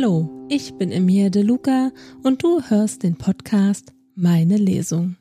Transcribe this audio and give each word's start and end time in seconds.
Hallo, 0.00 0.46
ich 0.48 0.74
bin 0.74 0.92
Emilia 0.92 1.28
De 1.28 1.42
Luca 1.42 1.90
und 2.22 2.44
du 2.44 2.62
hörst 2.62 3.02
den 3.02 3.18
Podcast 3.18 3.92
Meine 4.14 4.56
Lesung. 4.56 5.16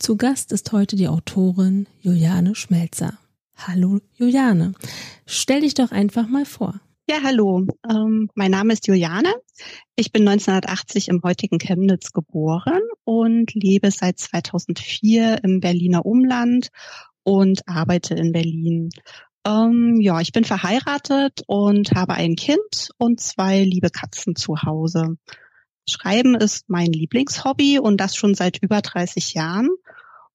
Zu 0.00 0.16
Gast 0.16 0.50
ist 0.50 0.72
heute 0.72 0.96
die 0.96 1.06
Autorin 1.06 1.86
Juliane 2.00 2.56
Schmelzer. 2.56 3.16
Hallo 3.54 4.00
Juliane, 4.14 4.72
stell 5.26 5.60
dich 5.60 5.74
doch 5.74 5.92
einfach 5.92 6.26
mal 6.26 6.44
vor. 6.44 6.80
Ja, 7.08 7.18
hallo. 7.22 7.68
Ähm, 7.88 8.28
mein 8.34 8.50
Name 8.50 8.72
ist 8.72 8.88
Juliane. 8.88 9.32
Ich 9.94 10.10
bin 10.10 10.26
1980 10.26 11.06
im 11.06 11.22
heutigen 11.22 11.58
Chemnitz 11.58 12.10
geboren 12.10 12.82
und 13.04 13.54
lebe 13.54 13.92
seit 13.92 14.18
2004 14.18 15.44
im 15.44 15.60
Berliner 15.60 16.04
Umland 16.04 16.70
und 17.22 17.60
arbeite 17.68 18.16
in 18.16 18.32
Berlin. 18.32 18.90
Ähm, 19.46 20.00
ja, 20.00 20.20
ich 20.20 20.32
bin 20.32 20.44
verheiratet 20.44 21.42
und 21.46 21.92
habe 21.92 22.14
ein 22.14 22.34
Kind 22.34 22.90
und 22.98 23.20
zwei 23.20 23.62
liebe 23.62 23.90
Katzen 23.90 24.34
zu 24.34 24.62
Hause. 24.62 25.16
Schreiben 25.88 26.34
ist 26.34 26.68
mein 26.68 26.92
Lieblingshobby 26.92 27.78
und 27.78 27.98
das 27.98 28.16
schon 28.16 28.34
seit 28.34 28.60
über 28.60 28.82
30 28.82 29.34
Jahren. 29.34 29.68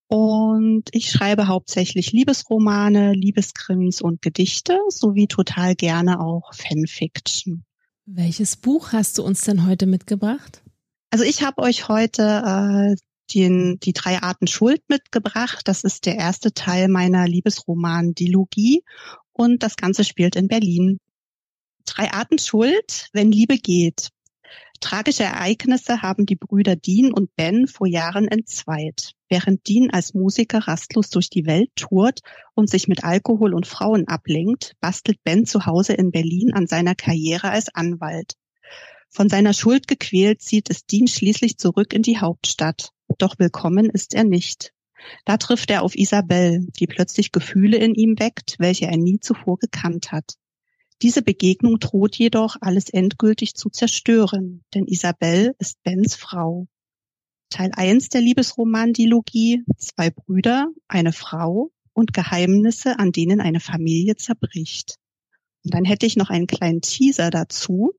Und 0.07 0.83
ich 0.93 1.11
schreibe 1.11 1.47
hauptsächlich 1.47 2.13
Liebesromane, 2.13 3.13
Liebeskrimis 3.13 4.01
und 4.01 4.21
Gedichte 4.21 4.77
sowie 4.87 5.27
total 5.27 5.75
gerne 5.75 6.21
auch 6.21 6.53
Fanfiction. 6.53 7.65
Welches 8.05 8.55
Buch 8.55 8.93
hast 8.93 9.17
du 9.17 9.23
uns 9.23 9.41
denn 9.41 9.67
heute 9.67 9.87
mitgebracht? 9.87 10.63
Also 11.11 11.25
ich 11.25 11.43
habe 11.43 11.61
euch 11.61 11.89
heute 11.89 12.23
äh, 12.23 12.95
den, 13.33 13.79
die 13.79 13.93
drei 13.93 14.21
Arten 14.21 14.47
Schuld 14.47 14.81
mitgebracht. 14.87 15.67
Das 15.67 15.83
ist 15.83 16.05
der 16.05 16.15
erste 16.15 16.53
Teil 16.53 16.87
meiner 16.87 17.27
Liebesroman-Dilogie 17.27 18.83
und 19.33 19.63
das 19.63 19.75
Ganze 19.75 20.03
spielt 20.03 20.35
in 20.35 20.47
Berlin. 20.47 20.99
Drei 21.85 22.11
Arten 22.11 22.37
Schuld, 22.37 23.09
wenn 23.13 23.31
Liebe 23.31 23.57
geht. 23.57 24.09
Tragische 24.81 25.23
Ereignisse 25.23 26.01
haben 26.01 26.25
die 26.25 26.35
Brüder 26.35 26.75
Dean 26.75 27.13
und 27.13 27.35
Ben 27.35 27.67
vor 27.67 27.87
Jahren 27.87 28.27
entzweit. 28.27 29.11
Während 29.29 29.67
Dean 29.67 29.91
als 29.91 30.13
Musiker 30.13 30.67
rastlos 30.67 31.09
durch 31.09 31.29
die 31.29 31.45
Welt 31.45 31.69
tourt 31.75 32.21
und 32.55 32.69
sich 32.69 32.87
mit 32.87 33.03
Alkohol 33.03 33.53
und 33.53 33.67
Frauen 33.67 34.07
ablenkt, 34.07 34.73
bastelt 34.81 35.23
Ben 35.23 35.45
zu 35.45 35.65
Hause 35.67 35.93
in 35.93 36.11
Berlin 36.11 36.51
an 36.53 36.65
seiner 36.65 36.95
Karriere 36.95 37.51
als 37.51 37.73
Anwalt. 37.73 38.33
Von 39.09 39.29
seiner 39.29 39.53
Schuld 39.53 39.87
gequält 39.87 40.41
zieht 40.41 40.69
es 40.69 40.85
Dean 40.85 41.07
schließlich 41.07 41.57
zurück 41.57 41.93
in 41.93 42.01
die 42.01 42.17
Hauptstadt. 42.17 42.89
Doch 43.17 43.39
willkommen 43.39 43.89
ist 43.89 44.13
er 44.13 44.23
nicht. 44.23 44.73
Da 45.25 45.37
trifft 45.37 45.71
er 45.71 45.83
auf 45.83 45.95
Isabel, 45.95 46.67
die 46.79 46.87
plötzlich 46.87 47.31
Gefühle 47.31 47.77
in 47.77 47.95
ihm 47.95 48.19
weckt, 48.19 48.55
welche 48.59 48.85
er 48.85 48.97
nie 48.97 49.19
zuvor 49.19 49.57
gekannt 49.57 50.11
hat. 50.11 50.35
Diese 51.01 51.23
Begegnung 51.23 51.79
droht 51.79 52.15
jedoch, 52.15 52.57
alles 52.61 52.89
endgültig 52.89 53.55
zu 53.55 53.69
zerstören, 53.69 54.63
denn 54.75 54.85
Isabel 54.85 55.55
ist 55.57 55.81
Bens 55.83 56.15
Frau. 56.15 56.67
Teil 57.49 57.71
1 57.73 58.09
der 58.09 58.21
Liebesroman-Dilogie, 58.21 59.63
zwei 59.77 60.11
Brüder, 60.11 60.67
eine 60.87 61.11
Frau 61.11 61.71
und 61.93 62.13
Geheimnisse, 62.13 62.99
an 62.99 63.11
denen 63.11 63.41
eine 63.41 63.59
Familie 63.59 64.15
zerbricht. 64.15 64.97
Und 65.63 65.73
dann 65.73 65.85
hätte 65.85 66.05
ich 66.05 66.17
noch 66.17 66.29
einen 66.29 66.47
kleinen 66.47 66.81
Teaser 66.81 67.29
dazu, 67.29 67.93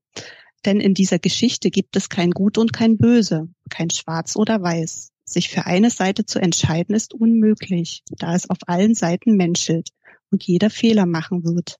denn 0.65 0.79
in 0.79 0.93
dieser 0.93 1.19
Geschichte 1.19 1.69
gibt 1.69 1.95
es 1.95 2.09
kein 2.09 2.31
Gut 2.31 2.57
und 2.57 2.73
kein 2.73 2.97
Böse, 2.97 3.49
kein 3.69 3.89
Schwarz 3.89 4.35
oder 4.35 4.61
Weiß. 4.61 5.11
Sich 5.25 5.49
für 5.49 5.65
eine 5.65 5.89
Seite 5.89 6.25
zu 6.25 6.39
entscheiden 6.39 6.95
ist 6.95 7.13
unmöglich, 7.13 8.03
da 8.09 8.35
es 8.35 8.49
auf 8.49 8.57
allen 8.67 8.93
Seiten 8.93 9.35
menschelt 9.35 9.89
und 10.31 10.43
jeder 10.43 10.69
Fehler 10.69 11.05
machen 11.05 11.43
wird. 11.43 11.77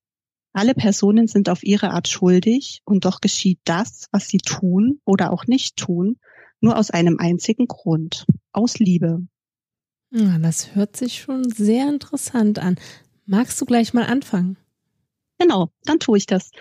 Alle 0.53 0.75
Personen 0.75 1.27
sind 1.27 1.49
auf 1.49 1.63
ihre 1.63 1.91
Art 1.91 2.07
schuldig 2.07 2.81
und 2.85 3.05
doch 3.05 3.21
geschieht 3.21 3.59
das, 3.63 4.07
was 4.11 4.27
sie 4.27 4.37
tun 4.37 5.01
oder 5.03 5.31
auch 5.33 5.45
nicht 5.47 5.75
tun, 5.77 6.17
nur 6.61 6.77
aus 6.77 6.91
einem 6.91 7.17
einzigen 7.19 7.67
Grund, 7.67 8.25
aus 8.51 8.77
Liebe. 8.77 9.27
Ja, 10.11 10.37
das 10.37 10.75
hört 10.75 10.95
sich 10.95 11.19
schon 11.19 11.49
sehr 11.49 11.89
interessant 11.89 12.59
an. 12.59 12.77
Magst 13.25 13.59
du 13.59 13.65
gleich 13.65 13.93
mal 13.93 14.05
anfangen? 14.05 14.57
Genau, 15.39 15.71
dann 15.85 15.99
tue 15.99 16.19
ich 16.19 16.27
das. 16.27 16.51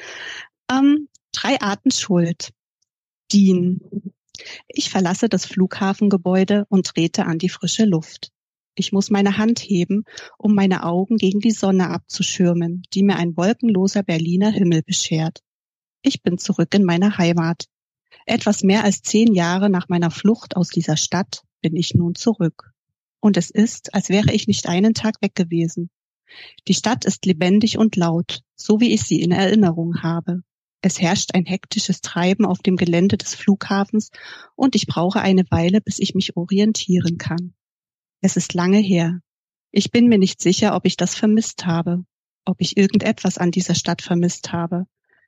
Ähm, 0.71 1.09
drei 1.32 1.60
Arten 1.60 1.91
Schuld. 1.91 2.53
Dean. 3.32 3.81
Ich 4.69 4.91
verlasse 4.91 5.28
das 5.28 5.47
Flughafengebäude 5.47 6.66
und 6.69 6.87
trete 6.87 7.26
an 7.26 7.38
die 7.38 7.48
frische 7.48 7.84
Luft. 7.84 8.31
Ich 8.75 8.93
muss 8.93 9.10
meine 9.10 9.37
Hand 9.37 9.59
heben, 9.60 10.04
um 10.38 10.54
meine 10.54 10.84
Augen 10.84 11.16
gegen 11.16 11.41
die 11.41 11.50
Sonne 11.50 11.91
abzuschirmen, 11.91 12.82
die 12.94 13.03
mir 13.03 13.16
ein 13.16 13.37
wolkenloser 13.37 14.03
Berliner 14.03 14.50
Himmel 14.50 14.82
beschert. 14.82 15.41
Ich 16.03 16.22
bin 16.22 16.38
zurück 16.38 16.75
in 16.75 16.84
meine 16.84 17.19
Heimat. 17.19 17.66
Etwas 18.25 18.62
mehr 18.62 18.84
als 18.84 19.03
zehn 19.03 19.34
Jahre 19.34 19.69
nach 19.69 19.88
meiner 19.88 20.10
Flucht 20.10 20.56
aus 20.56 20.69
dieser 20.69 20.97
Stadt 20.97 21.43
bin 21.60 21.76
ich 21.76 21.94
nun 21.94 22.14
zurück. 22.14 22.72
Und 23.20 23.37
es 23.37 23.50
ist, 23.50 23.94
als 23.94 24.09
wäre 24.09 24.32
ich 24.32 24.49
nicht 24.49 24.66
einen 24.66 24.94
Tag 24.94 25.20
weg 25.20 25.34
gewesen. 25.34 25.91
Die 26.66 26.75
Stadt 26.75 27.04
ist 27.04 27.26
lebendig 27.26 27.78
und 27.78 27.97
laut, 27.97 28.41
so 28.56 28.81
wie 28.81 28.93
ich 28.93 29.03
sie 29.03 29.20
in 29.20 29.32
Erinnerung 29.32 30.03
habe. 30.03 30.43
Es 30.84 31.00
herrscht 31.00 31.31
ein 31.34 31.47
hektisches 31.47 32.00
Treiben 32.00 32.44
auf 32.44 32.59
dem 32.59 32.76
Gelände 32.76 33.16
des 33.16 33.37
Flughafens 33.37 34.10
und 34.56 34.75
ich 34.75 34.88
brauche 34.88 35.20
eine 35.20 35.44
Weile, 35.48 35.81
bis 35.81 36.00
ich 36.00 36.16
mich 36.16 36.37
orientieren 36.37 37.19
kann. 37.19 37.54
Es 38.20 38.37
ist 38.37 38.53
lange 38.53 38.78
her. 38.78 39.20
Ich 39.70 39.93
bin 39.93 40.09
mir 40.09 40.19
nicht 40.19 40.43
sicher, 40.43 40.75
ob 40.75 40.84
ich 40.84 40.97
das 40.97 41.15
vermisst 41.15 41.66
habe, 41.66 42.04
ob 42.44 42.56
ich 42.60 42.76
irgendetwas 42.76 43.38
an 43.38 43.53
dieser 43.53 43.76
Stadt 43.76 44.03
vermisst 44.03 44.53
habe. 44.53 44.87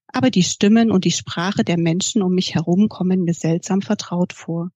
Aber 0.08 0.30
die 0.30 0.42
Stimmen 0.42 0.90
und 0.90 1.04
die 1.04 1.12
Sprache 1.12 1.62
der 1.62 1.78
Menschen 1.78 2.22
um 2.22 2.34
mich 2.34 2.56
herum 2.56 2.88
kommen 2.88 3.22
mir 3.22 3.34
seltsam 3.34 3.80
vertraut 3.80 4.32
vor. 4.32 4.70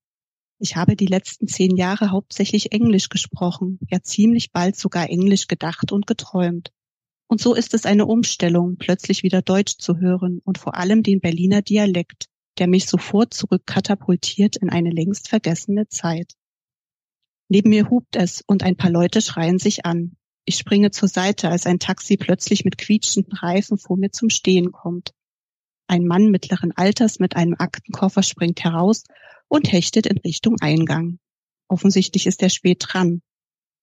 Ich 0.60 0.76
habe 0.76 0.94
die 0.94 1.06
letzten 1.06 1.48
zehn 1.48 1.76
Jahre 1.76 2.12
hauptsächlich 2.12 2.70
Englisch 2.70 3.08
gesprochen, 3.08 3.80
ja 3.88 4.00
ziemlich 4.00 4.52
bald 4.52 4.76
sogar 4.76 5.10
Englisch 5.10 5.48
gedacht 5.48 5.90
und 5.90 6.06
geträumt. 6.06 6.72
Und 7.28 7.40
so 7.40 7.54
ist 7.54 7.74
es 7.74 7.84
eine 7.84 8.06
Umstellung, 8.06 8.76
plötzlich 8.78 9.22
wieder 9.22 9.42
Deutsch 9.42 9.76
zu 9.78 9.98
hören 9.98 10.40
und 10.44 10.58
vor 10.58 10.76
allem 10.76 11.02
den 11.02 11.20
Berliner 11.20 11.62
Dialekt, 11.62 12.26
der 12.58 12.66
mich 12.66 12.86
sofort 12.86 13.34
zurückkatapultiert 13.34 14.56
in 14.56 14.70
eine 14.70 14.90
längst 14.90 15.28
vergessene 15.28 15.88
Zeit. 15.88 16.32
Neben 17.48 17.70
mir 17.70 17.90
hupt 17.90 18.16
es 18.16 18.42
und 18.46 18.62
ein 18.62 18.76
paar 18.76 18.90
Leute 18.90 19.20
schreien 19.20 19.58
sich 19.58 19.84
an. 19.84 20.16
Ich 20.44 20.56
springe 20.56 20.90
zur 20.90 21.08
Seite, 21.08 21.50
als 21.50 21.66
ein 21.66 21.78
Taxi 21.78 22.16
plötzlich 22.16 22.64
mit 22.64 22.78
quietschenden 22.78 23.34
Reifen 23.34 23.76
vor 23.76 23.98
mir 23.98 24.10
zum 24.10 24.30
Stehen 24.30 24.72
kommt. 24.72 25.12
Ein 25.86 26.06
Mann 26.06 26.30
mittleren 26.30 26.72
Alters 26.72 27.18
mit 27.18 27.36
einem 27.36 27.54
Aktenkoffer 27.58 28.22
springt 28.22 28.64
heraus 28.64 29.04
und 29.48 29.70
hechtet 29.70 30.06
in 30.06 30.18
Richtung 30.18 30.56
Eingang. 30.60 31.18
Offensichtlich 31.68 32.26
ist 32.26 32.42
er 32.42 32.50
spät 32.50 32.84
dran. 32.86 33.20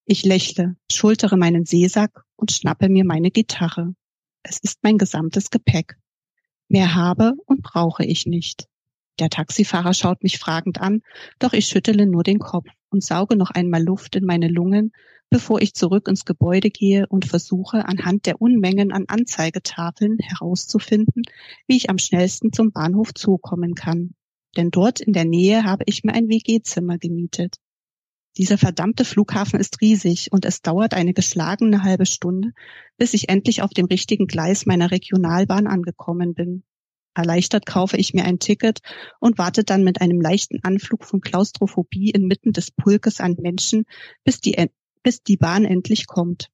Ich 0.07 0.23
lächle, 0.23 0.75
schultere 0.91 1.35
meinen 1.35 1.65
Seesack 1.65 2.25
und 2.35 2.51
schnappe 2.51 2.89
mir 2.89 3.03
meine 3.03 3.31
Gitarre. 3.31 3.95
Es 4.43 4.59
ist 4.59 4.83
mein 4.83 4.99
gesamtes 4.99 5.49
Gepäck. 5.49 5.97
Mehr 6.67 6.93
habe 6.93 7.33
und 7.47 7.63
brauche 7.63 8.05
ich 8.05 8.27
nicht. 8.27 8.67
Der 9.17 9.31
Taxifahrer 9.31 9.95
schaut 9.95 10.21
mich 10.21 10.37
fragend 10.37 10.79
an, 10.79 11.01
doch 11.39 11.53
ich 11.53 11.65
schüttele 11.65 12.05
nur 12.05 12.21
den 12.21 12.37
Kopf 12.37 12.67
und 12.89 13.03
sauge 13.03 13.35
noch 13.35 13.49
einmal 13.49 13.83
Luft 13.83 14.15
in 14.15 14.25
meine 14.25 14.47
Lungen, 14.47 14.91
bevor 15.31 15.59
ich 15.59 15.73
zurück 15.73 16.07
ins 16.07 16.23
Gebäude 16.23 16.69
gehe 16.69 17.07
und 17.07 17.25
versuche, 17.25 17.87
anhand 17.87 18.27
der 18.27 18.39
Unmengen 18.39 18.91
an 18.91 19.05
Anzeigetafeln 19.07 20.19
herauszufinden, 20.19 21.23
wie 21.65 21.77
ich 21.77 21.89
am 21.89 21.97
schnellsten 21.97 22.53
zum 22.53 22.71
Bahnhof 22.71 23.15
zukommen 23.15 23.73
kann. 23.73 24.13
Denn 24.55 24.69
dort 24.69 24.99
in 24.99 25.13
der 25.13 25.25
Nähe 25.25 25.63
habe 25.63 25.83
ich 25.87 26.03
mir 26.03 26.13
ein 26.13 26.29
WG-Zimmer 26.29 26.99
gemietet. 26.99 27.55
Dieser 28.37 28.57
verdammte 28.57 29.05
Flughafen 29.05 29.59
ist 29.59 29.79
riesig 29.79 30.31
und 30.31 30.43
es 30.43 30.61
dauert 30.61 30.93
eine 30.93 31.13
geschlagene 31.13 31.83
halbe 31.83 32.05
Stunde, 32.05 32.51
bis 32.97 33.13
ich 33.13 33.29
endlich 33.29 33.61
auf 33.61 33.71
dem 33.71 33.85
richtigen 33.85 34.27
Gleis 34.27 34.65
meiner 34.65 34.91
Regionalbahn 34.91 35.67
angekommen 35.67 36.33
bin. 36.33 36.63
Erleichtert 37.13 37.65
kaufe 37.65 37.95
ich 37.95 38.13
mir 38.13 38.25
ein 38.25 38.39
Ticket 38.39 38.79
und 39.21 39.37
warte 39.37 39.63
dann 39.63 39.85
mit 39.85 40.01
einem 40.01 40.19
leichten 40.19 40.59
Anflug 40.63 41.05
von 41.05 41.21
Klaustrophobie 41.21 42.09
inmitten 42.09 42.51
des 42.51 42.71
Pulkes 42.71 43.21
an 43.21 43.37
Menschen, 43.39 43.85
bis 44.25 44.41
die, 44.41 44.69
bis 45.01 45.23
die 45.23 45.37
Bahn 45.37 45.63
endlich 45.63 46.07
kommt. 46.07 46.49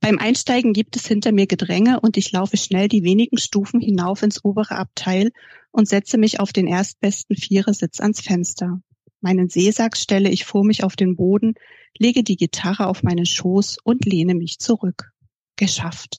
Beim 0.00 0.18
Einsteigen 0.18 0.74
gibt 0.74 0.96
es 0.96 1.06
hinter 1.06 1.32
mir 1.32 1.46
Gedränge 1.46 2.00
und 2.00 2.18
ich 2.18 2.30
laufe 2.32 2.58
schnell 2.58 2.88
die 2.88 3.02
wenigen 3.02 3.38
Stufen 3.38 3.80
hinauf 3.80 4.22
ins 4.22 4.44
obere 4.44 4.76
Abteil 4.76 5.30
und 5.70 5.88
setze 5.88 6.18
mich 6.18 6.38
auf 6.38 6.52
den 6.52 6.66
erstbesten 6.66 7.36
Vierersitz 7.36 8.00
ans 8.00 8.20
Fenster. 8.20 8.82
Meinen 9.24 9.48
Seesack 9.48 9.96
stelle 9.96 10.28
ich 10.28 10.44
vor 10.44 10.66
mich 10.66 10.84
auf 10.84 10.96
den 10.96 11.16
Boden, 11.16 11.54
lege 11.96 12.22
die 12.22 12.36
Gitarre 12.36 12.88
auf 12.88 13.02
meinen 13.02 13.24
Schoß 13.24 13.78
und 13.82 14.04
lehne 14.04 14.34
mich 14.34 14.58
zurück. 14.58 15.12
Geschafft. 15.56 16.18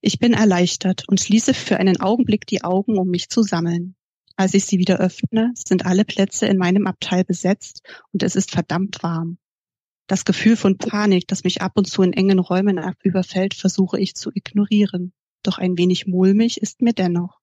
Ich 0.00 0.20
bin 0.20 0.34
erleichtert 0.34 1.02
und 1.08 1.18
schließe 1.18 1.52
für 1.52 1.78
einen 1.78 2.00
Augenblick 2.00 2.46
die 2.46 2.62
Augen, 2.62 2.96
um 2.96 3.08
mich 3.08 3.28
zu 3.28 3.42
sammeln. 3.42 3.96
Als 4.36 4.54
ich 4.54 4.66
sie 4.66 4.78
wieder 4.78 5.00
öffne, 5.00 5.50
sind 5.56 5.84
alle 5.84 6.04
Plätze 6.04 6.46
in 6.46 6.58
meinem 6.58 6.86
Abteil 6.86 7.24
besetzt 7.24 7.82
und 8.12 8.22
es 8.22 8.36
ist 8.36 8.52
verdammt 8.52 9.02
warm. 9.02 9.38
Das 10.06 10.24
Gefühl 10.24 10.56
von 10.56 10.78
Panik, 10.78 11.26
das 11.26 11.42
mich 11.42 11.60
ab 11.60 11.72
und 11.74 11.88
zu 11.88 12.02
in 12.02 12.12
engen 12.12 12.38
Räumen 12.38 12.78
überfällt, 13.02 13.54
versuche 13.54 13.98
ich 13.98 14.14
zu 14.14 14.30
ignorieren. 14.32 15.12
Doch 15.42 15.58
ein 15.58 15.76
wenig 15.76 16.06
mulmig 16.06 16.62
ist 16.62 16.82
mir 16.82 16.92
dennoch. 16.92 17.40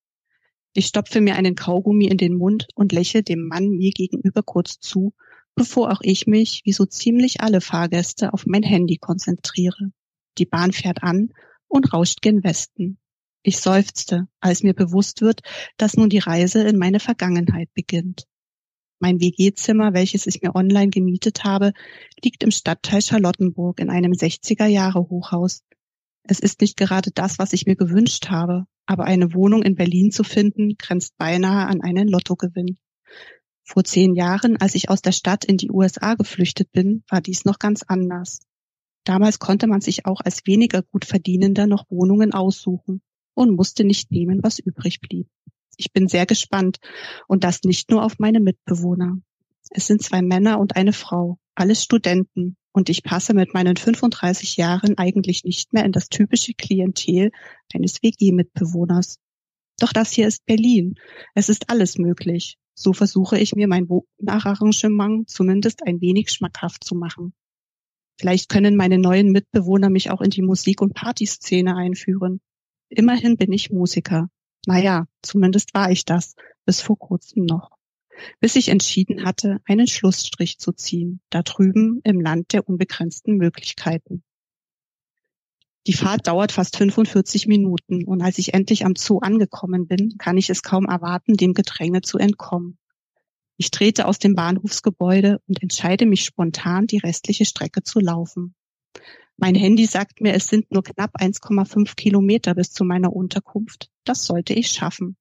Ich 0.77 0.87
stopfe 0.87 1.21
mir 1.21 1.37
einen 1.37 1.55
Kaugummi 1.55 2.07
in 2.07 2.17
den 2.17 2.35
Mund 2.35 2.67
und 2.75 2.91
lächle 2.91 3.23
dem 3.23 3.47
Mann 3.47 3.69
mir 3.69 3.91
gegenüber 3.91 4.43
kurz 4.43 4.77
zu, 4.81 5.13
bevor 5.55 5.89
auch 5.89 6.01
ich 6.01 6.27
mich, 6.27 6.63
wie 6.65 6.73
so 6.73 6.85
ziemlich 6.85 7.39
alle 7.39 7.61
Fahrgäste, 7.61 8.33
auf 8.33 8.45
mein 8.45 8.61
Handy 8.61 8.97
konzentriere. 8.97 9.93
Die 10.37 10.45
Bahn 10.45 10.73
fährt 10.73 11.01
an 11.01 11.29
und 11.69 11.93
rauscht 11.93 12.21
gen 12.21 12.43
Westen. 12.43 12.97
Ich 13.41 13.59
seufzte, 13.59 14.27
als 14.41 14.63
mir 14.63 14.73
bewusst 14.73 15.21
wird, 15.21 15.43
dass 15.77 15.95
nun 15.95 16.09
die 16.09 16.19
Reise 16.19 16.67
in 16.67 16.77
meine 16.77 16.99
Vergangenheit 16.99 17.69
beginnt. 17.73 18.25
Mein 18.99 19.21
WG-Zimmer, 19.21 19.93
welches 19.93 20.27
ich 20.27 20.41
mir 20.41 20.55
online 20.55 20.89
gemietet 20.89 21.45
habe, 21.45 21.71
liegt 22.21 22.43
im 22.43 22.51
Stadtteil 22.51 23.01
Charlottenburg 23.01 23.79
in 23.79 23.89
einem 23.89 24.11
60er-Jahre-Hochhaus. 24.11 25.63
Es 26.27 26.39
ist 26.39 26.61
nicht 26.61 26.75
gerade 26.75 27.11
das, 27.11 27.37
was 27.37 27.53
ich 27.53 27.67
mir 27.67 27.75
gewünscht 27.75 28.29
habe, 28.29 28.65
aber 28.87 29.05
eine 29.05 29.33
Wohnung 29.33 29.61
in 29.61 29.75
Berlin 29.75 30.11
zu 30.11 30.23
finden, 30.23 30.75
grenzt 30.77 31.15
beinahe 31.17 31.67
an 31.67 31.81
einen 31.81 32.07
Lottogewinn. 32.07 32.79
Vor 33.63 33.83
zehn 33.83 34.15
Jahren, 34.15 34.57
als 34.57 34.73
ich 34.73 34.89
aus 34.89 35.03
der 35.03 35.11
Stadt 35.11 35.45
in 35.45 35.57
die 35.57 35.69
USA 35.69 36.15
geflüchtet 36.15 36.71
bin, 36.71 37.03
war 37.09 37.21
dies 37.21 37.45
noch 37.45 37.59
ganz 37.59 37.83
anders. 37.83 38.39
Damals 39.03 39.37
konnte 39.37 39.67
man 39.67 39.81
sich 39.81 40.07
auch 40.07 40.21
als 40.21 40.47
weniger 40.47 40.81
gut 40.81 41.05
verdienender 41.05 41.67
noch 41.67 41.85
Wohnungen 41.89 42.33
aussuchen 42.33 43.01
und 43.35 43.55
musste 43.55 43.83
nicht 43.83 44.11
nehmen, 44.11 44.39
was 44.41 44.57
übrig 44.57 45.01
blieb. 45.01 45.27
Ich 45.77 45.93
bin 45.93 46.07
sehr 46.07 46.25
gespannt 46.25 46.79
und 47.27 47.43
das 47.43 47.61
nicht 47.63 47.91
nur 47.91 48.03
auf 48.03 48.17
meine 48.17 48.39
Mitbewohner. 48.39 49.17
Es 49.69 49.85
sind 49.85 50.01
zwei 50.01 50.23
Männer 50.23 50.59
und 50.59 50.75
eine 50.75 50.93
Frau, 50.93 51.37
alles 51.53 51.83
Studenten 51.83 52.57
und 52.75 52.89
ich 52.89 53.03
passe 53.03 53.33
mit 53.33 53.53
meinen 53.53 53.77
35 53.77 54.57
Jahren 54.57 54.97
eigentlich 54.97 55.45
nicht 55.45 55.71
mehr 55.71 55.85
in 55.85 55.93
das 55.93 56.09
typische 56.09 56.53
Klientel 56.53 57.31
eines 57.73 58.03
WG-Mitbewohners. 58.03 59.17
Doch 59.79 59.93
das 59.93 60.11
hier 60.11 60.27
ist 60.27 60.45
Berlin. 60.45 60.95
Es 61.35 61.47
ist 61.47 61.69
alles 61.69 61.97
möglich. 61.97 62.57
So 62.73 62.91
versuche 62.91 63.39
ich 63.39 63.55
mir 63.55 63.69
mein 63.69 63.87
Nacharrangement 64.17 65.29
zumindest 65.29 65.87
ein 65.87 66.01
wenig 66.01 66.31
schmackhaft 66.31 66.83
zu 66.83 66.95
machen. 66.95 67.33
Vielleicht 68.19 68.49
können 68.49 68.75
meine 68.75 68.97
neuen 68.97 69.31
Mitbewohner 69.31 69.89
mich 69.89 70.11
auch 70.11 70.19
in 70.19 70.29
die 70.29 70.41
Musik- 70.41 70.81
und 70.81 70.93
Partyszene 70.93 71.77
einführen. 71.77 72.41
Immerhin 72.89 73.37
bin 73.37 73.53
ich 73.53 73.71
Musiker. 73.71 74.27
Naja, 74.67 75.05
zumindest 75.21 75.73
war 75.73 75.91
ich 75.91 76.03
das, 76.03 76.35
bis 76.65 76.81
vor 76.81 76.99
kurzem 76.99 77.45
noch. 77.45 77.74
Bis 78.39 78.55
ich 78.55 78.69
entschieden 78.69 79.25
hatte, 79.25 79.59
einen 79.65 79.87
Schlussstrich 79.87 80.57
zu 80.59 80.71
ziehen, 80.71 81.21
da 81.29 81.41
drüben 81.41 82.01
im 82.03 82.21
Land 82.21 82.53
der 82.53 82.67
unbegrenzten 82.67 83.37
Möglichkeiten. 83.37 84.23
Die 85.87 85.93
Fahrt 85.93 86.27
dauert 86.27 86.51
fast 86.51 86.77
45 86.77 87.45
Minuten 87.45 88.05
und 88.05 88.21
als 88.21 88.39
ich 88.39 88.55
endlich 88.55 88.85
am 88.85 88.95
Zoo 88.95 89.19
angekommen 89.19 89.87
bin, 89.87 90.17
kann 90.17 90.37
ich 90.37 90.49
es 90.49 90.63
kaum 90.63 90.85
erwarten, 90.85 91.35
dem 91.35 91.53
Gedränge 91.53 92.01
zu 92.01 92.17
entkommen. 92.17 92.79
Ich 93.57 93.69
trete 93.69 94.07
aus 94.07 94.17
dem 94.17 94.33
Bahnhofsgebäude 94.33 95.39
und 95.47 95.61
entscheide 95.61 96.07
mich 96.07 96.25
spontan, 96.25 96.87
die 96.87 96.97
restliche 96.97 97.45
Strecke 97.45 97.83
zu 97.83 97.99
laufen. 97.99 98.55
Mein 99.37 99.55
Handy 99.55 99.85
sagt 99.85 100.21
mir, 100.21 100.33
es 100.33 100.47
sind 100.47 100.71
nur 100.71 100.83
knapp 100.83 101.15
1,5 101.17 101.95
Kilometer 101.95 102.55
bis 102.55 102.71
zu 102.71 102.83
meiner 102.83 103.13
Unterkunft. 103.13 103.89
Das 104.05 104.25
sollte 104.25 104.53
ich 104.53 104.69
schaffen. 104.69 105.17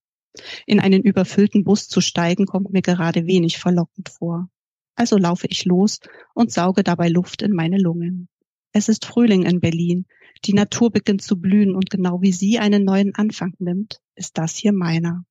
In 0.67 0.81
einen 0.81 1.03
überfüllten 1.03 1.65
Bus 1.65 1.89
zu 1.89 2.01
steigen, 2.01 2.47
kommt 2.47 2.73
mir 2.73 2.83
gerade 2.83 3.27
wenig 3.27 3.59
verlockend 3.59 4.09
vor. 4.09 4.49
Also 4.97 5.17
laufe 5.17 5.47
ich 5.49 5.65
los 5.65 6.01
und 6.35 6.53
sauge 6.53 6.83
dabei 6.83 7.09
Luft 7.09 7.43
in 7.43 7.53
meine 7.53 7.79
Lungen. 7.79 8.29
Es 8.73 8.89
ist 8.89 9.05
Frühling 9.05 9.45
in 9.45 9.61
Berlin. 9.61 10.07
Die 10.45 10.53
Natur 10.53 10.91
beginnt 10.91 11.23
zu 11.23 11.41
blühen 11.41 11.75
und 11.75 11.91
genau 11.91 12.23
wie 12.23 12.33
sie 12.33 12.59
einen 12.59 12.85
neuen 12.85 13.15
Anfang 13.15 13.55
nimmt, 13.59 14.01
ist 14.15 14.37
das 14.39 14.57
hier 14.57 14.73
meiner. 14.73 15.25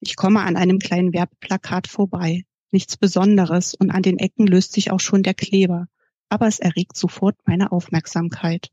Ich 0.00 0.16
komme 0.16 0.40
an 0.40 0.56
einem 0.56 0.78
kleinen 0.78 1.12
Werbeplakat 1.12 1.86
vorbei. 1.86 2.44
Nichts 2.72 2.96
Besonderes 2.96 3.74
und 3.74 3.90
an 3.90 4.02
den 4.02 4.18
Ecken 4.18 4.46
löst 4.46 4.72
sich 4.72 4.90
auch 4.90 5.00
schon 5.00 5.22
der 5.22 5.34
Kleber 5.34 5.88
aber 6.30 6.46
es 6.46 6.60
erregt 6.60 6.96
sofort 6.96 7.36
meine 7.44 7.72
Aufmerksamkeit. 7.72 8.68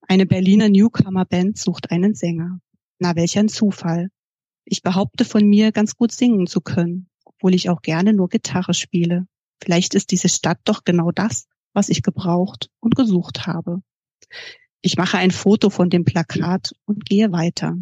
Eine 0.00 0.24
Berliner 0.24 0.70
Newcomer-Band 0.70 1.58
sucht 1.58 1.90
einen 1.90 2.14
Sänger. 2.14 2.60
Na, 2.98 3.14
welch 3.16 3.36
ein 3.38 3.48
Zufall. 3.48 4.10
Ich 4.70 4.82
behaupte 4.82 5.24
von 5.24 5.48
mir, 5.48 5.72
ganz 5.72 5.96
gut 5.96 6.12
singen 6.12 6.46
zu 6.46 6.60
können, 6.60 7.08
obwohl 7.24 7.54
ich 7.54 7.70
auch 7.70 7.80
gerne 7.80 8.12
nur 8.12 8.28
Gitarre 8.28 8.74
spiele. 8.74 9.26
Vielleicht 9.62 9.94
ist 9.94 10.10
diese 10.10 10.28
Stadt 10.28 10.58
doch 10.64 10.84
genau 10.84 11.10
das, 11.10 11.46
was 11.72 11.88
ich 11.88 12.02
gebraucht 12.02 12.68
und 12.78 12.94
gesucht 12.94 13.46
habe. 13.46 13.80
Ich 14.82 14.98
mache 14.98 15.16
ein 15.16 15.30
Foto 15.30 15.70
von 15.70 15.88
dem 15.88 16.04
Plakat 16.04 16.72
und 16.84 17.06
gehe 17.06 17.32
weiter. 17.32 17.78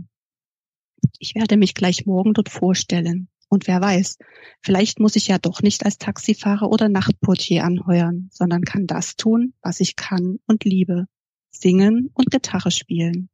Ich 1.19 1.35
werde 1.35 1.57
mich 1.57 1.75
gleich 1.75 2.07
morgen 2.07 2.35
dort 2.35 2.51
vorstellen. 2.51 3.29
Und 3.49 3.67
wer 3.67 3.81
weiß, 3.81 4.19
vielleicht 4.63 5.01
muss 5.01 5.17
ich 5.17 5.27
ja 5.27 5.39
doch 5.39 5.63
nicht 5.63 5.85
als 5.85 5.99
Taxifahrer 5.99 6.71
oder 6.71 6.89
Nachtportier 6.89 7.65
anheuern, 7.65 8.29
sondern 8.33 8.63
kann 8.63 8.87
das 8.87 9.17
tun, 9.17 9.55
was 9.61 9.81
ich 9.81 9.97
kann 9.97 10.39
und 10.47 10.63
liebe. 10.63 11.07
Singen 11.51 12.11
und 12.15 12.31
Gitarre 12.31 12.71
spielen. 12.71 13.29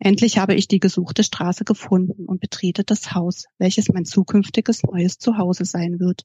Endlich 0.00 0.38
habe 0.38 0.54
ich 0.54 0.68
die 0.68 0.78
gesuchte 0.78 1.24
Straße 1.24 1.64
gefunden 1.64 2.26
und 2.26 2.40
betrete 2.40 2.84
das 2.84 3.14
Haus, 3.14 3.46
welches 3.58 3.88
mein 3.88 4.04
zukünftiges 4.04 4.84
neues 4.84 5.18
Zuhause 5.18 5.64
sein 5.64 5.98
wird. 5.98 6.22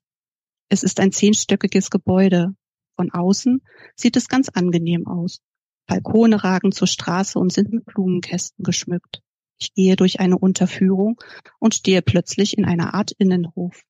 Es 0.69 0.83
ist 0.83 0.99
ein 0.99 1.11
zehnstöckiges 1.11 1.89
Gebäude. 1.89 2.55
Von 2.95 3.11
außen 3.11 3.61
sieht 3.95 4.15
es 4.15 4.27
ganz 4.27 4.49
angenehm 4.49 5.07
aus. 5.07 5.39
Balkone 5.87 6.43
ragen 6.43 6.71
zur 6.71 6.87
Straße 6.87 7.39
und 7.39 7.51
sind 7.51 7.73
mit 7.73 7.85
Blumenkästen 7.85 8.63
geschmückt. 8.63 9.21
Ich 9.59 9.73
gehe 9.73 9.95
durch 9.95 10.19
eine 10.19 10.37
Unterführung 10.37 11.19
und 11.59 11.73
stehe 11.73 12.01
plötzlich 12.01 12.57
in 12.57 12.65
einer 12.65 12.93
Art 12.93 13.11
Innenhof. 13.17 13.81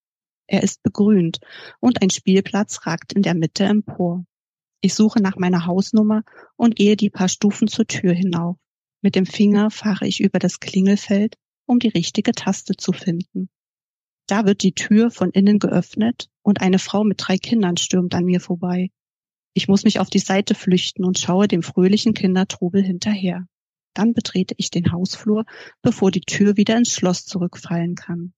Er 0.48 0.64
ist 0.64 0.82
begrünt 0.84 1.40
und 1.80 2.02
ein 2.02 2.10
Spielplatz 2.10 2.86
ragt 2.86 3.14
in 3.14 3.22
der 3.22 3.34
Mitte 3.34 3.66
empor. 3.66 4.26
Ich 4.82 4.94
suche 4.94 5.22
nach 5.22 5.36
meiner 5.38 5.66
Hausnummer 5.66 6.24
und 6.56 6.76
gehe 6.76 6.96
die 6.96 7.10
paar 7.10 7.30
Stufen 7.30 7.68
zur 7.68 7.88
Tür 7.88 8.14
hinauf. 8.14 8.58
Mit 9.04 9.16
dem 9.16 9.26
Finger 9.26 9.70
fahre 9.70 10.08
ich 10.08 10.22
über 10.22 10.40
das 10.40 10.62
Klingelfeld, 10.62 11.36
um 11.66 11.78
die 11.78 11.90
richtige 11.90 12.32
Taste 12.32 12.78
zu 12.78 12.94
finden. 12.94 13.50
Da 14.28 14.46
wird 14.46 14.64
die 14.64 14.72
Tür 14.72 15.12
von 15.12 15.30
innen 15.32 15.60
geöffnet 15.60 16.30
und 16.42 16.62
eine 16.62 16.80
Frau 16.80 17.04
mit 17.04 17.22
drei 17.22 17.38
Kindern 17.38 17.76
stürmt 17.76 18.16
an 18.16 18.24
mir 18.24 18.40
vorbei. 18.40 18.92
Ich 19.54 19.68
muss 19.68 19.84
mich 19.84 20.00
auf 20.00 20.10
die 20.10 20.20
Seite 20.20 20.56
flüchten 20.56 21.04
und 21.04 21.20
schaue 21.20 21.50
dem 21.50 21.64
fröhlichen 21.64 22.14
Kindertrubel 22.14 22.82
hinterher. 22.82 23.46
Dann 23.94 24.14
betrete 24.14 24.56
ich 24.58 24.72
den 24.72 24.94
Hausflur, 24.94 25.44
bevor 25.82 26.10
die 26.10 26.22
Tür 26.22 26.56
wieder 26.56 26.78
ins 26.78 26.94
Schloss 26.94 27.26
zurückfallen 27.26 27.96
kann. 27.96 28.34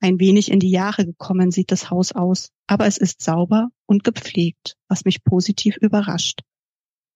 Ein 0.00 0.20
wenig 0.20 0.50
in 0.50 0.60
die 0.60 0.70
Jahre 0.70 1.06
gekommen 1.06 1.50
sieht 1.50 1.72
das 1.72 1.88
Haus 1.88 2.12
aus, 2.12 2.50
aber 2.66 2.86
es 2.86 2.98
ist 2.98 3.22
sauber 3.22 3.70
und 3.86 4.04
gepflegt, 4.04 4.76
was 4.88 5.06
mich 5.06 5.24
positiv 5.24 5.78
überrascht. 5.78 6.42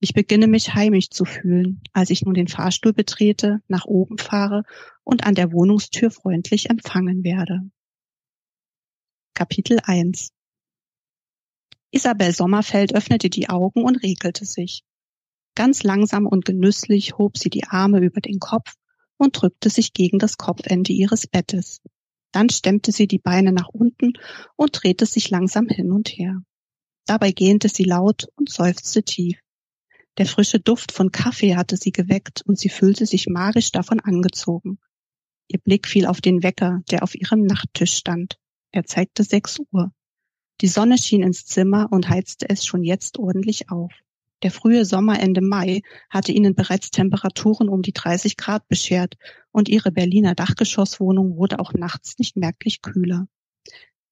Ich 0.02 0.14
beginne 0.14 0.46
mich 0.46 0.74
heimisch 0.74 1.10
zu 1.10 1.26
fühlen, 1.26 1.82
als 1.92 2.08
ich 2.08 2.22
nun 2.22 2.32
den 2.32 2.48
Fahrstuhl 2.48 2.94
betrete, 2.94 3.60
nach 3.68 3.84
oben 3.84 4.16
fahre 4.16 4.62
und 5.04 5.24
an 5.24 5.34
der 5.34 5.52
Wohnungstür 5.52 6.10
freundlich 6.10 6.70
empfangen 6.70 7.22
werde. 7.22 7.60
Kapitel 9.34 9.78
1 9.82 10.30
Isabel 11.90 12.32
Sommerfeld 12.32 12.94
öffnete 12.94 13.28
die 13.28 13.50
Augen 13.50 13.84
und 13.84 14.02
regelte 14.02 14.46
sich. 14.46 14.84
Ganz 15.54 15.82
langsam 15.82 16.26
und 16.26 16.46
genüsslich 16.46 17.18
hob 17.18 17.36
sie 17.36 17.50
die 17.50 17.64
Arme 17.64 17.98
über 17.98 18.22
den 18.22 18.38
Kopf 18.38 18.76
und 19.18 19.38
drückte 19.38 19.68
sich 19.68 19.92
gegen 19.92 20.18
das 20.18 20.38
Kopfende 20.38 20.94
ihres 20.94 21.26
Bettes. 21.26 21.82
Dann 22.32 22.48
stemmte 22.48 22.90
sie 22.90 23.06
die 23.06 23.18
Beine 23.18 23.52
nach 23.52 23.68
unten 23.68 24.14
und 24.56 24.82
drehte 24.82 25.04
sich 25.04 25.28
langsam 25.28 25.68
hin 25.68 25.92
und 25.92 26.08
her. 26.08 26.40
Dabei 27.04 27.32
gähnte 27.32 27.68
sie 27.68 27.84
laut 27.84 28.28
und 28.36 28.48
seufzte 28.48 29.02
tief. 29.02 29.38
Der 30.20 30.26
frische 30.26 30.60
Duft 30.60 30.92
von 30.92 31.12
Kaffee 31.12 31.56
hatte 31.56 31.78
sie 31.78 31.92
geweckt 31.92 32.42
und 32.44 32.58
sie 32.58 32.68
fühlte 32.68 33.06
sich 33.06 33.26
magisch 33.26 33.72
davon 33.72 34.00
angezogen. 34.00 34.78
Ihr 35.48 35.60
Blick 35.60 35.88
fiel 35.88 36.04
auf 36.04 36.20
den 36.20 36.42
Wecker, 36.42 36.82
der 36.90 37.02
auf 37.02 37.14
ihrem 37.14 37.40
Nachttisch 37.44 37.94
stand. 37.94 38.38
Er 38.70 38.84
zeigte 38.84 39.24
sechs 39.24 39.58
Uhr. 39.72 39.92
Die 40.60 40.66
Sonne 40.66 40.98
schien 40.98 41.22
ins 41.22 41.46
Zimmer 41.46 41.88
und 41.90 42.10
heizte 42.10 42.50
es 42.50 42.66
schon 42.66 42.84
jetzt 42.84 43.18
ordentlich 43.18 43.70
auf. 43.70 43.94
Der 44.42 44.50
frühe 44.50 44.84
Sommer 44.84 45.18
Ende 45.18 45.40
Mai 45.40 45.80
hatte 46.10 46.32
ihnen 46.32 46.54
bereits 46.54 46.90
Temperaturen 46.90 47.70
um 47.70 47.80
die 47.80 47.94
30 47.94 48.36
Grad 48.36 48.68
beschert 48.68 49.16
und 49.52 49.70
ihre 49.70 49.90
Berliner 49.90 50.34
Dachgeschosswohnung 50.34 51.38
wurde 51.38 51.58
auch 51.60 51.72
nachts 51.72 52.18
nicht 52.18 52.36
merklich 52.36 52.82
kühler. 52.82 53.26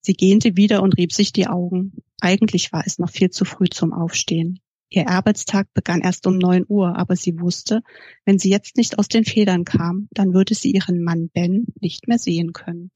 Sie 0.01 0.13
gähnte 0.13 0.57
wieder 0.57 0.81
und 0.81 0.97
rieb 0.97 1.13
sich 1.13 1.33
die 1.33 1.45
Augen. 1.45 2.01
Eigentlich 2.19 2.73
war 2.73 2.81
es 2.87 2.97
noch 2.97 3.11
viel 3.11 3.29
zu 3.29 3.45
früh 3.45 3.69
zum 3.69 3.93
Aufstehen. 3.93 4.59
Ihr 4.91 5.07
Arbeitstag 5.07 5.67
begann 5.75 6.01
erst 6.01 6.25
um 6.25 6.39
neun 6.39 6.65
Uhr, 6.67 6.97
aber 6.97 7.15
sie 7.15 7.39
wusste, 7.39 7.81
wenn 8.25 8.39
sie 8.39 8.49
jetzt 8.49 8.75
nicht 8.75 8.97
aus 8.97 9.07
den 9.07 9.23
Federn 9.23 9.63
kam, 9.63 10.07
dann 10.11 10.33
würde 10.33 10.55
sie 10.55 10.71
ihren 10.71 11.03
Mann 11.03 11.29
Ben 11.29 11.67
nicht 11.79 12.07
mehr 12.07 12.17
sehen 12.17 12.53
können. 12.53 12.89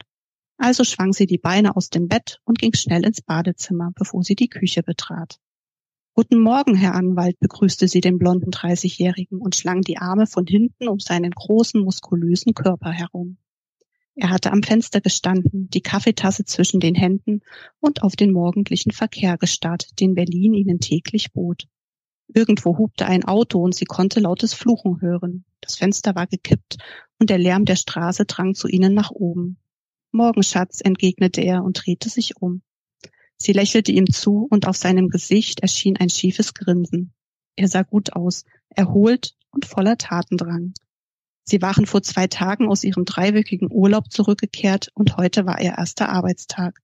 Also 0.58 0.84
schwang 0.84 1.14
sie 1.14 1.28
die 1.28 1.38
Beine 1.38 1.76
aus 1.76 1.90
dem 1.90 2.08
Bett 2.08 2.40
und 2.46 2.58
ging 2.58 2.74
schnell 2.74 3.06
ins 3.06 3.22
Badezimmer, 3.22 3.92
bevor 3.96 4.24
sie 4.24 4.36
die 4.36 4.50
Küche 4.50 4.82
betrat. 4.82 5.40
Guten 6.16 6.40
Morgen, 6.40 6.76
Herr 6.76 6.96
Anwalt, 6.96 7.40
begrüßte 7.40 7.88
sie 7.88 8.02
den 8.02 8.18
blonden 8.18 8.50
Dreißigjährigen 8.50 9.40
und 9.40 9.56
schlang 9.56 9.82
die 9.82 9.98
Arme 9.98 10.26
von 10.26 10.48
hinten 10.48 10.88
um 10.88 11.00
seinen 11.00 11.32
großen, 11.32 11.82
muskulösen 11.82 12.54
Körper 12.54 12.92
herum. 12.92 13.38
Er 14.16 14.30
hatte 14.30 14.52
am 14.52 14.62
Fenster 14.62 15.02
gestanden, 15.02 15.70
die 15.70 15.82
Kaffeetasse 15.82 16.46
zwischen 16.46 16.80
den 16.80 16.94
Händen 16.94 17.42
und 17.80 18.04
auf 18.04 18.16
den 18.16 18.32
morgendlichen 18.32 18.92
Verkehr 18.92 19.38
gestarrt, 19.38 20.00
den 20.00 20.14
Berlin 20.14 20.54
ihnen 20.54 20.80
täglich 20.80 21.34
bot. 21.34 21.68
Irgendwo 22.34 22.78
hubte 22.78 23.06
ein 23.06 23.26
Auto 23.26 23.62
und 23.62 23.76
sie 23.76 23.86
konnte 23.86 24.20
lautes 24.20 24.54
Fluchen 24.54 25.02
hören. 25.02 25.46
Das 25.62 25.76
Fenster 25.76 26.16
war 26.16 26.28
gekippt 26.28 26.78
und 27.20 27.30
der 27.30 27.38
Lärm 27.38 27.66
der 27.66 27.76
Straße 27.76 28.26
drang 28.26 28.56
zu 28.56 28.68
ihnen 28.68 28.94
nach 28.94 29.12
oben. 29.12 29.58
Morgen, 30.12 30.44
Schatz, 30.44 30.82
entgegnete 30.82 31.42
er 31.42 31.64
und 31.64 31.86
drehte 31.86 32.10
sich 32.10 32.38
um. 32.42 32.62
Sie 33.38 33.54
lächelte 33.54 33.92
ihm 33.92 34.08
zu 34.12 34.48
und 34.50 34.68
auf 34.68 34.78
seinem 34.78 35.10
Gesicht 35.10 35.60
erschien 35.62 35.98
ein 35.98 36.10
schiefes 36.10 36.54
Grinsen. 36.54 37.14
Er 37.56 37.68
sah 37.68 37.84
gut 37.84 38.14
aus, 38.14 38.46
erholt 38.70 39.36
und 39.52 39.66
voller 39.66 39.98
Tatendrang. 39.98 40.74
Sie 41.44 41.62
waren 41.62 41.86
vor 41.86 42.02
zwei 42.02 42.28
Tagen 42.28 42.68
aus 42.68 42.84
ihrem 42.84 43.06
dreiwöchigen 43.06 43.70
Urlaub 43.72 44.12
zurückgekehrt 44.12 44.90
und 44.94 45.18
heute 45.18 45.46
war 45.46 45.62
ihr 45.62 45.76
erster 45.78 46.10
Arbeitstag. 46.10 46.80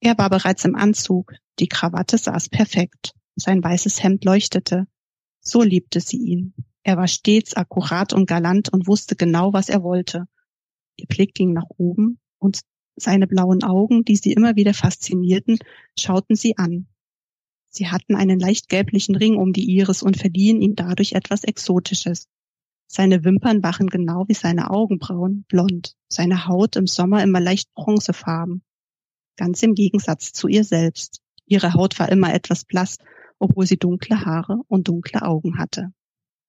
Er 0.00 0.18
war 0.18 0.30
bereits 0.30 0.64
im 0.64 0.74
Anzug, 0.74 1.34
die 1.58 1.68
Krawatte 1.68 2.18
saß 2.18 2.48
perfekt, 2.48 3.12
sein 3.36 3.62
weißes 3.62 4.02
Hemd 4.02 4.24
leuchtete. 4.24 4.86
So 5.40 5.62
liebte 5.62 6.00
sie 6.00 6.18
ihn. 6.18 6.54
Er 6.82 6.96
war 6.96 7.08
stets 7.08 7.54
akkurat 7.54 8.12
und 8.12 8.26
galant 8.26 8.72
und 8.72 8.86
wusste 8.86 9.16
genau, 9.16 9.52
was 9.52 9.68
er 9.68 9.82
wollte. 9.82 10.26
Ihr 10.96 11.06
Blick 11.06 11.34
ging 11.34 11.52
nach 11.52 11.68
oben 11.76 12.18
und 12.38 12.60
seine 12.96 13.26
blauen 13.26 13.62
Augen, 13.62 14.04
die 14.04 14.16
sie 14.16 14.32
immer 14.32 14.56
wieder 14.56 14.74
faszinierten, 14.74 15.58
schauten 15.98 16.36
sie 16.36 16.58
an. 16.58 16.86
Sie 17.68 17.88
hatten 17.88 18.14
einen 18.14 18.38
leicht 18.38 18.68
gelblichen 18.68 19.16
Ring 19.16 19.36
um 19.36 19.52
die 19.52 19.64
Iris 19.64 20.02
und 20.02 20.18
verliehen 20.18 20.60
ihm 20.60 20.74
dadurch 20.74 21.12
etwas 21.12 21.44
Exotisches. 21.44 22.28
Seine 22.86 23.24
Wimpern 23.24 23.62
waren 23.62 23.86
genau 23.86 24.28
wie 24.28 24.34
seine 24.34 24.70
Augenbrauen 24.70 25.46
blond, 25.48 25.96
seine 26.08 26.46
Haut 26.46 26.76
im 26.76 26.86
Sommer 26.86 27.22
immer 27.22 27.40
leicht 27.40 27.72
bronzefarben. 27.72 28.62
Ganz 29.36 29.62
im 29.62 29.74
Gegensatz 29.74 30.34
zu 30.34 30.48
ihr 30.48 30.64
selbst. 30.64 31.22
Ihre 31.46 31.72
Haut 31.72 31.98
war 31.98 32.10
immer 32.10 32.34
etwas 32.34 32.66
blass, 32.66 32.98
obwohl 33.42 33.66
sie 33.66 33.76
dunkle 33.76 34.24
Haare 34.24 34.60
und 34.68 34.86
dunkle 34.86 35.22
Augen 35.22 35.58
hatte. 35.58 35.92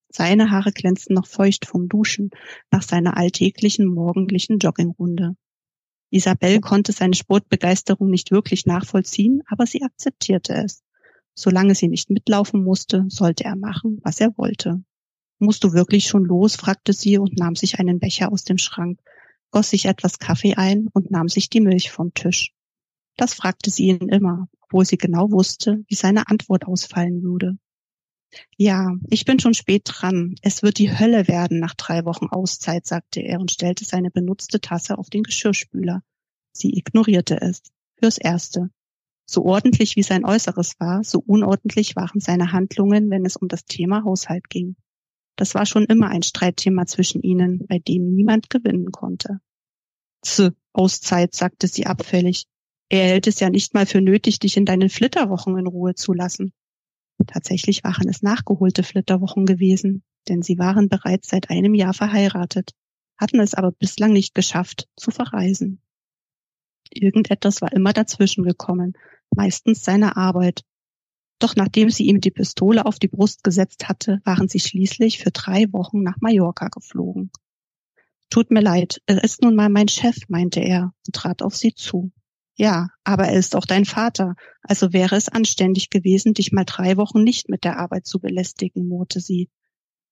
Seine 0.08 0.52
Haare 0.52 0.70
glänzten 0.70 1.14
noch 1.14 1.26
feucht 1.26 1.66
vom 1.66 1.88
Duschen 1.88 2.30
nach 2.70 2.82
seiner 2.82 3.16
alltäglichen 3.16 3.86
morgendlichen 3.86 4.58
Joggingrunde. 4.58 5.34
Isabel 6.10 6.60
konnte 6.60 6.92
seine 6.92 7.14
Sportbegeisterung 7.14 8.08
nicht 8.08 8.30
wirklich 8.30 8.64
nachvollziehen, 8.64 9.42
aber 9.48 9.66
sie 9.66 9.82
akzeptierte 9.82 10.54
es. 10.54 10.84
Solange 11.34 11.74
sie 11.74 11.88
nicht 11.88 12.10
mitlaufen 12.10 12.62
musste, 12.62 13.06
sollte 13.08 13.42
er 13.42 13.56
machen, 13.56 13.98
was 14.04 14.20
er 14.20 14.38
wollte. 14.38 14.84
Musst 15.40 15.64
du 15.64 15.72
wirklich 15.72 16.06
schon 16.06 16.24
los? 16.24 16.54
fragte 16.54 16.92
sie 16.92 17.18
und 17.18 17.36
nahm 17.36 17.56
sich 17.56 17.80
einen 17.80 17.98
Becher 17.98 18.30
aus 18.30 18.44
dem 18.44 18.58
Schrank, 18.58 19.00
goss 19.50 19.70
sich 19.70 19.86
etwas 19.86 20.20
Kaffee 20.20 20.54
ein 20.54 20.86
und 20.92 21.10
nahm 21.10 21.28
sich 21.28 21.50
die 21.50 21.60
Milch 21.60 21.90
vom 21.90 22.14
Tisch. 22.14 22.52
Das 23.16 23.34
fragte 23.34 23.70
sie 23.70 23.88
ihn 23.88 24.08
immer, 24.08 24.48
obwohl 24.74 24.86
sie 24.86 24.98
genau 24.98 25.30
wusste, 25.30 25.84
wie 25.86 25.94
seine 25.94 26.26
Antwort 26.26 26.66
ausfallen 26.66 27.22
würde. 27.22 27.56
Ja, 28.56 28.90
ich 29.08 29.24
bin 29.24 29.38
schon 29.38 29.54
spät 29.54 29.82
dran. 29.84 30.34
Es 30.42 30.64
wird 30.64 30.78
die 30.78 30.98
Hölle 30.98 31.28
werden 31.28 31.60
nach 31.60 31.74
drei 31.74 32.04
Wochen 32.04 32.26
Auszeit, 32.26 32.84
sagte 32.84 33.20
er 33.20 33.38
und 33.38 33.52
stellte 33.52 33.84
seine 33.84 34.10
benutzte 34.10 34.60
Tasse 34.60 34.98
auf 34.98 35.10
den 35.10 35.22
Geschirrspüler. 35.22 36.02
Sie 36.50 36.76
ignorierte 36.76 37.40
es. 37.40 37.62
Fürs 38.00 38.18
Erste. 38.18 38.70
So 39.26 39.44
ordentlich 39.44 39.94
wie 39.94 40.02
sein 40.02 40.24
Äußeres 40.24 40.72
war, 40.80 41.04
so 41.04 41.22
unordentlich 41.24 41.94
waren 41.94 42.18
seine 42.18 42.50
Handlungen, 42.50 43.10
wenn 43.10 43.24
es 43.24 43.36
um 43.36 43.46
das 43.46 43.66
Thema 43.66 44.02
Haushalt 44.02 44.50
ging. 44.50 44.74
Das 45.36 45.54
war 45.54 45.66
schon 45.66 45.84
immer 45.84 46.08
ein 46.08 46.24
Streitthema 46.24 46.86
zwischen 46.86 47.22
ihnen, 47.22 47.64
bei 47.68 47.78
dem 47.78 48.12
niemand 48.12 48.50
gewinnen 48.50 48.90
konnte. 48.90 49.38
Z, 50.22 50.52
Auszeit, 50.72 51.32
sagte 51.32 51.68
sie 51.68 51.86
abfällig. 51.86 52.46
Er 52.94 53.08
hält 53.08 53.26
es 53.26 53.40
ja 53.40 53.50
nicht 53.50 53.74
mal 53.74 53.86
für 53.86 54.00
nötig, 54.00 54.38
dich 54.38 54.56
in 54.56 54.66
deinen 54.66 54.88
Flitterwochen 54.88 55.58
in 55.58 55.66
Ruhe 55.66 55.96
zu 55.96 56.12
lassen. 56.12 56.52
Tatsächlich 57.26 57.82
waren 57.82 58.08
es 58.08 58.22
nachgeholte 58.22 58.84
Flitterwochen 58.84 59.46
gewesen, 59.46 60.04
denn 60.28 60.42
sie 60.42 60.60
waren 60.60 60.88
bereits 60.88 61.28
seit 61.28 61.50
einem 61.50 61.74
Jahr 61.74 61.92
verheiratet, 61.92 62.70
hatten 63.16 63.40
es 63.40 63.54
aber 63.54 63.72
bislang 63.72 64.12
nicht 64.12 64.32
geschafft, 64.32 64.86
zu 64.94 65.10
verreisen. 65.10 65.80
Irgendetwas 66.88 67.60
war 67.62 67.72
immer 67.72 67.92
dazwischen 67.92 68.44
gekommen, 68.44 68.92
meistens 69.34 69.82
seine 69.82 70.16
Arbeit, 70.16 70.62
doch 71.40 71.56
nachdem 71.56 71.90
sie 71.90 72.06
ihm 72.06 72.20
die 72.20 72.30
Pistole 72.30 72.86
auf 72.86 73.00
die 73.00 73.08
Brust 73.08 73.42
gesetzt 73.42 73.88
hatte, 73.88 74.20
waren 74.22 74.46
sie 74.46 74.60
schließlich 74.60 75.18
für 75.18 75.32
drei 75.32 75.64
Wochen 75.72 76.04
nach 76.04 76.20
Mallorca 76.20 76.68
geflogen. 76.68 77.32
Tut 78.30 78.52
mir 78.52 78.60
leid, 78.60 79.02
er 79.06 79.24
ist 79.24 79.42
nun 79.42 79.56
mal 79.56 79.68
mein 79.68 79.88
Chef, 79.88 80.16
meinte 80.28 80.60
er 80.60 80.94
und 81.04 81.12
trat 81.12 81.42
auf 81.42 81.56
sie 81.56 81.74
zu. 81.74 82.12
Ja, 82.56 82.88
aber 83.02 83.24
er 83.24 83.38
ist 83.38 83.56
auch 83.56 83.66
dein 83.66 83.84
Vater, 83.84 84.36
also 84.62 84.92
wäre 84.92 85.16
es 85.16 85.28
anständig 85.28 85.90
gewesen, 85.90 86.34
dich 86.34 86.52
mal 86.52 86.64
drei 86.64 86.96
Wochen 86.96 87.24
nicht 87.24 87.48
mit 87.48 87.64
der 87.64 87.78
Arbeit 87.78 88.06
zu 88.06 88.20
belästigen, 88.20 88.86
murrte 88.86 89.20
sie. 89.20 89.50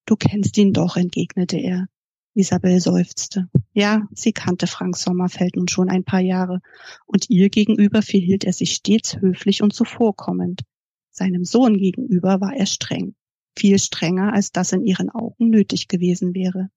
Du 0.06 0.16
kennst 0.16 0.58
ihn 0.58 0.72
doch, 0.72 0.96
entgegnete 0.96 1.56
er. 1.58 1.86
Isabel 2.34 2.80
seufzte. 2.80 3.48
Ja, 3.74 4.08
sie 4.12 4.32
kannte 4.32 4.66
Frank 4.66 4.96
Sommerfeld 4.96 5.54
nun 5.54 5.68
schon 5.68 5.88
ein 5.88 6.02
paar 6.02 6.20
Jahre, 6.20 6.60
und 7.06 7.30
ihr 7.30 7.48
gegenüber 7.50 8.02
verhielt 8.02 8.44
er 8.44 8.52
sich 8.52 8.72
stets 8.74 9.18
höflich 9.18 9.62
und 9.62 9.72
zuvorkommend. 9.72 10.62
Seinem 11.10 11.44
Sohn 11.44 11.76
gegenüber 11.76 12.40
war 12.40 12.54
er 12.56 12.66
streng, 12.66 13.14
viel 13.56 13.78
strenger, 13.78 14.32
als 14.32 14.50
das 14.50 14.72
in 14.72 14.82
ihren 14.82 15.10
Augen 15.10 15.50
nötig 15.50 15.88
gewesen 15.88 16.34
wäre. 16.34 16.70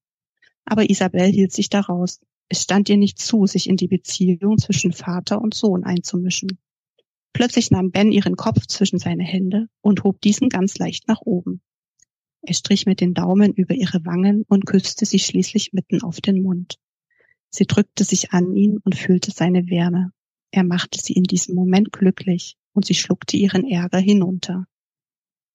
Aber 0.64 0.90
Isabel 0.90 1.32
hielt 1.32 1.52
sich 1.52 1.70
daraus. 1.70 2.20
Es 2.48 2.62
stand 2.62 2.88
ihr 2.88 2.96
nicht 2.96 3.18
zu, 3.18 3.46
sich 3.46 3.68
in 3.68 3.76
die 3.76 3.88
Beziehung 3.88 4.58
zwischen 4.58 4.92
Vater 4.92 5.40
und 5.40 5.54
Sohn 5.54 5.84
einzumischen. 5.84 6.58
Plötzlich 7.32 7.70
nahm 7.70 7.90
Ben 7.90 8.12
ihren 8.12 8.36
Kopf 8.36 8.66
zwischen 8.66 8.98
seine 8.98 9.24
Hände 9.24 9.66
und 9.82 10.04
hob 10.04 10.20
diesen 10.20 10.48
ganz 10.48 10.78
leicht 10.78 11.08
nach 11.08 11.20
oben. 11.22 11.60
Er 12.42 12.54
strich 12.54 12.86
mit 12.86 13.00
den 13.00 13.12
Daumen 13.12 13.52
über 13.52 13.74
ihre 13.74 14.04
Wangen 14.04 14.44
und 14.48 14.66
küsste 14.66 15.04
sie 15.04 15.18
schließlich 15.18 15.72
mitten 15.72 16.02
auf 16.02 16.20
den 16.20 16.42
Mund. 16.42 16.78
Sie 17.50 17.66
drückte 17.66 18.04
sich 18.04 18.32
an 18.32 18.54
ihn 18.54 18.78
und 18.84 18.94
fühlte 18.94 19.32
seine 19.32 19.68
Wärme. 19.68 20.12
Er 20.52 20.62
machte 20.62 21.00
sie 21.00 21.14
in 21.14 21.24
diesem 21.24 21.54
Moment 21.54 21.92
glücklich 21.92 22.56
und 22.72 22.86
sie 22.86 22.94
schluckte 22.94 23.36
ihren 23.36 23.68
Ärger 23.68 23.98
hinunter. 23.98 24.64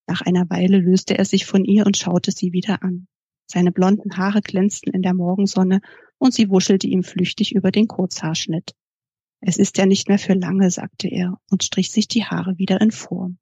Nach 0.08 0.22
einer 0.22 0.50
Weile 0.50 0.80
löste 0.80 1.18
er 1.18 1.26
sich 1.26 1.46
von 1.46 1.64
ihr 1.64 1.86
und 1.86 1.96
schaute 1.96 2.32
sie 2.32 2.52
wieder 2.52 2.84
an. 2.84 3.08
Seine 3.50 3.72
blonden 3.72 4.18
Haare 4.18 4.42
glänzten 4.42 4.94
in 4.94 5.02
der 5.02 5.14
Morgensonne 5.14 5.82
und 6.22 6.36
sie 6.36 6.52
wuschelte 6.52 6.86
ihm 6.86 7.04
flüchtig 7.04 7.56
über 7.56 7.72
den 7.72 7.88
Kurzhaarschnitt. 7.88 8.76
Es 9.40 9.58
ist 9.58 9.80
ja 9.80 9.88
nicht 9.88 10.08
mehr 10.08 10.20
für 10.20 10.36
lange, 10.36 10.70
sagte 10.70 11.08
er 11.08 11.40
und 11.50 11.64
strich 11.64 11.90
sich 11.90 12.08
die 12.08 12.24
Haare 12.24 12.60
wieder 12.60 12.80
in 12.80 12.92
Form. 12.92 13.40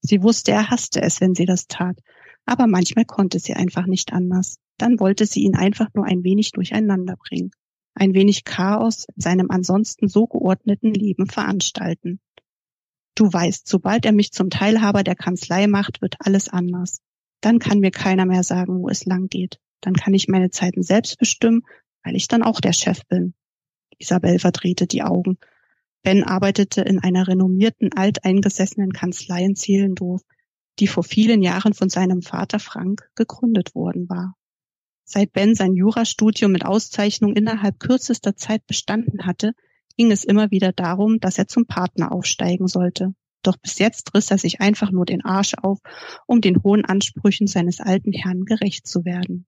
Sie 0.00 0.24
wusste, 0.24 0.50
er 0.50 0.70
hasste 0.70 1.00
es, 1.02 1.20
wenn 1.20 1.36
sie 1.36 1.46
das 1.46 1.68
tat, 1.68 2.00
aber 2.44 2.66
manchmal 2.66 3.04
konnte 3.04 3.38
sie 3.38 3.54
einfach 3.54 3.86
nicht 3.86 4.12
anders. 4.12 4.56
Dann 4.76 4.98
wollte 4.98 5.24
sie 5.24 5.44
ihn 5.44 5.54
einfach 5.54 5.88
nur 5.94 6.04
ein 6.04 6.24
wenig 6.24 6.50
durcheinander 6.50 7.14
bringen, 7.16 7.52
ein 7.94 8.12
wenig 8.12 8.42
Chaos 8.42 9.06
in 9.14 9.20
seinem 9.22 9.52
ansonsten 9.52 10.08
so 10.08 10.26
geordneten 10.26 10.92
Leben 10.92 11.28
veranstalten. 11.28 12.18
Du 13.14 13.32
weißt, 13.32 13.68
sobald 13.68 14.04
er 14.04 14.12
mich 14.12 14.32
zum 14.32 14.50
Teilhaber 14.50 15.04
der 15.04 15.14
Kanzlei 15.14 15.68
macht, 15.68 16.02
wird 16.02 16.16
alles 16.18 16.48
anders. 16.48 16.98
Dann 17.40 17.60
kann 17.60 17.78
mir 17.78 17.92
keiner 17.92 18.26
mehr 18.26 18.42
sagen, 18.42 18.82
wo 18.82 18.88
es 18.88 19.04
lang 19.04 19.28
geht. 19.28 19.60
Dann 19.80 19.94
kann 19.94 20.12
ich 20.12 20.26
meine 20.26 20.50
Zeiten 20.50 20.82
selbst 20.82 21.18
bestimmen, 21.18 21.62
weil 22.06 22.14
ich 22.14 22.28
dann 22.28 22.44
auch 22.44 22.60
der 22.60 22.72
Chef 22.72 23.00
bin. 23.08 23.34
Isabel 23.98 24.38
verdrehte 24.38 24.86
die 24.86 25.02
Augen. 25.02 25.38
Ben 26.02 26.22
arbeitete 26.22 26.82
in 26.82 27.00
einer 27.00 27.26
renommierten, 27.26 27.92
alteingesessenen 27.92 28.92
Kanzlei 28.92 29.42
in 29.44 29.56
Zehlendorf, 29.56 30.22
die 30.78 30.86
vor 30.86 31.02
vielen 31.02 31.42
Jahren 31.42 31.74
von 31.74 31.88
seinem 31.88 32.22
Vater 32.22 32.60
Frank 32.60 33.10
gegründet 33.16 33.74
worden 33.74 34.08
war. 34.08 34.36
Seit 35.04 35.32
Ben 35.32 35.56
sein 35.56 35.74
Jurastudium 35.74 36.52
mit 36.52 36.64
Auszeichnung 36.64 37.34
innerhalb 37.34 37.80
kürzester 37.80 38.36
Zeit 38.36 38.64
bestanden 38.66 39.26
hatte, 39.26 39.52
ging 39.96 40.12
es 40.12 40.22
immer 40.22 40.52
wieder 40.52 40.72
darum, 40.72 41.18
dass 41.18 41.38
er 41.38 41.48
zum 41.48 41.66
Partner 41.66 42.12
aufsteigen 42.12 42.68
sollte. 42.68 43.14
Doch 43.42 43.56
bis 43.56 43.80
jetzt 43.80 44.14
riss 44.14 44.30
er 44.30 44.38
sich 44.38 44.60
einfach 44.60 44.92
nur 44.92 45.06
den 45.06 45.24
Arsch 45.24 45.54
auf, 45.60 45.80
um 46.26 46.40
den 46.40 46.62
hohen 46.62 46.84
Ansprüchen 46.84 47.48
seines 47.48 47.80
alten 47.80 48.12
Herrn 48.12 48.44
gerecht 48.44 48.86
zu 48.86 49.04
werden. 49.04 49.46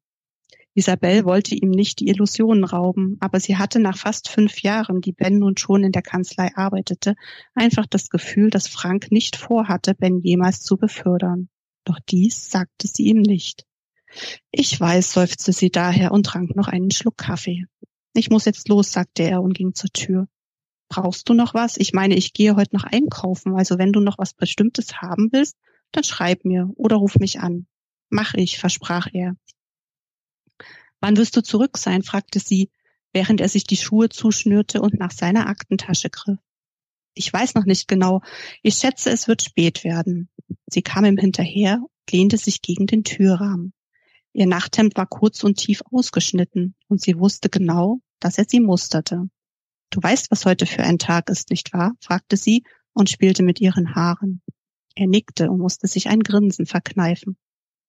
Isabel 0.78 1.24
wollte 1.24 1.56
ihm 1.56 1.70
nicht 1.70 1.98
die 1.98 2.06
Illusionen 2.06 2.62
rauben, 2.62 3.16
aber 3.18 3.40
sie 3.40 3.56
hatte 3.56 3.80
nach 3.80 3.98
fast 3.98 4.28
fünf 4.28 4.62
Jahren, 4.62 5.00
die 5.00 5.12
Ben 5.12 5.40
nun 5.40 5.56
schon 5.56 5.82
in 5.82 5.90
der 5.90 6.02
Kanzlei 6.02 6.52
arbeitete, 6.54 7.16
einfach 7.54 7.86
das 7.86 8.10
Gefühl, 8.10 8.50
dass 8.50 8.68
Frank 8.68 9.10
nicht 9.10 9.34
vorhatte, 9.34 9.96
Ben 9.96 10.20
jemals 10.20 10.60
zu 10.60 10.76
befördern. 10.76 11.48
Doch 11.84 11.98
dies 12.08 12.50
sagte 12.50 12.86
sie 12.86 13.06
ihm 13.06 13.22
nicht. 13.22 13.64
Ich 14.52 14.78
weiß, 14.78 15.12
seufzte 15.12 15.52
sie 15.52 15.70
daher 15.70 16.12
und 16.12 16.26
trank 16.26 16.54
noch 16.54 16.68
einen 16.68 16.92
Schluck 16.92 17.16
Kaffee. 17.16 17.64
Ich 18.14 18.30
muss 18.30 18.44
jetzt 18.44 18.68
los, 18.68 18.92
sagte 18.92 19.24
er 19.24 19.42
und 19.42 19.54
ging 19.54 19.74
zur 19.74 19.90
Tür. 19.90 20.28
Brauchst 20.88 21.28
du 21.28 21.34
noch 21.34 21.54
was? 21.54 21.76
Ich 21.76 21.92
meine, 21.92 22.14
ich 22.14 22.32
gehe 22.32 22.54
heute 22.54 22.76
noch 22.76 22.84
einkaufen. 22.84 23.56
Also 23.56 23.78
wenn 23.78 23.92
du 23.92 23.98
noch 23.98 24.16
was 24.16 24.32
Bestimmtes 24.32 25.02
haben 25.02 25.28
willst, 25.32 25.56
dann 25.90 26.04
schreib 26.04 26.44
mir 26.44 26.70
oder 26.76 26.96
ruf 26.96 27.16
mich 27.16 27.40
an. 27.40 27.66
Mach 28.10 28.34
ich, 28.34 28.58
versprach 28.58 29.08
er. 29.12 29.34
Wann 31.00 31.16
wirst 31.16 31.36
du 31.36 31.42
zurück 31.42 31.78
sein? 31.78 32.02
fragte 32.02 32.40
sie. 32.40 32.70
während 33.14 33.40
er 33.40 33.48
sich 33.48 33.64
die 33.64 33.78
Schuhe 33.78 34.10
zuschnürte 34.10 34.82
und 34.82 34.98
nach 34.98 35.12
seiner 35.12 35.46
Aktentasche 35.46 36.10
griff. 36.10 36.38
Ich 37.14 37.32
weiß 37.32 37.54
noch 37.54 37.64
nicht 37.64 37.88
genau. 37.88 38.20
Ich 38.62 38.74
schätze, 38.74 39.10
es 39.10 39.26
wird 39.26 39.42
spät 39.42 39.82
werden. 39.82 40.28
Sie 40.66 40.82
kam 40.82 41.06
ihm 41.06 41.16
hinterher, 41.16 41.80
lehnte 42.10 42.36
sich 42.36 42.60
gegen 42.60 42.86
den 42.86 43.04
Türrahmen. 43.04 43.72
Ihr 44.32 44.46
Nachthemd 44.46 44.96
war 44.96 45.06
kurz 45.06 45.42
und 45.42 45.56
tief 45.56 45.82
ausgeschnitten 45.90 46.74
und 46.86 47.00
sie 47.00 47.18
wusste 47.18 47.48
genau, 47.48 48.00
dass 48.20 48.38
er 48.38 48.44
sie 48.46 48.60
musterte. 48.60 49.28
Du 49.90 50.02
weißt, 50.02 50.30
was 50.30 50.44
heute 50.44 50.66
für 50.66 50.84
ein 50.84 50.98
Tag 50.98 51.30
ist, 51.30 51.50
nicht 51.50 51.72
wahr? 51.72 51.94
fragte 52.00 52.36
sie 52.36 52.62
und 52.92 53.10
spielte 53.10 53.42
mit 53.42 53.60
ihren 53.60 53.94
Haaren. 53.94 54.42
Er 54.94 55.06
nickte 55.06 55.50
und 55.50 55.58
musste 55.58 55.86
sich 55.86 56.08
ein 56.08 56.20
Grinsen 56.20 56.66
verkneifen. 56.66 57.36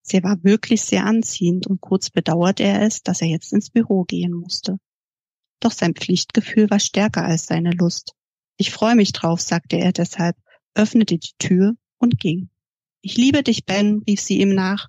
Sie 0.10 0.24
war 0.24 0.44
wirklich 0.44 0.82
sehr 0.82 1.06
anziehend 1.06 1.68
und 1.68 1.82
kurz 1.82 2.10
bedauerte 2.10 2.64
er 2.64 2.82
es, 2.82 3.04
dass 3.04 3.22
er 3.22 3.28
jetzt 3.28 3.54
ins 3.54 3.70
Büro 3.70 4.06
gehen 4.06 4.34
musste. 4.34 4.80
Doch 5.60 5.72
sein 5.72 5.94
Pflichtgefühl 5.94 6.70
war 6.72 6.80
stärker 6.80 7.26
als 7.26 7.46
seine 7.46 7.72
Lust. 7.72 8.14
Ich 8.58 8.72
freue 8.72 8.96
mich 8.96 9.12
drauf, 9.14 9.40
sagte 9.40 9.78
er 9.78 9.92
deshalb, 9.92 10.36
öffnete 10.74 11.18
die 11.18 11.34
Tür 11.38 11.76
und 12.00 12.20
ging. 12.20 12.50
Ich 13.02 13.18
liebe 13.18 13.44
dich, 13.44 13.66
Ben, 13.66 14.02
rief 14.08 14.20
sie 14.20 14.40
ihm 14.40 14.50
nach. 14.50 14.88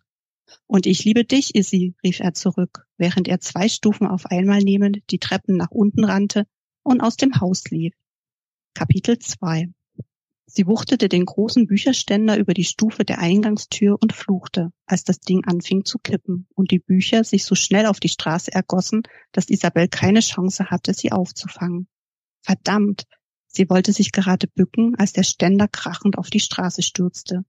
Und 0.67 0.87
ich 0.87 1.05
liebe 1.05 1.25
dich, 1.25 1.55
Izzy, 1.55 1.95
rief 2.03 2.21
er 2.21 2.33
zurück, 2.33 2.87
während 2.97 3.29
er 3.29 3.41
zwei 3.41 3.69
Stufen 3.69 4.07
auf 4.07 4.27
einmal 4.27 4.61
nehmend 4.61 4.99
die 5.11 5.19
Treppen 5.19 5.57
nach 5.57 5.71
unten 5.71 6.05
rannte 6.05 6.47
und 6.83 7.03
aus 7.03 7.17
dem 7.17 7.41
Haus 7.41 7.65
lief. 7.71 7.95
Kapitel 8.75 9.19
2 9.19 9.69
Sie 10.53 10.67
wuchtete 10.67 11.09
den 11.09 11.27
großen 11.27 11.69
Bücherständer 11.69 12.37
über 12.37 12.55
die 12.55 12.65
Stufe 12.65 13.05
der 13.05 13.21
Eingangstür 13.21 13.97
und 14.01 14.13
fluchte, 14.13 14.73
als 14.85 15.05
das 15.05 15.21
Ding 15.21 15.45
anfing 15.45 15.85
zu 15.85 15.99
kippen 16.01 16.49
und 16.57 16.73
die 16.73 16.81
Bücher 16.81 17.23
sich 17.23 17.45
so 17.45 17.55
schnell 17.55 17.87
auf 17.87 18.01
die 18.01 18.09
Straße 18.09 18.53
ergossen, 18.53 19.03
dass 19.31 19.49
Isabel 19.49 19.87
keine 19.87 20.19
Chance 20.19 20.69
hatte, 20.69 20.93
sie 20.93 21.13
aufzufangen. 21.13 21.87
Verdammt! 22.43 23.05
Sie 23.47 23.71
wollte 23.71 23.93
sich 23.93 24.11
gerade 24.11 24.49
bücken, 24.49 24.97
als 24.97 25.13
der 25.13 25.23
Ständer 25.23 25.69
krachend 25.69 26.19
auf 26.19 26.31
die 26.31 26.41
Straße 26.41 26.83
stürzte. 26.83 27.45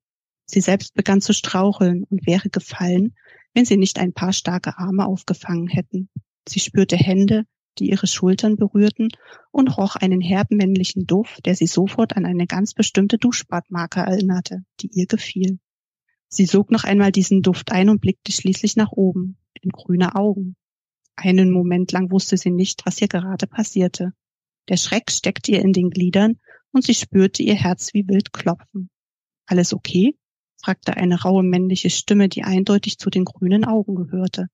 Sie 0.45 0.61
selbst 0.61 0.93
begann 0.93 1.21
zu 1.21 1.33
straucheln 1.33 2.03
und 2.03 2.27
wäre 2.27 2.49
gefallen, 2.51 3.15
wenn 3.55 3.65
sie 3.65 3.77
nicht 3.77 3.97
ein 3.97 4.13
paar 4.13 4.33
starke 4.33 4.77
Arme 4.77 5.07
aufgefangen 5.07 5.67
hätten. 5.67 6.09
Sie 6.47 6.59
spürte 6.59 6.97
Hände, 6.97 7.45
die 7.79 7.89
ihre 7.89 8.07
Schultern 8.07 8.57
berührten 8.57 9.09
und 9.51 9.77
roch 9.77 9.95
einen 9.95 10.21
herben 10.21 10.57
männlichen 10.57 11.05
Duft, 11.05 11.45
der 11.45 11.55
sie 11.55 11.67
sofort 11.67 12.15
an 12.15 12.25
eine 12.25 12.47
ganz 12.47 12.73
bestimmte 12.73 13.17
Duschbadmarke 13.17 14.01
erinnerte, 14.01 14.63
die 14.81 14.89
ihr 14.93 15.07
gefiel. 15.07 15.59
Sie 16.27 16.45
sog 16.45 16.71
noch 16.71 16.83
einmal 16.83 17.11
diesen 17.11 17.41
Duft 17.41 17.71
ein 17.71 17.89
und 17.89 18.01
blickte 18.01 18.31
schließlich 18.31 18.75
nach 18.75 18.91
oben, 18.91 19.37
in 19.61 19.69
grüne 19.69 20.15
Augen. 20.15 20.55
Einen 21.15 21.51
Moment 21.51 21.91
lang 21.91 22.09
wusste 22.11 22.37
sie 22.37 22.51
nicht, 22.51 22.85
was 22.85 23.01
ihr 23.01 23.07
gerade 23.07 23.47
passierte. 23.47 24.13
Der 24.69 24.77
Schreck 24.77 25.11
steckte 25.11 25.51
ihr 25.51 25.61
in 25.61 25.73
den 25.73 25.89
Gliedern 25.89 26.39
und 26.71 26.85
sie 26.85 26.93
spürte 26.93 27.43
ihr 27.43 27.55
Herz 27.55 27.93
wie 27.93 28.07
wild 28.07 28.31
klopfen. 28.31 28.89
Alles 29.45 29.73
okay? 29.73 30.15
fragte 30.61 30.95
eine 30.95 31.21
raue 31.21 31.43
männliche 31.43 31.89
Stimme, 31.89 32.29
die 32.29 32.43
eindeutig 32.43 32.97
zu 32.97 33.09
den 33.09 33.25
grünen 33.25 33.65
Augen 33.65 33.95
gehörte. 33.95 34.47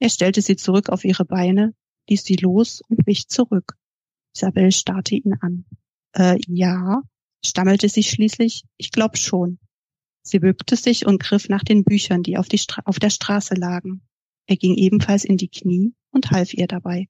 Er 0.00 0.10
stellte 0.10 0.42
sie 0.42 0.56
zurück 0.56 0.90
auf 0.90 1.04
ihre 1.04 1.24
Beine, 1.24 1.74
ließ 2.08 2.24
sie 2.24 2.36
los 2.36 2.82
und 2.88 3.06
wich 3.06 3.28
zurück. 3.28 3.76
Isabel 4.34 4.72
starrte 4.72 5.14
ihn 5.14 5.34
an. 5.40 5.64
Äh, 6.12 6.38
ja, 6.46 7.02
stammelte 7.44 7.88
sie 7.88 8.02
schließlich. 8.02 8.64
Ich 8.76 8.90
glaub 8.90 9.16
schon. 9.16 9.58
Sie 10.22 10.38
bückte 10.38 10.76
sich 10.76 11.06
und 11.06 11.20
griff 11.20 11.48
nach 11.48 11.62
den 11.62 11.84
Büchern, 11.84 12.22
die 12.22 12.38
auf, 12.38 12.48
die 12.48 12.60
auf 12.84 12.98
der 12.98 13.10
Straße 13.10 13.54
lagen. 13.54 14.02
Er 14.46 14.56
ging 14.56 14.74
ebenfalls 14.74 15.24
in 15.24 15.36
die 15.36 15.48
Knie 15.48 15.94
und 16.10 16.30
half 16.30 16.54
ihr 16.54 16.66
dabei. 16.66 17.08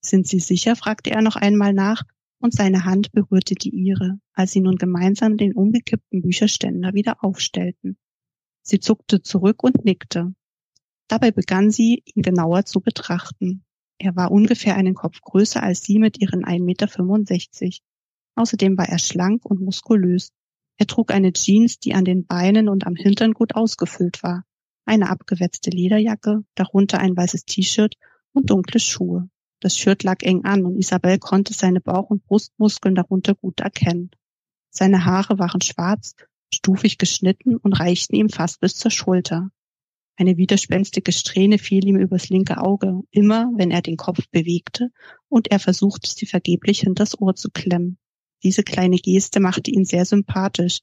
Sind 0.00 0.26
Sie 0.26 0.40
sicher? 0.40 0.76
fragte 0.76 1.10
er 1.10 1.22
noch 1.22 1.36
einmal 1.36 1.72
nach, 1.72 2.04
und 2.40 2.54
seine 2.54 2.84
Hand 2.84 3.12
berührte 3.12 3.54
die 3.54 3.70
ihre, 3.70 4.20
als 4.32 4.52
sie 4.52 4.60
nun 4.60 4.76
gemeinsam 4.76 5.36
den 5.36 5.54
umgekippten 5.54 6.22
Bücherständer 6.22 6.94
wieder 6.94 7.24
aufstellten. 7.24 7.98
Sie 8.62 8.80
zuckte 8.80 9.22
zurück 9.22 9.62
und 9.64 9.84
nickte. 9.84 10.34
Dabei 11.08 11.30
begann 11.30 11.70
sie, 11.70 12.02
ihn 12.14 12.22
genauer 12.22 12.64
zu 12.64 12.80
betrachten. 12.80 13.64
Er 14.00 14.14
war 14.14 14.30
ungefähr 14.30 14.76
einen 14.76 14.94
Kopf 14.94 15.20
größer 15.20 15.62
als 15.62 15.82
sie 15.82 15.98
mit 15.98 16.20
ihren 16.20 16.44
1,65 16.44 16.60
Meter. 16.62 17.78
Außerdem 18.36 18.78
war 18.78 18.88
er 18.88 19.00
schlank 19.00 19.44
und 19.44 19.60
muskulös. 19.60 20.30
Er 20.76 20.86
trug 20.86 21.10
eine 21.12 21.32
Jeans, 21.32 21.80
die 21.80 21.94
an 21.94 22.04
den 22.04 22.24
Beinen 22.24 22.68
und 22.68 22.86
am 22.86 22.94
Hintern 22.94 23.32
gut 23.32 23.56
ausgefüllt 23.56 24.22
war, 24.22 24.44
eine 24.84 25.10
abgewetzte 25.10 25.70
Lederjacke, 25.70 26.44
darunter 26.54 27.00
ein 27.00 27.16
weißes 27.16 27.44
T-Shirt 27.44 27.96
und 28.32 28.50
dunkle 28.50 28.78
Schuhe. 28.78 29.28
Das 29.60 29.76
Shirt 29.76 30.04
lag 30.04 30.22
eng 30.22 30.44
an 30.44 30.64
und 30.64 30.76
Isabel 30.76 31.18
konnte 31.18 31.52
seine 31.52 31.80
Bauch- 31.80 32.10
und 32.10 32.24
Brustmuskeln 32.24 32.94
darunter 32.94 33.34
gut 33.34 33.58
erkennen. 33.58 34.12
Seine 34.70 35.04
Haare 35.04 35.40
waren 35.40 35.60
schwarz, 35.60 36.14
stufig 36.54 36.98
geschnitten 36.98 37.56
und 37.56 37.72
reichten 37.72 38.14
ihm 38.14 38.28
fast 38.28 38.60
bis 38.60 38.76
zur 38.76 38.92
Schulter. 38.92 39.50
Eine 40.20 40.36
widerspenstige 40.36 41.12
Strähne 41.12 41.58
fiel 41.58 41.86
ihm 41.86 41.94
übers 41.94 42.28
linke 42.28 42.60
Auge, 42.60 43.02
immer 43.12 43.52
wenn 43.54 43.70
er 43.70 43.82
den 43.82 43.96
Kopf 43.96 44.28
bewegte, 44.32 44.90
und 45.28 45.52
er 45.52 45.60
versuchte, 45.60 46.10
sie 46.10 46.26
vergeblich 46.26 46.80
hinters 46.80 47.20
Ohr 47.20 47.36
zu 47.36 47.50
klemmen. 47.50 47.98
Diese 48.42 48.64
kleine 48.64 48.96
Geste 48.96 49.38
machte 49.38 49.70
ihn 49.70 49.84
sehr 49.84 50.04
sympathisch. 50.04 50.80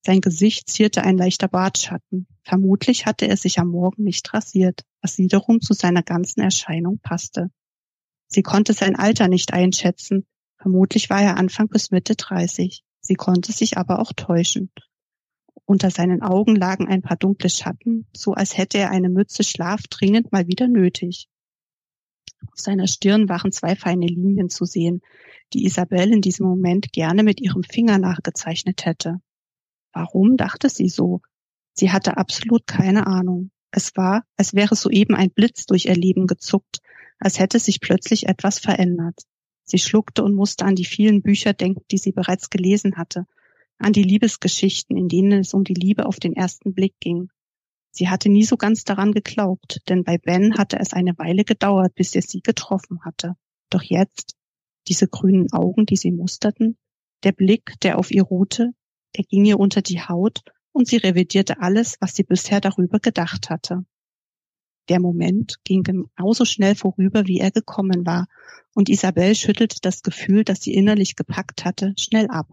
Sein 0.00 0.22
Gesicht 0.22 0.70
zierte 0.70 1.02
ein 1.02 1.18
leichter 1.18 1.46
Bartschatten. 1.46 2.26
Vermutlich 2.42 3.04
hatte 3.04 3.28
er 3.28 3.36
sich 3.36 3.58
am 3.58 3.68
Morgen 3.68 4.02
nicht 4.02 4.32
rasiert, 4.32 4.80
was 5.02 5.18
wiederum 5.18 5.60
zu 5.60 5.74
seiner 5.74 6.02
ganzen 6.02 6.40
Erscheinung 6.40 7.00
passte. 7.00 7.50
Sie 8.28 8.42
konnte 8.42 8.72
sein 8.72 8.96
Alter 8.96 9.28
nicht 9.28 9.52
einschätzen. 9.52 10.24
Vermutlich 10.56 11.10
war 11.10 11.20
er 11.20 11.36
Anfang 11.36 11.68
bis 11.68 11.90
Mitte 11.90 12.16
30. 12.16 12.82
Sie 13.02 13.14
konnte 13.14 13.52
sich 13.52 13.76
aber 13.76 13.98
auch 13.98 14.14
täuschen. 14.14 14.70
Unter 15.66 15.90
seinen 15.90 16.22
Augen 16.22 16.56
lagen 16.56 16.88
ein 16.88 17.02
paar 17.02 17.16
dunkle 17.16 17.48
Schatten, 17.48 18.06
so 18.14 18.34
als 18.34 18.56
hätte 18.56 18.78
er 18.78 18.90
eine 18.90 19.08
Mütze 19.08 19.44
Schlaf 19.44 19.82
dringend 19.88 20.30
mal 20.30 20.46
wieder 20.46 20.68
nötig. 20.68 21.28
Auf 22.52 22.58
seiner 22.58 22.86
Stirn 22.86 23.28
waren 23.28 23.52
zwei 23.52 23.74
feine 23.74 24.06
Linien 24.06 24.50
zu 24.50 24.66
sehen, 24.66 25.00
die 25.54 25.64
Isabel 25.64 26.12
in 26.12 26.20
diesem 26.20 26.46
Moment 26.46 26.92
gerne 26.92 27.22
mit 27.22 27.40
ihrem 27.40 27.62
Finger 27.62 27.98
nachgezeichnet 27.98 28.84
hätte. 28.84 29.20
Warum 29.92 30.36
dachte 30.36 30.68
sie 30.68 30.88
so? 30.88 31.22
Sie 31.72 31.90
hatte 31.90 32.18
absolut 32.18 32.66
keine 32.66 33.06
Ahnung. 33.06 33.50
Es 33.70 33.96
war, 33.96 34.24
als 34.36 34.54
wäre 34.54 34.76
soeben 34.76 35.14
ein 35.14 35.30
Blitz 35.30 35.66
durch 35.66 35.86
ihr 35.86 35.96
Leben 35.96 36.26
gezuckt, 36.26 36.78
als 37.18 37.38
hätte 37.38 37.58
sich 37.58 37.80
plötzlich 37.80 38.28
etwas 38.28 38.58
verändert. 38.58 39.22
Sie 39.64 39.78
schluckte 39.78 40.22
und 40.22 40.34
musste 40.34 40.64
an 40.64 40.74
die 40.74 40.84
vielen 40.84 41.22
Bücher 41.22 41.54
denken, 41.54 41.84
die 41.90 41.98
sie 41.98 42.12
bereits 42.12 42.50
gelesen 42.50 42.96
hatte, 42.96 43.26
an 43.78 43.92
die 43.92 44.02
Liebesgeschichten, 44.02 44.96
in 44.96 45.08
denen 45.08 45.40
es 45.40 45.54
um 45.54 45.64
die 45.64 45.74
Liebe 45.74 46.06
auf 46.06 46.20
den 46.20 46.34
ersten 46.34 46.74
Blick 46.74 46.94
ging. 47.00 47.30
Sie 47.90 48.08
hatte 48.08 48.28
nie 48.28 48.44
so 48.44 48.56
ganz 48.56 48.84
daran 48.84 49.12
geglaubt, 49.12 49.80
denn 49.88 50.04
bei 50.04 50.18
Ben 50.18 50.56
hatte 50.58 50.78
es 50.80 50.92
eine 50.92 51.16
Weile 51.18 51.44
gedauert, 51.44 51.94
bis 51.94 52.14
er 52.14 52.22
sie 52.22 52.40
getroffen 52.40 53.04
hatte. 53.04 53.34
Doch 53.70 53.82
jetzt, 53.82 54.34
diese 54.88 55.08
grünen 55.08 55.52
Augen, 55.52 55.86
die 55.86 55.96
sie 55.96 56.10
musterten, 56.10 56.76
der 57.22 57.32
Blick, 57.32 57.74
der 57.82 57.98
auf 57.98 58.10
ihr 58.10 58.24
ruhte, 58.24 58.72
er 59.12 59.24
ging 59.24 59.44
ihr 59.44 59.60
unter 59.60 59.80
die 59.80 60.00
Haut 60.00 60.42
und 60.72 60.88
sie 60.88 60.96
revidierte 60.96 61.60
alles, 61.60 61.96
was 62.00 62.14
sie 62.14 62.24
bisher 62.24 62.60
darüber 62.60 62.98
gedacht 62.98 63.48
hatte. 63.48 63.84
Der 64.88 65.00
Moment 65.00 65.56
ging 65.64 65.82
genauso 65.82 66.44
schnell 66.44 66.74
vorüber, 66.74 67.26
wie 67.26 67.38
er 67.38 67.50
gekommen 67.50 68.04
war, 68.04 68.26
und 68.74 68.88
Isabel 68.88 69.34
schüttelte 69.34 69.78
das 69.80 70.02
Gefühl, 70.02 70.44
das 70.44 70.60
sie 70.60 70.74
innerlich 70.74 71.16
gepackt 71.16 71.64
hatte, 71.64 71.94
schnell 71.96 72.26
ab. 72.28 72.48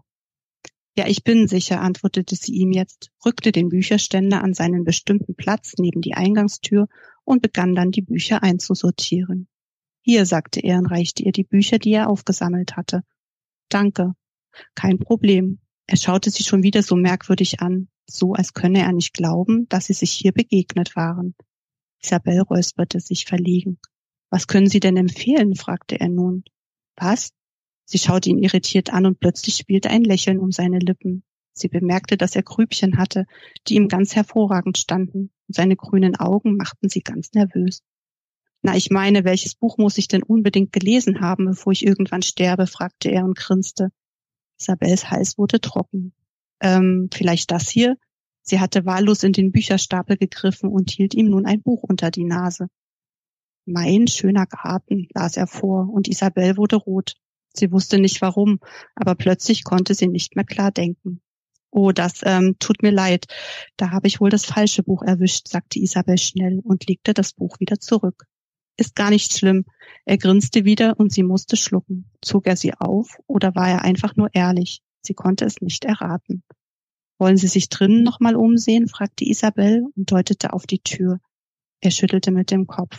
Ja, 0.96 1.06
ich 1.06 1.24
bin 1.24 1.48
sicher, 1.48 1.80
antwortete 1.80 2.36
sie 2.36 2.52
ihm 2.52 2.70
jetzt, 2.70 3.10
rückte 3.24 3.50
den 3.50 3.70
Bücherständer 3.70 4.42
an 4.42 4.52
seinen 4.52 4.84
bestimmten 4.84 5.34
Platz 5.34 5.74
neben 5.78 6.02
die 6.02 6.14
Eingangstür 6.14 6.86
und 7.24 7.40
begann 7.40 7.74
dann 7.74 7.90
die 7.90 8.02
Bücher 8.02 8.42
einzusortieren. 8.42 9.48
Hier, 10.02 10.26
sagte 10.26 10.60
er 10.60 10.78
und 10.78 10.86
reichte 10.86 11.22
ihr 11.22 11.32
die 11.32 11.44
Bücher, 11.44 11.78
die 11.78 11.92
er 11.92 12.10
aufgesammelt 12.10 12.76
hatte. 12.76 13.02
Danke. 13.68 14.12
Kein 14.74 14.98
Problem. 14.98 15.60
Er 15.86 15.96
schaute 15.96 16.30
sie 16.30 16.42
schon 16.42 16.62
wieder 16.62 16.82
so 16.82 16.96
merkwürdig 16.96 17.60
an, 17.60 17.88
so 18.06 18.34
als 18.34 18.52
könne 18.52 18.80
er 18.80 18.92
nicht 18.92 19.14
glauben, 19.14 19.68
dass 19.68 19.86
sie 19.86 19.94
sich 19.94 20.12
hier 20.12 20.32
begegnet 20.32 20.94
waren. 20.94 21.34
Isabel 22.02 22.40
räusperte 22.40 23.00
sich 23.00 23.24
verlegen. 23.24 23.78
Was 24.28 24.46
können 24.46 24.68
Sie 24.68 24.80
denn 24.80 24.96
empfehlen? 24.96 25.54
fragte 25.54 26.00
er 26.00 26.08
nun. 26.08 26.44
Was? 26.96 27.32
Sie 27.92 27.98
schaute 27.98 28.30
ihn 28.30 28.38
irritiert 28.38 28.90
an 28.90 29.04
und 29.04 29.20
plötzlich 29.20 29.54
spielte 29.54 29.90
ein 29.90 30.02
Lächeln 30.02 30.38
um 30.38 30.50
seine 30.50 30.78
Lippen. 30.78 31.24
Sie 31.52 31.68
bemerkte, 31.68 32.16
dass 32.16 32.34
er 32.34 32.42
Grübchen 32.42 32.96
hatte, 32.96 33.26
die 33.68 33.74
ihm 33.74 33.88
ganz 33.88 34.16
hervorragend 34.16 34.78
standen, 34.78 35.30
und 35.46 35.54
seine 35.54 35.76
grünen 35.76 36.16
Augen 36.16 36.56
machten 36.56 36.88
sie 36.88 37.02
ganz 37.02 37.34
nervös. 37.34 37.82
Na, 38.62 38.74
ich 38.76 38.88
meine, 38.88 39.24
welches 39.24 39.54
Buch 39.54 39.76
muss 39.76 39.98
ich 39.98 40.08
denn 40.08 40.22
unbedingt 40.22 40.72
gelesen 40.72 41.20
haben, 41.20 41.44
bevor 41.44 41.74
ich 41.74 41.84
irgendwann 41.84 42.22
sterbe? 42.22 42.66
fragte 42.66 43.10
er 43.10 43.26
und 43.26 43.36
grinste. 43.36 43.90
Isabels 44.58 45.10
Hals 45.10 45.36
wurde 45.36 45.60
trocken. 45.60 46.14
Ähm, 46.60 47.10
vielleicht 47.12 47.50
das 47.50 47.68
hier? 47.68 47.98
Sie 48.40 48.58
hatte 48.58 48.86
wahllos 48.86 49.22
in 49.22 49.34
den 49.34 49.52
Bücherstapel 49.52 50.16
gegriffen 50.16 50.70
und 50.70 50.90
hielt 50.90 51.12
ihm 51.12 51.28
nun 51.28 51.44
ein 51.44 51.60
Buch 51.60 51.82
unter 51.82 52.10
die 52.10 52.24
Nase. 52.24 52.68
Mein 53.66 54.06
schöner 54.06 54.46
Garten, 54.46 55.08
las 55.12 55.36
er 55.36 55.46
vor, 55.46 55.90
und 55.92 56.08
Isabel 56.08 56.56
wurde 56.56 56.76
rot. 56.76 57.16
Sie 57.54 57.70
wusste 57.72 57.98
nicht 57.98 58.22
warum, 58.22 58.60
aber 58.94 59.14
plötzlich 59.14 59.64
konnte 59.64 59.94
sie 59.94 60.08
nicht 60.08 60.36
mehr 60.36 60.44
klar 60.44 60.70
denken. 60.70 61.20
Oh, 61.70 61.92
das 61.92 62.20
ähm, 62.24 62.56
tut 62.58 62.82
mir 62.82 62.90
leid. 62.90 63.26
Da 63.76 63.90
habe 63.90 64.06
ich 64.06 64.20
wohl 64.20 64.30
das 64.30 64.44
falsche 64.44 64.82
Buch 64.82 65.02
erwischt, 65.02 65.48
sagte 65.48 65.80
Isabel 65.80 66.18
schnell 66.18 66.60
und 66.62 66.86
legte 66.86 67.14
das 67.14 67.32
Buch 67.32 67.60
wieder 67.60 67.80
zurück. 67.80 68.26
Ist 68.76 68.94
gar 68.94 69.10
nicht 69.10 69.32
schlimm. 69.36 69.64
Er 70.04 70.18
grinste 70.18 70.64
wieder 70.64 70.98
und 70.98 71.12
sie 71.12 71.22
musste 71.22 71.56
schlucken. 71.56 72.10
Zog 72.20 72.46
er 72.46 72.56
sie 72.56 72.74
auf 72.74 73.18
oder 73.26 73.54
war 73.54 73.68
er 73.68 73.82
einfach 73.82 74.16
nur 74.16 74.28
ehrlich? 74.34 74.82
Sie 75.02 75.14
konnte 75.14 75.44
es 75.44 75.60
nicht 75.60 75.84
erraten. 75.84 76.42
Wollen 77.18 77.36
Sie 77.36 77.48
sich 77.48 77.68
drinnen 77.68 78.02
nochmal 78.02 78.34
umsehen? 78.34 78.88
fragte 78.88 79.24
Isabel 79.24 79.86
und 79.94 80.10
deutete 80.10 80.52
auf 80.52 80.66
die 80.66 80.80
Tür. 80.80 81.20
Er 81.80 81.90
schüttelte 81.90 82.32
mit 82.32 82.50
dem 82.50 82.66
Kopf. 82.66 82.98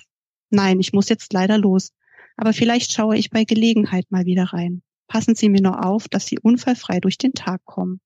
Nein, 0.49 0.79
ich 0.79 0.93
muss 0.93 1.09
jetzt 1.09 1.33
leider 1.33 1.57
los. 1.57 1.91
Aber 2.35 2.53
vielleicht 2.53 2.93
schaue 2.93 3.17
ich 3.17 3.29
bei 3.29 3.43
Gelegenheit 3.43 4.11
mal 4.11 4.25
wieder 4.25 4.45
rein. 4.45 4.81
Passen 5.07 5.35
Sie 5.35 5.49
mir 5.49 5.61
nur 5.61 5.85
auf, 5.85 6.07
dass 6.07 6.25
Sie 6.25 6.39
unfallfrei 6.39 6.99
durch 6.99 7.17
den 7.17 7.33
Tag 7.33 7.63
kommen. 7.65 7.99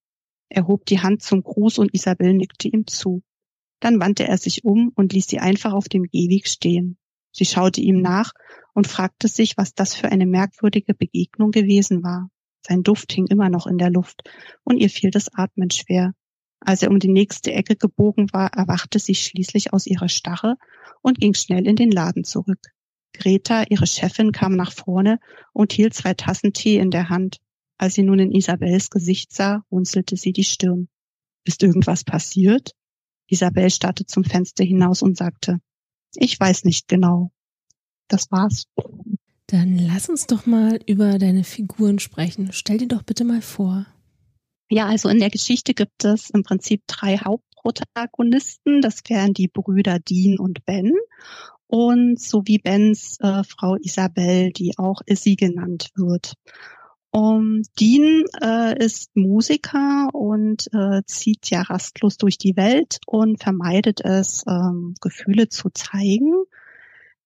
Er 0.49 0.67
hob 0.67 0.85
die 0.85 0.99
Hand 0.99 1.21
zum 1.21 1.43
Gruß 1.43 1.77
und 1.79 1.93
Isabel 1.93 2.33
nickte 2.33 2.67
ihm 2.67 2.87
zu. 2.87 3.23
Dann 3.79 3.99
wandte 3.99 4.27
er 4.27 4.37
sich 4.37 4.63
um 4.63 4.91
und 4.95 5.13
ließ 5.13 5.27
sie 5.27 5.39
einfach 5.39 5.73
auf 5.73 5.87
dem 5.87 6.03
Gehweg 6.03 6.47
stehen. 6.47 6.97
Sie 7.31 7.45
schaute 7.45 7.81
ihm 7.81 8.01
nach 8.01 8.31
und 8.73 8.87
fragte 8.87 9.27
sich, 9.27 9.57
was 9.57 9.73
das 9.73 9.93
für 9.93 10.09
eine 10.11 10.25
merkwürdige 10.25 10.93
Begegnung 10.93 11.51
gewesen 11.51 12.03
war. 12.03 12.29
Sein 12.65 12.83
Duft 12.83 13.11
hing 13.13 13.27
immer 13.27 13.49
noch 13.49 13.67
in 13.67 13.77
der 13.77 13.91
Luft 13.91 14.23
und 14.63 14.77
ihr 14.77 14.89
fiel 14.89 15.11
das 15.11 15.33
Atmen 15.33 15.69
schwer. 15.69 16.13
Als 16.59 16.81
er 16.81 16.89
um 16.89 16.99
die 16.99 17.07
nächste 17.07 17.53
Ecke 17.53 17.75
gebogen 17.75 18.33
war, 18.33 18.51
erwachte 18.53 18.97
sie 18.97 19.13
schließlich 19.13 19.73
aus 19.73 19.85
ihrer 19.85 20.09
Starre 20.09 20.55
und 21.01 21.19
ging 21.19 21.35
schnell 21.35 21.67
in 21.67 21.75
den 21.75 21.91
Laden 21.91 22.23
zurück. 22.23 22.59
Greta, 23.17 23.63
ihre 23.69 23.87
Chefin, 23.87 24.31
kam 24.31 24.55
nach 24.55 24.71
vorne 24.71 25.19
und 25.53 25.73
hielt 25.73 25.93
zwei 25.93 26.13
Tassen 26.13 26.53
Tee 26.53 26.77
in 26.77 26.91
der 26.91 27.09
Hand. 27.09 27.37
Als 27.77 27.93
sie 27.93 28.03
nun 28.03 28.19
in 28.19 28.31
Isabels 28.31 28.89
Gesicht 28.89 29.33
sah, 29.33 29.63
runzelte 29.71 30.17
sie 30.17 30.31
die 30.31 30.43
Stirn. 30.43 30.87
Ist 31.43 31.63
irgendwas 31.63 32.03
passiert? 32.03 32.71
Isabel 33.27 33.69
starrte 33.69 34.05
zum 34.05 34.23
Fenster 34.23 34.63
hinaus 34.63 35.01
und 35.01 35.17
sagte, 35.17 35.59
ich 36.15 36.39
weiß 36.39 36.63
nicht 36.63 36.87
genau. 36.87 37.31
Das 38.07 38.31
war's. 38.31 38.65
Dann 39.47 39.77
lass 39.77 40.09
uns 40.09 40.27
doch 40.27 40.45
mal 40.45 40.79
über 40.87 41.19
deine 41.19 41.43
Figuren 41.43 41.99
sprechen. 41.99 42.49
Stell 42.51 42.77
dir 42.77 42.87
doch 42.87 43.03
bitte 43.03 43.23
mal 43.23 43.41
vor. 43.41 43.85
Ja, 44.69 44.87
also 44.87 45.07
in 45.07 45.19
der 45.19 45.29
Geschichte 45.29 45.73
gibt 45.73 46.03
es 46.03 46.29
im 46.29 46.43
Prinzip 46.43 46.83
drei 46.87 47.17
Hauptprotagonisten. 47.17 48.81
Das 48.81 49.01
wären 49.07 49.33
die 49.33 49.47
Brüder 49.47 49.99
Dean 49.99 50.37
und 50.37 50.65
Ben 50.65 50.91
und 51.67 52.19
sowie 52.19 52.59
Bens 52.59 53.17
äh, 53.19 53.43
Frau 53.43 53.75
Isabel, 53.75 54.51
die 54.51 54.73
auch 54.77 55.01
Issy 55.05 55.35
genannt 55.35 55.89
wird. 55.95 56.33
Um, 57.11 57.63
Dean 57.79 58.25
äh, 58.41 58.83
ist 58.83 59.15
Musiker 59.15 60.09
und 60.13 60.67
äh, 60.73 61.01
zieht 61.05 61.49
ja 61.49 61.61
rastlos 61.61 62.17
durch 62.17 62.37
die 62.37 62.55
Welt 62.57 62.99
und 63.07 63.41
vermeidet 63.41 64.01
es, 64.01 64.43
ähm, 64.47 64.93
Gefühle 65.01 65.49
zu 65.49 65.69
zeigen. 65.69 66.33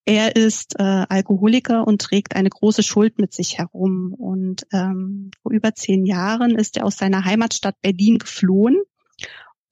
Er 0.06 0.36
ist 0.36 0.80
äh, 0.80 0.84
Alkoholiker 1.10 1.86
und 1.88 2.02
trägt 2.02 2.36
eine 2.36 2.50
große 2.50 2.84
Schuld 2.84 3.20
mit 3.20 3.34
sich 3.34 3.58
herum. 3.58 4.14
Und 4.14 4.66
ähm, 4.72 5.32
vor 5.42 5.52
über 5.52 5.74
zehn 5.74 6.06
Jahren 6.06 6.56
ist 6.56 6.78
er 6.78 6.86
aus 6.86 6.98
seiner 6.98 7.26
Heimatstadt 7.26 7.76
Berlin 7.82 8.18
geflohen 8.18 8.82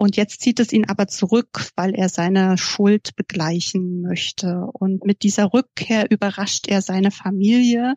und 0.02 0.16
jetzt 0.16 0.40
zieht 0.40 0.62
es 0.62 0.72
ihn 0.72 0.86
aber 0.86 1.08
zurück, 1.08 1.72
weil 1.76 1.94
er 1.94 2.08
seine 2.08 2.58
Schuld 2.58 3.18
begleichen 3.18 4.02
möchte. 4.02 4.66
Und 4.72 5.04
mit 5.04 5.24
dieser 5.24 5.54
Rückkehr 5.54 6.10
überrascht 6.10 6.70
er 6.70 6.82
seine 6.82 7.12
Familie, 7.12 7.96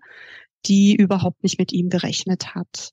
die 0.66 0.96
überhaupt 0.96 1.44
nicht 1.44 1.60
mit 1.60 1.72
ihm 1.72 1.90
gerechnet 1.90 2.56
hat. 2.56 2.90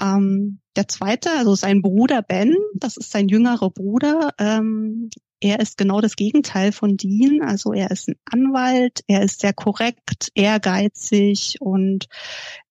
Ähm, 0.00 0.58
der 0.74 0.88
zweite, 0.88 1.30
also 1.30 1.54
sein 1.54 1.80
Bruder 1.80 2.22
Ben, 2.22 2.56
das 2.74 2.96
ist 2.96 3.12
sein 3.12 3.28
jüngerer 3.28 3.70
Bruder, 3.70 4.34
ähm, 4.38 5.10
er 5.40 5.60
ist 5.60 5.78
genau 5.78 6.00
das 6.00 6.16
Gegenteil 6.16 6.72
von 6.72 6.96
Dean. 6.96 7.42
Also 7.42 7.72
er 7.72 7.90
ist 7.90 8.08
ein 8.08 8.16
Anwalt, 8.24 9.02
er 9.06 9.22
ist 9.22 9.40
sehr 9.40 9.52
korrekt, 9.52 10.30
ehrgeizig 10.34 11.56
und 11.60 12.06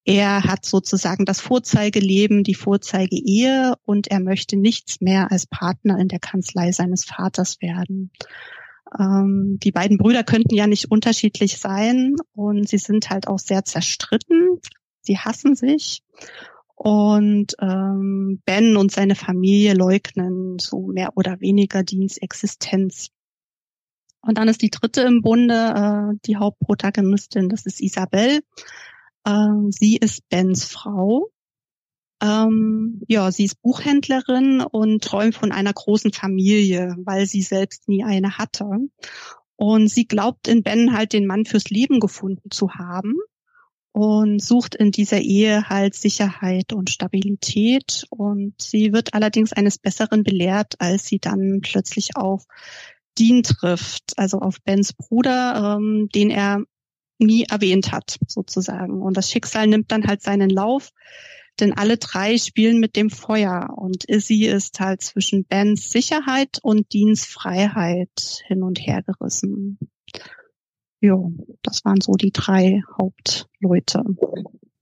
er 0.04 0.44
hat 0.44 0.66
sozusagen 0.66 1.26
das 1.26 1.42
Vorzeigeleben, 1.42 2.44
die 2.44 2.56
Vorzeigeehe 2.56 3.76
und 3.84 4.08
er 4.08 4.20
möchte 4.20 4.58
nichts 4.58 5.02
mehr 5.02 5.32
als 5.32 5.46
Partner 5.46 6.00
in 6.00 6.08
der 6.08 6.20
Kanzlei 6.20 6.72
seines 6.72 7.06
Vaters 7.06 7.62
werden. 7.62 8.12
Ähm, 8.98 9.60
die 9.62 9.72
beiden 9.72 9.98
Brüder 9.98 10.24
könnten 10.24 10.56
ja 10.56 10.68
nicht 10.68 10.92
unterschiedlich 10.92 11.58
sein 11.58 12.16
und 12.34 12.68
sie 12.70 12.78
sind 12.78 13.10
halt 13.10 13.28
auch 13.28 13.40
sehr 13.40 13.66
zerstritten. 13.66 14.60
Sie 15.02 15.18
hassen 15.18 15.56
sich. 15.56 16.04
Und 16.78 17.56
ähm, 17.60 18.40
Ben 18.46 18.78
und 18.78 18.92
seine 18.92 19.16
Familie 19.16 19.74
leugnen 19.74 20.60
so 20.60 20.86
mehr 20.86 21.10
oder 21.16 21.42
weniger 21.42 21.84
Deans 21.84 22.18
Existenz. 22.18 23.10
Und 24.22 24.38
dann 24.38 24.48
ist 24.48 24.62
die 24.62 24.70
dritte 24.70 25.02
im 25.02 25.24
Bunde, 25.24 25.56
äh, 26.14 26.20
die 26.28 26.38
Hauptprotagonistin, 26.38 27.50
das 27.50 27.66
ist 27.66 27.82
Isabel. 27.82 28.42
Ähm, 29.26 29.72
sie 29.72 29.98
ist 29.98 30.30
Bens 30.30 30.66
Frau. 30.66 31.32
Ähm, 32.22 33.02
ja, 33.08 33.32
sie 33.32 33.46
ist 33.46 33.60
Buchhändlerin 33.64 34.62
und 34.62 35.04
träumt 35.04 35.34
von 35.34 35.52
einer 35.52 35.74
großen 35.74 36.14
Familie, 36.14 36.96
weil 37.00 37.26
sie 37.26 37.42
selbst 37.42 37.88
nie 37.90 38.04
eine 38.04 38.38
hatte. 38.38 38.66
Und 39.56 39.88
sie 39.88 40.06
glaubt 40.06 40.48
in 40.48 40.62
Ben 40.62 40.94
halt 40.94 41.14
den 41.14 41.26
Mann 41.26 41.46
fürs 41.46 41.72
Leben 41.72 42.00
gefunden 42.00 42.52
zu 42.52 42.76
haben 42.76 43.16
und 43.98 44.44
sucht 44.44 44.76
in 44.76 44.92
dieser 44.92 45.22
Ehe 45.22 45.70
halt 45.70 45.96
Sicherheit 45.96 46.72
und 46.72 46.92
Stabilität. 46.92 48.06
Und 48.12 48.54
sie 48.62 48.94
wird 48.94 49.16
allerdings 49.16 49.54
eines 49.54 49.80
Besseren 49.80 50.22
belehrt, 50.22 50.76
als 50.78 51.08
sie 51.08 51.18
dann 51.18 51.62
plötzlich 51.64 52.16
auf 52.16 52.46
Dean 53.18 53.42
trifft, 53.42 54.14
also 54.18 54.38
auf 54.38 54.62
Bens 54.62 54.94
Bruder, 54.94 55.78
ähm, 55.80 56.10
den 56.14 56.30
er 56.30 56.62
nie 57.18 57.46
erwähnt 57.46 57.92
hat, 57.92 58.20
sozusagen. 58.28 59.02
Und 59.02 59.18
das 59.18 59.32
Schicksal 59.32 59.66
nimmt 59.66 59.92
dann 59.92 60.06
halt 60.06 60.22
seinen 60.22 60.52
Lauf, 60.52 60.92
denn 61.60 61.74
alle 61.74 61.98
drei 61.98 62.38
spielen 62.38 62.80
mit 62.80 62.96
dem 62.96 63.10
Feuer 63.10 63.74
und 63.78 64.04
Izzy 64.04 64.46
ist 64.46 64.80
halt 64.80 65.02
zwischen 65.02 65.44
Bens 65.44 65.90
Sicherheit 65.90 66.60
und 66.62 66.94
Deans 66.94 67.26
Freiheit 67.26 68.44
hin 68.46 68.62
und 68.62 68.78
her 68.78 69.02
gerissen 69.02 69.80
ja, 71.02 71.18
das 71.62 71.86
waren 71.86 72.02
so 72.02 72.14
die 72.14 72.32
drei 72.32 72.82
Hauptleute. 73.00 74.04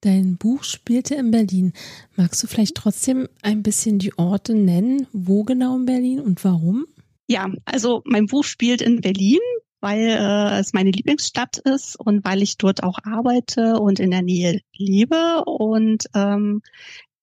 Dein 0.02 0.38
Buch 0.38 0.64
spielte 0.64 1.16
in 1.16 1.32
Berlin. 1.32 1.74
Magst 2.16 2.44
du 2.44 2.48
vielleicht 2.48 2.76
trotzdem 2.76 3.28
ein 3.42 3.64
bisschen 3.64 3.98
die 3.98 4.18
Orte 4.18 4.54
nennen? 4.54 5.08
Wo 5.12 5.44
genau 5.44 5.76
in 5.78 5.86
Berlin 5.86 6.20
und 6.20 6.44
warum? 6.44 6.86
Ja, 7.28 7.50
also 7.66 8.04
mein 8.06 8.28
Buch 8.28 8.44
spielt 8.44 8.84
in 8.84 9.02
Berlin, 9.02 9.40
weil 9.82 10.10
äh, 10.10 10.60
es 10.60 10.74
meine 10.74 10.92
Lieblingsstadt 10.92 11.58
ist 11.58 12.00
und 12.00 12.24
weil 12.24 12.44
ich 12.44 12.58
dort 12.58 12.84
auch 12.84 13.00
arbeite 13.04 13.80
und 13.80 14.00
in 14.00 14.12
der 14.12 14.22
Nähe 14.22 14.62
lebe. 14.78 15.44
Und 15.46 16.06
ähm, 16.14 16.62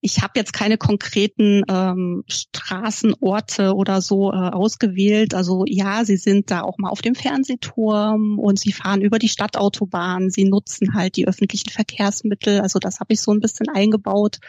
ich 0.04 0.20
habe 0.20 0.32
jetzt 0.34 0.52
keine 0.52 0.78
konkreten 0.78 1.62
ähm, 1.68 2.24
Straßenorte 2.28 3.72
oder 3.72 4.02
so 4.02 4.32
äh, 4.32 4.34
ausgewählt. 4.34 5.32
Also 5.32 5.64
ja, 5.64 6.04
sie 6.04 6.16
sind 6.16 6.50
da 6.50 6.62
auch 6.62 6.76
mal 6.76 6.90
auf 6.90 7.02
dem 7.02 7.14
Fernsehturm 7.14 8.40
und 8.40 8.58
sie 8.58 8.72
fahren 8.72 9.00
über 9.00 9.20
die 9.20 9.28
Stadtautobahn. 9.28 10.28
Sie 10.30 10.44
nutzen 10.44 10.94
halt 10.94 11.14
die 11.14 11.28
öffentlichen 11.28 11.70
Verkehrsmittel. 11.70 12.60
Also 12.60 12.80
das 12.80 12.98
habe 12.98 13.14
ich 13.14 13.20
so 13.20 13.32
ein 13.32 13.38
bisschen 13.38 13.68
eingebaut. 13.68 14.40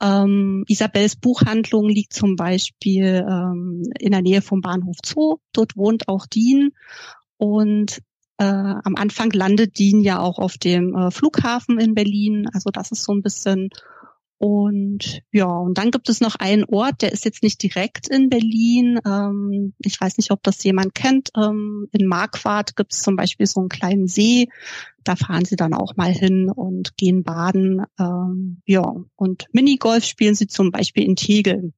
Ähm, 0.00 0.64
Isabels 0.68 1.16
Buchhandlung 1.16 1.88
liegt 1.88 2.12
zum 2.12 2.36
Beispiel 2.36 3.26
ähm, 3.28 3.82
in 3.98 4.12
der 4.12 4.22
Nähe 4.22 4.40
vom 4.40 4.60
Bahnhof 4.60 4.98
Zoo. 5.04 5.38
Dort 5.52 5.76
wohnt 5.76 6.08
auch 6.08 6.26
Dean. 6.26 6.70
Und 7.38 8.02
äh, 8.38 8.44
am 8.44 8.94
Anfang 8.94 9.32
landet 9.32 9.80
Dean 9.80 10.00
ja 10.00 10.20
auch 10.20 10.38
auf 10.38 10.58
dem 10.58 10.94
äh, 10.94 11.10
Flughafen 11.10 11.80
in 11.80 11.94
Berlin. 11.94 12.46
Also 12.52 12.70
das 12.70 12.92
ist 12.92 13.02
so 13.02 13.12
ein 13.12 13.22
bisschen 13.22 13.70
und 14.38 15.22
ja, 15.32 15.46
und 15.46 15.78
dann 15.78 15.90
gibt 15.90 16.10
es 16.10 16.20
noch 16.20 16.34
einen 16.34 16.64
Ort, 16.64 17.00
der 17.00 17.12
ist 17.12 17.24
jetzt 17.24 17.42
nicht 17.42 17.62
direkt 17.62 18.08
in 18.08 18.28
Berlin. 18.28 19.00
Ähm, 19.06 19.72
ich 19.78 19.98
weiß 19.98 20.18
nicht, 20.18 20.30
ob 20.30 20.42
das 20.42 20.62
jemand 20.62 20.94
kennt. 20.94 21.30
Ähm, 21.36 21.88
in 21.92 22.06
Marquardt 22.06 22.76
gibt 22.76 22.92
es 22.92 23.00
zum 23.00 23.16
Beispiel 23.16 23.46
so 23.46 23.60
einen 23.60 23.70
kleinen 23.70 24.08
See. 24.08 24.48
Da 25.04 25.16
fahren 25.16 25.46
sie 25.46 25.56
dann 25.56 25.72
auch 25.72 25.96
mal 25.96 26.12
hin 26.12 26.50
und 26.50 26.98
gehen 26.98 27.24
baden. 27.24 27.82
Ähm, 27.98 28.60
ja, 28.66 28.94
und 29.14 29.46
Minigolf 29.52 30.04
spielen 30.04 30.34
sie 30.34 30.48
zum 30.48 30.70
Beispiel 30.70 31.04
in 31.04 31.16
Tegel. 31.16 31.72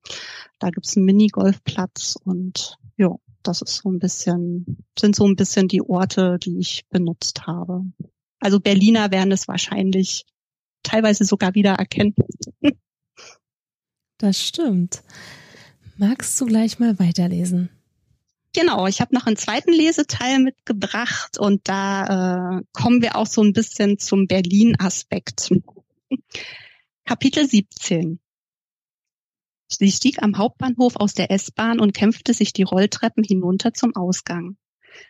Da 0.58 0.70
gibt 0.70 0.86
es 0.86 0.96
einen 0.96 1.06
Minigolfplatz 1.06 2.16
und 2.24 2.76
ja, 2.96 3.14
das 3.44 3.62
ist 3.62 3.76
so 3.76 3.88
ein 3.88 4.00
bisschen, 4.00 4.84
sind 4.98 5.14
so 5.14 5.26
ein 5.26 5.36
bisschen 5.36 5.68
die 5.68 5.82
Orte, 5.82 6.38
die 6.42 6.58
ich 6.58 6.86
benutzt 6.90 7.46
habe. 7.46 7.82
Also 8.40 8.58
Berliner 8.58 9.12
werden 9.12 9.30
es 9.30 9.46
wahrscheinlich 9.46 10.24
teilweise 10.88 11.24
sogar 11.24 11.55
wieder 11.55 11.74
erkennen. 11.74 12.14
Das 14.18 14.42
stimmt. 14.42 15.03
Magst 15.96 16.40
du 16.40 16.46
gleich 16.46 16.79
mal 16.79 16.98
weiterlesen? 16.98 17.70
Genau, 18.53 18.87
ich 18.87 19.01
habe 19.01 19.14
noch 19.14 19.27
einen 19.27 19.37
zweiten 19.37 19.72
Leseteil 19.72 20.40
mitgebracht 20.40 21.38
und 21.38 21.68
da 21.68 22.59
äh, 22.59 22.62
kommen 22.72 23.03
wir 23.03 23.14
auch 23.14 23.27
so 23.27 23.42
ein 23.42 23.53
bisschen 23.53 23.98
zum 23.98 24.27
Berlin-Aspekt. 24.27 25.51
Kapitel 27.05 27.48
17. 27.48 28.18
Sie 29.68 29.92
stieg 29.92 30.22
am 30.22 30.38
Hauptbahnhof 30.38 30.96
aus 30.96 31.12
der 31.12 31.31
S-Bahn 31.31 31.79
und 31.79 31.92
kämpfte 31.92 32.33
sich 32.33 32.53
die 32.53 32.62
Rolltreppen 32.62 33.22
hinunter 33.22 33.74
zum 33.74 33.94
Ausgang. 33.94 34.57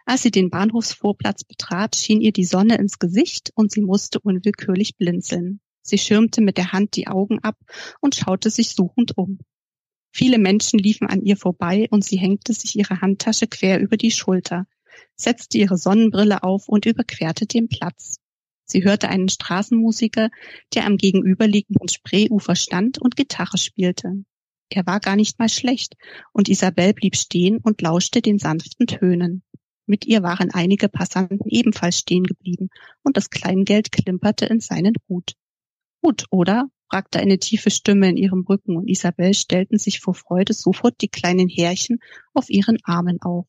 Als 0.05 0.23
sie 0.23 0.31
den 0.31 0.51
Bahnhofsvorplatz 0.51 1.45
betrat, 1.45 1.97
schien 1.97 2.21
ihr 2.21 2.33
die 2.33 2.45
Sonne 2.45 2.77
ins 2.77 2.99
Gesicht 2.99 3.53
und 3.55 3.71
sie 3.71 3.83
musste 3.83 4.21
unwillkürlich 4.21 4.97
blinzeln. 4.97 5.61
Sie 5.89 5.99
schirmte 5.99 6.43
mit 6.43 6.59
der 6.59 6.73
Hand 6.73 6.97
die 6.97 7.09
Augen 7.09 7.39
ab 7.41 7.57
und 8.01 8.15
schaute 8.15 8.51
sich 8.51 8.71
suchend 8.71 9.17
um. 9.17 9.39
Viele 10.13 10.39
Menschen 10.39 10.79
liefen 10.79 11.07
an 11.07 11.23
ihr 11.23 11.37
vorbei 11.37 11.87
und 11.91 12.05
sie 12.05 12.19
hängte 12.19 12.53
sich 12.53 12.77
ihre 12.77 13.01
Handtasche 13.01 13.47
quer 13.47 13.81
über 13.81 13.97
die 13.97 14.11
Schulter, 14.11 14.67
setzte 15.17 15.59
ihre 15.59 15.79
Sonnenbrille 15.79 16.43
auf 16.43 16.69
und 16.69 16.87
überquerte 16.87 17.47
den 17.47 17.69
Platz. 17.69 18.17
Sie 18.65 18.85
hörte 18.85 19.09
einen 19.09 19.31
Straßenmusiker, 19.31 20.29
der 20.75 20.85
am 20.85 20.99
gegenüberliegenden 20.99 21.89
Spreeufer 21.89 22.55
stand 22.55 22.99
und 22.99 23.17
Gitarre 23.17 23.57
spielte. 23.57 24.25
Er 24.71 24.87
war 24.87 25.01
gar 25.01 25.17
nicht 25.17 25.39
mal 25.39 25.49
schlecht, 25.49 25.95
und 26.33 26.51
Isabel 26.51 26.93
blieb 26.93 27.17
stehen 27.17 27.59
und 27.63 27.81
lauschte 27.81 28.21
den 28.21 28.39
sanften 28.39 28.87
Tönen. 28.87 29.43
Mit 29.87 30.05
ihr 30.05 30.23
waren 30.23 30.51
einige 30.51 30.91
Passanten 30.91 31.49
ebenfalls 31.49 31.99
stehen 31.99 32.25
geblieben, 32.25 32.69
und 33.03 33.17
das 33.17 33.31
Kleingeld 33.31 33.91
klimperte 33.91 34.45
in 34.45 34.61
seinen 34.61 34.95
Hut. 35.09 35.33
Gut, 36.01 36.25
oder? 36.31 36.69
fragte 36.91 37.19
eine 37.19 37.39
tiefe 37.39 37.71
Stimme 37.71 38.09
in 38.09 38.17
ihrem 38.17 38.45
Rücken, 38.49 38.77
und 38.77 38.89
Isabel 38.89 39.35
stellten 39.35 39.79
sich 39.79 40.01
vor 40.01 40.15
Freude 40.15 40.55
sofort 40.55 41.01
die 41.01 41.09
kleinen 41.09 41.49
Härchen 41.49 41.99
auf 42.33 42.49
ihren 42.49 42.79
Armen 42.85 43.21
auf. 43.21 43.47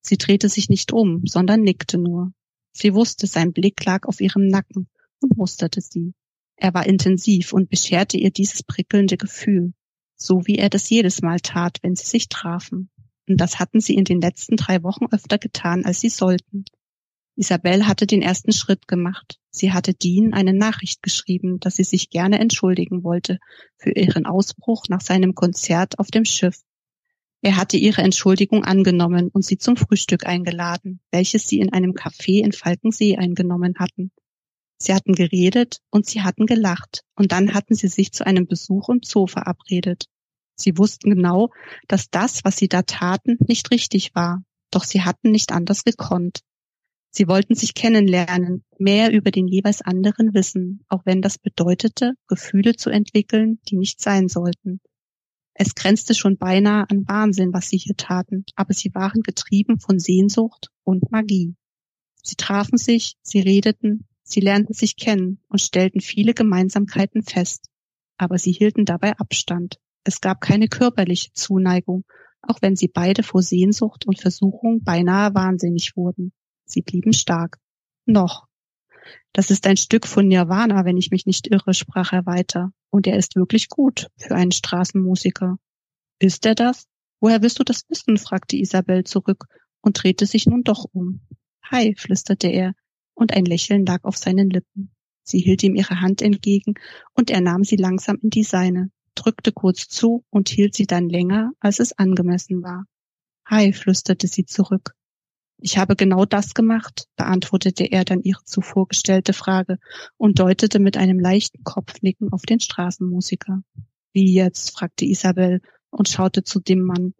Sie 0.00 0.18
drehte 0.18 0.48
sich 0.48 0.68
nicht 0.68 0.92
um, 0.92 1.22
sondern 1.24 1.60
nickte 1.60 1.98
nur. 1.98 2.32
Sie 2.72 2.94
wusste, 2.94 3.26
sein 3.26 3.52
Blick 3.52 3.84
lag 3.84 4.06
auf 4.06 4.20
ihrem 4.20 4.48
Nacken 4.48 4.88
und 5.20 5.36
musterte 5.36 5.80
sie. 5.80 6.14
Er 6.56 6.74
war 6.74 6.86
intensiv 6.86 7.52
und 7.52 7.70
bescherte 7.70 8.16
ihr 8.16 8.30
dieses 8.30 8.62
prickelnde 8.62 9.16
Gefühl, 9.16 9.72
so 10.16 10.46
wie 10.46 10.56
er 10.56 10.70
das 10.70 10.90
jedes 10.90 11.22
Mal 11.22 11.40
tat, 11.40 11.78
wenn 11.82 11.94
sie 11.94 12.06
sich 12.06 12.28
trafen. 12.28 12.90
Und 13.28 13.40
das 13.40 13.58
hatten 13.58 13.80
sie 13.80 13.94
in 13.94 14.04
den 14.04 14.20
letzten 14.20 14.56
drei 14.56 14.82
Wochen 14.82 15.06
öfter 15.10 15.38
getan, 15.38 15.84
als 15.84 16.00
sie 16.00 16.10
sollten. 16.10 16.64
Isabel 17.36 17.86
hatte 17.86 18.06
den 18.06 18.22
ersten 18.22 18.52
Schritt 18.52 18.86
gemacht. 18.86 19.38
Sie 19.50 19.72
hatte 19.72 19.92
Dean 19.92 20.34
eine 20.34 20.52
Nachricht 20.52 21.02
geschrieben, 21.02 21.58
dass 21.58 21.76
sie 21.76 21.84
sich 21.84 22.10
gerne 22.10 22.38
entschuldigen 22.38 23.02
wollte 23.02 23.38
für 23.76 23.90
ihren 23.90 24.26
Ausbruch 24.26 24.84
nach 24.88 25.00
seinem 25.00 25.34
Konzert 25.34 25.98
auf 25.98 26.10
dem 26.10 26.24
Schiff. 26.24 26.60
Er 27.42 27.56
hatte 27.56 27.76
ihre 27.76 28.02
Entschuldigung 28.02 28.64
angenommen 28.64 29.28
und 29.28 29.44
sie 29.44 29.58
zum 29.58 29.76
Frühstück 29.76 30.26
eingeladen, 30.26 31.00
welches 31.10 31.46
sie 31.46 31.58
in 31.58 31.72
einem 31.72 31.92
Café 31.92 32.42
in 32.42 32.52
Falkensee 32.52 33.16
eingenommen 33.16 33.74
hatten. 33.78 34.12
Sie 34.78 34.94
hatten 34.94 35.14
geredet 35.14 35.78
und 35.90 36.06
sie 36.06 36.22
hatten 36.22 36.46
gelacht 36.46 37.02
und 37.16 37.32
dann 37.32 37.52
hatten 37.52 37.74
sie 37.74 37.88
sich 37.88 38.12
zu 38.12 38.26
einem 38.26 38.46
Besuch 38.46 38.88
im 38.88 39.00
Zoo 39.04 39.26
verabredet. 39.26 40.06
Sie 40.56 40.78
wussten 40.78 41.10
genau, 41.10 41.50
dass 41.88 42.10
das, 42.10 42.44
was 42.44 42.56
sie 42.56 42.68
da 42.68 42.82
taten, 42.82 43.36
nicht 43.46 43.70
richtig 43.70 44.14
war, 44.14 44.42
doch 44.70 44.84
sie 44.84 45.02
hatten 45.02 45.30
nicht 45.30 45.52
anders 45.52 45.84
gekonnt. 45.84 46.40
Sie 47.16 47.28
wollten 47.28 47.54
sich 47.54 47.74
kennenlernen, 47.74 48.64
mehr 48.76 49.12
über 49.12 49.30
den 49.30 49.46
jeweils 49.46 49.82
anderen 49.82 50.34
wissen, 50.34 50.84
auch 50.88 51.06
wenn 51.06 51.22
das 51.22 51.38
bedeutete, 51.38 52.14
Gefühle 52.26 52.74
zu 52.74 52.90
entwickeln, 52.90 53.60
die 53.68 53.76
nicht 53.76 54.00
sein 54.00 54.26
sollten. 54.26 54.80
Es 55.54 55.76
grenzte 55.76 56.14
schon 56.14 56.38
beinahe 56.38 56.90
an 56.90 57.06
Wahnsinn, 57.06 57.52
was 57.52 57.68
sie 57.68 57.76
hier 57.76 57.94
taten, 57.96 58.44
aber 58.56 58.74
sie 58.74 58.92
waren 58.96 59.22
getrieben 59.22 59.78
von 59.78 60.00
Sehnsucht 60.00 60.70
und 60.82 61.12
Magie. 61.12 61.54
Sie 62.20 62.34
trafen 62.34 62.78
sich, 62.78 63.14
sie 63.22 63.38
redeten, 63.38 64.08
sie 64.24 64.40
lernten 64.40 64.74
sich 64.74 64.96
kennen 64.96 65.38
und 65.46 65.60
stellten 65.60 66.00
viele 66.00 66.34
Gemeinsamkeiten 66.34 67.22
fest, 67.22 67.68
aber 68.18 68.38
sie 68.38 68.50
hielten 68.50 68.86
dabei 68.86 69.16
Abstand. 69.18 69.78
Es 70.02 70.20
gab 70.20 70.40
keine 70.40 70.66
körperliche 70.66 71.30
Zuneigung, 71.32 72.02
auch 72.42 72.60
wenn 72.60 72.74
sie 72.74 72.88
beide 72.88 73.22
vor 73.22 73.42
Sehnsucht 73.42 74.04
und 74.04 74.20
Versuchung 74.20 74.82
beinahe 74.82 75.32
wahnsinnig 75.32 75.92
wurden. 75.94 76.32
Sie 76.64 76.82
blieben 76.82 77.12
stark. 77.12 77.58
Noch. 78.06 78.46
Das 79.32 79.50
ist 79.50 79.66
ein 79.66 79.76
Stück 79.76 80.06
von 80.06 80.28
Nirvana, 80.28 80.84
wenn 80.84 80.96
ich 80.96 81.10
mich 81.10 81.26
nicht 81.26 81.48
irre, 81.48 81.74
sprach 81.74 82.12
er 82.12 82.26
weiter. 82.26 82.72
Und 82.90 83.06
er 83.06 83.16
ist 83.16 83.36
wirklich 83.36 83.68
gut 83.68 84.08
für 84.16 84.34
einen 84.34 84.52
Straßenmusiker. 84.52 85.58
Ist 86.18 86.46
er 86.46 86.54
das? 86.54 86.86
Woher 87.20 87.42
willst 87.42 87.58
du 87.58 87.64
das 87.64 87.82
wissen? 87.88 88.16
fragte 88.16 88.56
Isabel 88.56 89.04
zurück 89.04 89.46
und 89.80 90.02
drehte 90.02 90.26
sich 90.26 90.46
nun 90.46 90.62
doch 90.62 90.86
um. 90.92 91.20
Hi, 91.70 91.94
flüsterte 91.96 92.48
er, 92.48 92.74
und 93.14 93.32
ein 93.32 93.44
Lächeln 93.44 93.84
lag 93.86 94.04
auf 94.04 94.16
seinen 94.16 94.50
Lippen. 94.50 94.94
Sie 95.22 95.40
hielt 95.40 95.62
ihm 95.62 95.74
ihre 95.74 96.00
Hand 96.00 96.22
entgegen, 96.22 96.74
und 97.14 97.30
er 97.30 97.40
nahm 97.40 97.64
sie 97.64 97.76
langsam 97.76 98.18
in 98.22 98.30
die 98.30 98.44
seine, 98.44 98.90
drückte 99.14 99.52
kurz 99.52 99.88
zu 99.88 100.24
und 100.30 100.48
hielt 100.48 100.74
sie 100.74 100.86
dann 100.86 101.08
länger, 101.08 101.52
als 101.60 101.80
es 101.80 101.92
angemessen 101.92 102.62
war. 102.62 102.84
Hi, 103.46 103.72
flüsterte 103.72 104.26
sie 104.28 104.44
zurück. 104.44 104.94
Ich 105.66 105.78
habe 105.78 105.96
genau 105.96 106.26
das 106.26 106.52
gemacht, 106.52 107.08
beantwortete 107.16 107.84
er 107.84 108.04
dann 108.04 108.20
ihre 108.20 108.44
zuvor 108.44 108.86
gestellte 108.86 109.32
Frage 109.32 109.78
und 110.18 110.38
deutete 110.38 110.78
mit 110.78 110.98
einem 110.98 111.18
leichten 111.18 111.64
Kopfnicken 111.64 112.30
auf 112.34 112.42
den 112.42 112.60
Straßenmusiker. 112.60 113.62
Wie 114.12 114.34
jetzt? 114.34 114.76
fragte 114.76 115.06
Isabel 115.06 115.62
und 115.88 116.10
schaute 116.10 116.44
zu 116.44 116.60
dem 116.60 116.82
Mann. 116.82 117.14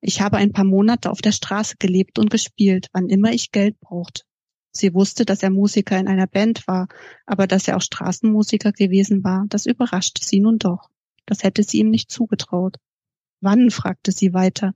Ich 0.00 0.20
habe 0.20 0.38
ein 0.38 0.50
paar 0.50 0.64
Monate 0.64 1.08
auf 1.08 1.22
der 1.22 1.30
Straße 1.30 1.76
gelebt 1.78 2.18
und 2.18 2.30
gespielt, 2.30 2.88
wann 2.92 3.08
immer 3.08 3.30
ich 3.30 3.52
Geld 3.52 3.78
brauchte. 3.78 4.22
Sie 4.72 4.92
wusste, 4.92 5.24
dass 5.24 5.44
er 5.44 5.50
Musiker 5.50 6.00
in 6.00 6.08
einer 6.08 6.26
Band 6.26 6.66
war, 6.66 6.88
aber 7.26 7.46
dass 7.46 7.68
er 7.68 7.76
auch 7.76 7.82
Straßenmusiker 7.82 8.72
gewesen 8.72 9.22
war, 9.22 9.44
das 9.50 9.66
überraschte 9.66 10.26
sie 10.26 10.40
nun 10.40 10.58
doch. 10.58 10.90
Das 11.26 11.44
hätte 11.44 11.62
sie 11.62 11.78
ihm 11.78 11.90
nicht 11.90 12.10
zugetraut. 12.10 12.78
Wann? 13.40 13.70
fragte 13.70 14.10
sie 14.10 14.34
weiter. 14.34 14.74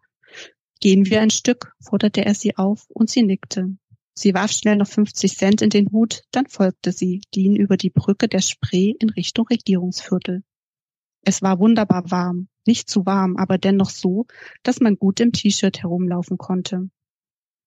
Gehen 0.83 1.09
wir 1.09 1.21
ein 1.21 1.31
Stück, 1.31 1.77
forderte 1.79 2.25
er 2.25 2.35
sie 2.35 2.57
auf, 2.57 2.87
und 2.89 3.09
sie 3.09 3.23
nickte. 3.23 3.77
Sie 4.15 4.35
warf 4.35 4.51
schnell 4.51 4.75
noch 4.75 4.89
50 4.89 5.37
Cent 5.37 5.63
in 5.63 5.71
den 5.71 5.93
Hut, 5.93 6.25
dann 6.33 6.49
folgte 6.49 6.91
sie, 6.91 7.23
ging 7.31 7.55
über 7.55 7.77
die 7.77 7.91
Brücke 7.91 8.27
der 8.27 8.41
Spree 8.41 8.93
in 8.99 9.09
Richtung 9.11 9.47
Regierungsviertel. 9.47 10.43
Es 11.25 11.41
war 11.41 11.61
wunderbar 11.61 12.11
warm, 12.11 12.49
nicht 12.67 12.91
zu 12.91 13.07
warm, 13.07 13.37
aber 13.37 13.59
dennoch 13.59 13.91
so, 13.91 14.27
dass 14.65 14.81
man 14.81 14.97
gut 14.97 15.21
im 15.21 15.31
T-Shirt 15.31 15.85
herumlaufen 15.85 16.37
konnte. 16.37 16.91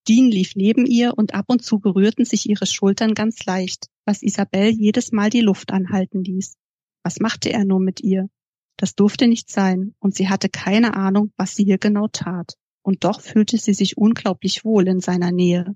Dean 0.10 0.30
lief 0.30 0.58
neben 0.58 0.86
ihr 0.86 1.18
und 1.18 1.34
ab 1.34 1.46
und 1.48 1.64
zu 1.64 1.80
berührten 1.80 2.26
sich 2.26 2.50
ihre 2.50 2.66
Schultern 2.66 3.14
ganz 3.14 3.46
leicht, 3.46 3.88
was 4.04 4.24
Isabel 4.24 4.72
jedes 4.72 5.14
Mal 5.14 5.30
die 5.30 5.40
Luft 5.40 5.72
anhalten 5.72 6.22
ließ. 6.22 6.58
Was 7.02 7.22
machte 7.22 7.50
er 7.50 7.64
nur 7.64 7.80
mit 7.80 8.02
ihr? 8.02 8.28
Das 8.76 8.94
durfte 8.94 9.30
nicht 9.30 9.50
sein, 9.50 9.96
und 10.00 10.16
sie 10.16 10.28
hatte 10.28 10.50
keine 10.50 10.98
Ahnung, 10.98 11.32
was 11.38 11.56
sie 11.56 11.64
hier 11.64 11.78
genau 11.78 12.10
tat 12.10 12.58
und 12.86 13.04
doch 13.04 13.20
fühlte 13.20 13.58
sie 13.58 13.74
sich 13.74 13.98
unglaublich 13.98 14.64
wohl 14.64 14.88
in 14.88 15.00
seiner 15.00 15.32
Nähe. 15.32 15.76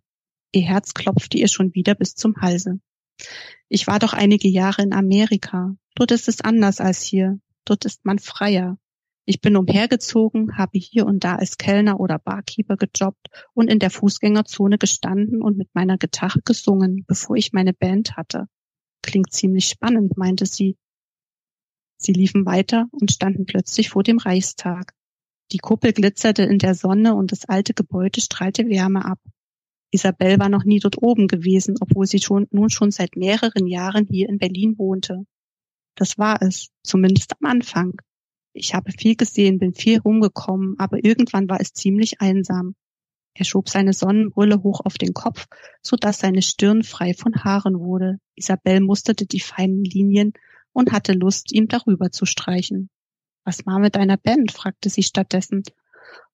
Ihr 0.51 0.61
Herz 0.61 0.93
klopfte 0.93 1.37
ihr 1.39 1.47
schon 1.47 1.73
wieder 1.73 1.95
bis 1.95 2.13
zum 2.13 2.35
Halse. 2.37 2.79
Ich 3.67 3.87
war 3.87 3.97
doch 3.97 4.13
einige 4.13 4.47
Jahre 4.47 4.83
in 4.83 4.93
Amerika. 4.93 5.75
Dort 5.95 6.11
ist 6.11 6.27
es 6.27 6.41
anders 6.41 6.79
als 6.79 7.01
hier. 7.01 7.39
Dort 7.65 7.85
ist 7.85 8.05
man 8.05 8.19
freier. 8.19 8.77
Ich 9.25 9.41
bin 9.41 9.57
umhergezogen, 9.57 10.57
habe 10.57 10.77
hier 10.77 11.07
und 11.07 11.23
da 11.23 11.35
als 11.35 11.57
Kellner 11.57 11.99
oder 11.99 12.19
Barkeeper 12.19 12.77
gejobbt 12.77 13.27
und 13.53 13.71
in 13.71 13.79
der 13.79 13.89
Fußgängerzone 13.89 14.77
gestanden 14.77 15.41
und 15.41 15.57
mit 15.57 15.69
meiner 15.73 15.97
Gitarre 15.97 16.41
gesungen, 16.45 17.05
bevor 17.07 17.35
ich 17.35 17.53
meine 17.53 17.73
Band 17.73 18.17
hatte. 18.17 18.45
Klingt 19.01 19.33
ziemlich 19.33 19.65
spannend, 19.65 20.15
meinte 20.15 20.45
sie. 20.45 20.77
Sie 21.97 22.13
liefen 22.13 22.45
weiter 22.45 22.87
und 22.91 23.11
standen 23.11 23.45
plötzlich 23.45 23.89
vor 23.89 24.03
dem 24.03 24.19
Reichstag. 24.19 24.93
Die 25.51 25.57
Kuppel 25.57 25.93
glitzerte 25.93 26.43
in 26.43 26.59
der 26.59 26.75
Sonne 26.75 27.15
und 27.15 27.31
das 27.31 27.45
alte 27.45 27.73
Gebäude 27.73 28.21
strahlte 28.21 28.67
Wärme 28.67 29.05
ab. 29.05 29.19
Isabel 29.91 30.37
war 30.39 30.49
noch 30.49 30.63
nie 30.63 30.79
dort 30.79 31.01
oben 31.01 31.27
gewesen, 31.27 31.75
obwohl 31.79 32.05
sie 32.05 32.19
schon, 32.19 32.47
nun 32.51 32.69
schon 32.69 32.91
seit 32.91 33.15
mehreren 33.15 33.65
Jahren 33.65 34.05
hier 34.07 34.29
in 34.29 34.37
Berlin 34.37 34.77
wohnte. 34.77 35.25
Das 35.95 36.19
war 36.19 36.41
es, 36.43 36.69
zumindest 36.83 37.33
am 37.39 37.49
Anfang. 37.49 37.99
Ich 38.53 38.75
habe 38.75 38.91
viel 38.91 39.15
gesehen, 39.15 39.57
bin 39.57 39.73
viel 39.73 39.99
rumgekommen, 39.99 40.75
aber 40.77 41.03
irgendwann 41.03 41.49
war 41.49 41.59
es 41.59 41.73
ziemlich 41.73 42.21
einsam. 42.21 42.75
Er 43.33 43.45
schob 43.45 43.69
seine 43.69 43.93
Sonnenbrille 43.93 44.61
hoch 44.61 44.81
auf 44.83 44.97
den 44.97 45.13
Kopf, 45.13 45.47
so 45.81 45.95
dass 45.95 46.19
seine 46.19 46.41
Stirn 46.41 46.83
frei 46.83 47.13
von 47.13 47.43
Haaren 47.43 47.79
wurde. 47.79 48.19
Isabel 48.35 48.81
musterte 48.81 49.25
die 49.25 49.39
feinen 49.39 49.83
Linien 49.83 50.33
und 50.73 50.91
hatte 50.91 51.13
Lust, 51.13 51.51
ihm 51.51 51.67
darüber 51.67 52.11
zu 52.11 52.25
streichen. 52.25 52.89
Was 53.49 53.65
war 53.65 53.79
mit 53.79 53.95
deiner 53.95 54.17
Band? 54.17 54.51
fragte 54.51 54.91
sie 54.91 55.01
stattdessen. 55.01 55.63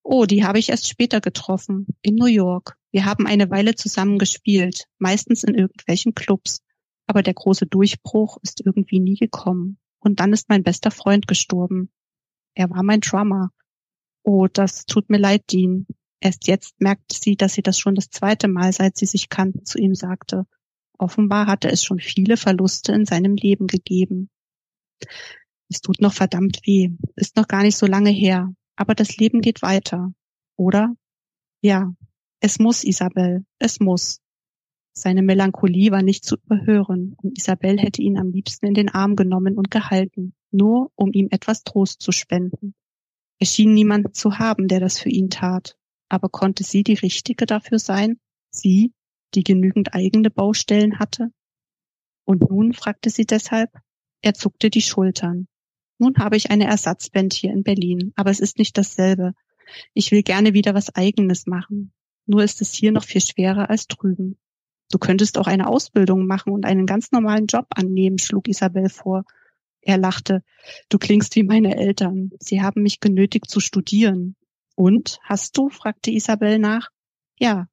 Oh, 0.02 0.26
die 0.26 0.44
habe 0.44 0.58
ich 0.58 0.68
erst 0.68 0.86
später 0.86 1.22
getroffen, 1.22 1.86
in 2.02 2.14
New 2.14 2.26
York. 2.26 2.76
Wir 2.90 3.06
haben 3.06 3.26
eine 3.26 3.48
Weile 3.48 3.74
zusammen 3.74 4.18
gespielt, 4.18 4.84
meistens 4.98 5.42
in 5.42 5.54
irgendwelchen 5.54 6.14
Clubs. 6.14 6.62
Aber 7.06 7.22
der 7.22 7.32
große 7.32 7.64
Durchbruch 7.64 8.36
ist 8.42 8.60
irgendwie 8.60 9.00
nie 9.00 9.14
gekommen. 9.14 9.78
Und 9.98 10.20
dann 10.20 10.34
ist 10.34 10.50
mein 10.50 10.62
bester 10.62 10.90
Freund 10.90 11.26
gestorben. 11.26 11.90
Er 12.52 12.68
war 12.68 12.82
mein 12.82 13.00
Drummer. 13.00 13.48
Oh, 14.22 14.46
das 14.46 14.84
tut 14.84 15.08
mir 15.08 15.16
leid, 15.16 15.50
Dean. 15.50 15.86
Erst 16.20 16.46
jetzt 16.48 16.78
merkte 16.82 17.16
sie, 17.18 17.34
dass 17.34 17.54
sie 17.54 17.62
das 17.62 17.78
schon 17.78 17.94
das 17.94 18.10
zweite 18.10 18.46
Mal, 18.46 18.74
seit 18.74 18.98
sie 18.98 19.06
sich 19.06 19.30
kannten, 19.30 19.64
zu 19.64 19.78
ihm 19.78 19.94
sagte. 19.94 20.44
Offenbar 20.98 21.46
hatte 21.46 21.70
es 21.70 21.82
schon 21.82 21.98
viele 21.98 22.36
Verluste 22.36 22.92
in 22.92 23.06
seinem 23.06 23.36
Leben 23.36 23.68
gegeben. 23.68 24.28
Es 25.68 25.80
tut 25.80 26.00
noch 26.00 26.12
verdammt 26.12 26.60
weh, 26.64 26.90
ist 27.16 27.36
noch 27.36 27.48
gar 27.48 27.62
nicht 27.62 27.76
so 27.76 27.86
lange 27.86 28.10
her, 28.10 28.52
aber 28.76 28.94
das 28.94 29.16
Leben 29.16 29.40
geht 29.40 29.62
weiter, 29.62 30.12
oder? 30.56 30.94
Ja, 31.60 31.92
es 32.40 32.58
muss, 32.58 32.84
Isabel, 32.84 33.44
es 33.58 33.80
muss. 33.80 34.20
Seine 34.92 35.22
Melancholie 35.22 35.90
war 35.90 36.02
nicht 36.02 36.24
zu 36.24 36.36
überhören, 36.36 37.14
und 37.22 37.36
Isabel 37.36 37.78
hätte 37.78 38.00
ihn 38.00 38.18
am 38.18 38.30
liebsten 38.30 38.66
in 38.66 38.74
den 38.74 38.88
Arm 38.88 39.16
genommen 39.16 39.56
und 39.56 39.70
gehalten, 39.70 40.34
nur 40.50 40.90
um 40.94 41.12
ihm 41.12 41.28
etwas 41.30 41.64
Trost 41.64 42.00
zu 42.00 42.12
spenden. 42.12 42.74
Er 43.38 43.46
schien 43.46 43.74
niemanden 43.74 44.14
zu 44.14 44.38
haben, 44.38 44.68
der 44.68 44.80
das 44.80 44.98
für 44.98 45.10
ihn 45.10 45.28
tat, 45.28 45.76
aber 46.08 46.28
konnte 46.28 46.64
sie 46.64 46.82
die 46.82 46.94
Richtige 46.94 47.44
dafür 47.44 47.78
sein? 47.78 48.18
Sie, 48.50 48.92
die 49.34 49.42
genügend 49.42 49.94
eigene 49.94 50.30
Baustellen 50.30 50.98
hatte? 50.98 51.30
Und 52.24 52.48
nun, 52.48 52.72
fragte 52.72 53.10
sie 53.10 53.26
deshalb. 53.26 53.70
Er 54.22 54.34
zuckte 54.34 54.70
die 54.70 54.82
Schultern. 54.82 55.46
Nun 55.98 56.14
habe 56.18 56.36
ich 56.36 56.50
eine 56.50 56.66
Ersatzband 56.66 57.32
hier 57.32 57.52
in 57.52 57.62
Berlin, 57.62 58.12
aber 58.16 58.30
es 58.30 58.40
ist 58.40 58.58
nicht 58.58 58.76
dasselbe. 58.76 59.32
Ich 59.94 60.12
will 60.12 60.22
gerne 60.22 60.54
wieder 60.54 60.74
was 60.74 60.94
Eigenes 60.94 61.46
machen. 61.46 61.92
Nur 62.26 62.42
ist 62.42 62.60
es 62.60 62.72
hier 62.74 62.92
noch 62.92 63.04
viel 63.04 63.20
schwerer 63.20 63.70
als 63.70 63.86
drüben. 63.86 64.36
Du 64.90 64.98
könntest 64.98 65.38
auch 65.38 65.46
eine 65.46 65.68
Ausbildung 65.68 66.26
machen 66.26 66.52
und 66.52 66.64
einen 66.64 66.86
ganz 66.86 67.12
normalen 67.12 67.46
Job 67.46 67.66
annehmen, 67.70 68.18
schlug 68.18 68.48
Isabel 68.48 68.88
vor. 68.88 69.24
Er 69.80 69.98
lachte. 69.98 70.42
Du 70.88 70.98
klingst 70.98 71.34
wie 71.36 71.44
meine 71.44 71.76
Eltern. 71.76 72.30
Sie 72.40 72.62
haben 72.62 72.82
mich 72.82 73.00
genötigt 73.00 73.48
zu 73.48 73.60
studieren. 73.60 74.36
Und, 74.74 75.18
hast 75.22 75.56
du? 75.56 75.70
fragte 75.70 76.10
Isabel 76.10 76.58
nach. 76.58 76.90
Ja, 77.38 77.68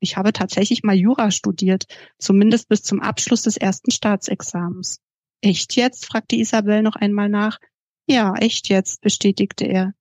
ich 0.00 0.16
habe 0.16 0.32
tatsächlich 0.32 0.82
mal 0.82 0.96
Jura 0.96 1.30
studiert, 1.30 1.86
zumindest 2.18 2.68
bis 2.68 2.82
zum 2.82 3.00
Abschluss 3.00 3.42
des 3.42 3.56
ersten 3.56 3.90
Staatsexamens. 3.90 5.00
Echt 5.40 5.76
jetzt? 5.76 6.06
fragte 6.06 6.36
Isabel 6.36 6.82
noch 6.82 6.96
einmal 6.96 7.28
nach. 7.28 7.58
Ja, 8.06 8.34
echt 8.34 8.68
jetzt, 8.68 9.00
bestätigte 9.00 9.66
er. 9.66 9.94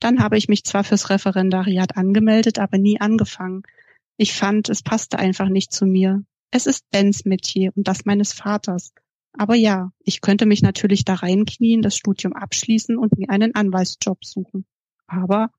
Dann 0.00 0.20
habe 0.20 0.38
ich 0.38 0.48
mich 0.48 0.64
zwar 0.64 0.82
fürs 0.82 1.10
Referendariat 1.10 1.96
angemeldet, 1.96 2.58
aber 2.58 2.78
nie 2.78 3.00
angefangen. 3.00 3.62
Ich 4.16 4.32
fand, 4.32 4.68
es 4.68 4.82
passte 4.82 5.18
einfach 5.18 5.48
nicht 5.48 5.72
zu 5.72 5.86
mir. 5.86 6.24
Es 6.50 6.66
ist 6.66 6.90
Bens 6.90 7.24
Metier 7.24 7.72
und 7.76 7.86
das 7.86 8.04
meines 8.04 8.32
Vaters. 8.32 8.92
Aber 9.32 9.54
ja, 9.54 9.92
ich 10.00 10.20
könnte 10.20 10.46
mich 10.46 10.62
natürlich 10.62 11.04
da 11.04 11.14
reinknien, 11.14 11.82
das 11.82 11.96
Studium 11.96 12.32
abschließen 12.32 12.96
und 12.96 13.16
mir 13.16 13.30
einen 13.30 13.54
Anwaltsjob 13.54 14.24
suchen. 14.24 14.66
Aber 15.06 15.50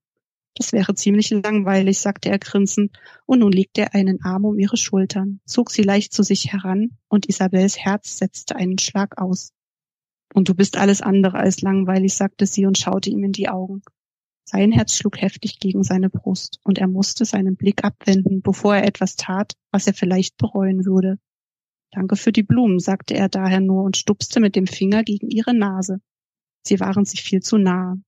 das 0.55 0.73
wäre 0.73 0.95
ziemlich 0.95 1.29
langweilig, 1.29 1.99
sagte 1.99 2.29
er 2.29 2.39
grinsend, 2.39 2.97
und 3.25 3.39
nun 3.39 3.51
legte 3.51 3.81
er 3.81 3.95
einen 3.95 4.21
Arm 4.23 4.45
um 4.45 4.59
ihre 4.59 4.77
Schultern, 4.77 5.39
zog 5.45 5.71
sie 5.71 5.83
leicht 5.83 6.13
zu 6.13 6.23
sich 6.23 6.51
heran, 6.51 6.97
und 7.07 7.29
Isabels 7.29 7.77
Herz 7.77 8.17
setzte 8.17 8.55
einen 8.55 8.77
Schlag 8.77 9.17
aus. 9.21 9.53
Und 10.33 10.49
du 10.49 10.55
bist 10.55 10.77
alles 10.77 11.01
andere 11.01 11.37
als 11.37 11.61
langweilig, 11.61 12.13
sagte 12.13 12.45
sie 12.45 12.65
und 12.65 12.77
schaute 12.77 13.09
ihm 13.09 13.23
in 13.23 13.31
die 13.31 13.49
Augen. 13.49 13.81
Sein 14.43 14.71
Herz 14.71 14.95
schlug 14.95 15.21
heftig 15.21 15.59
gegen 15.59 15.83
seine 15.83 16.09
Brust, 16.09 16.59
und 16.63 16.77
er 16.77 16.87
musste 16.87 17.23
seinen 17.23 17.55
Blick 17.55 17.83
abwenden, 17.83 18.41
bevor 18.41 18.75
er 18.75 18.85
etwas 18.85 19.15
tat, 19.15 19.53
was 19.71 19.87
er 19.87 19.93
vielleicht 19.93 20.37
bereuen 20.37 20.85
würde. 20.85 21.17
Danke 21.91 22.15
für 22.15 22.31
die 22.31 22.43
Blumen, 22.43 22.79
sagte 22.79 23.13
er 23.13 23.29
daher 23.29 23.59
nur 23.59 23.83
und 23.83 23.97
stupste 23.97 24.39
mit 24.39 24.55
dem 24.55 24.67
Finger 24.67 25.03
gegen 25.03 25.29
ihre 25.29 25.53
Nase. 25.53 26.01
Sie 26.65 26.79
waren 26.79 27.05
sich 27.05 27.21
viel 27.21 27.41
zu 27.41 27.57
nahe. 27.57 28.01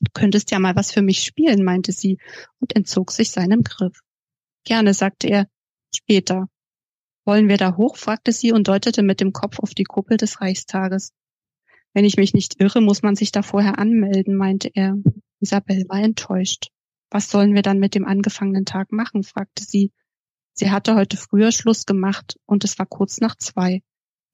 Du 0.00 0.10
könntest 0.12 0.50
ja 0.50 0.58
mal 0.58 0.76
was 0.76 0.92
für 0.92 1.02
mich 1.02 1.20
spielen, 1.20 1.64
meinte 1.64 1.92
sie 1.92 2.18
und 2.60 2.76
entzog 2.76 3.12
sich 3.12 3.30
seinem 3.30 3.62
Griff. 3.62 4.00
Gerne, 4.64 4.94
sagte 4.94 5.28
er. 5.28 5.48
Später. 5.94 6.48
Wollen 7.24 7.48
wir 7.48 7.56
da 7.56 7.76
hoch? 7.76 7.96
fragte 7.96 8.32
sie 8.32 8.52
und 8.52 8.68
deutete 8.68 9.02
mit 9.02 9.20
dem 9.20 9.32
Kopf 9.32 9.58
auf 9.58 9.74
die 9.74 9.84
Kuppel 9.84 10.16
des 10.16 10.40
Reichstages. 10.40 11.12
Wenn 11.92 12.04
ich 12.04 12.16
mich 12.16 12.34
nicht 12.34 12.60
irre, 12.60 12.80
muss 12.80 13.02
man 13.02 13.16
sich 13.16 13.32
da 13.32 13.42
vorher 13.42 13.78
anmelden, 13.78 14.36
meinte 14.36 14.70
er. 14.74 14.96
Isabel 15.40 15.84
war 15.88 16.02
enttäuscht. 16.02 16.68
Was 17.10 17.30
sollen 17.30 17.54
wir 17.54 17.62
dann 17.62 17.78
mit 17.78 17.94
dem 17.94 18.04
angefangenen 18.04 18.64
Tag 18.64 18.92
machen? 18.92 19.22
fragte 19.22 19.64
sie. 19.64 19.92
Sie 20.52 20.70
hatte 20.70 20.94
heute 20.94 21.16
früher 21.16 21.52
Schluss 21.52 21.86
gemacht 21.86 22.38
und 22.46 22.64
es 22.64 22.78
war 22.78 22.86
kurz 22.86 23.20
nach 23.20 23.36
zwei. 23.36 23.82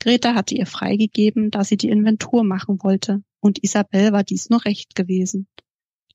Greta 0.01 0.35
hatte 0.35 0.55
ihr 0.55 0.66
freigegeben, 0.66 1.51
da 1.51 1.64
sie 1.64 1.77
die 1.77 1.90
Inventur 1.90 2.44
machen 2.44 2.83
wollte 2.83 3.22
und 3.42 3.62
Isabel 3.62 4.12
war 4.12 4.22
dies 4.22 4.48
nur 4.48 4.64
recht 4.64 4.94
gewesen. 4.94 5.48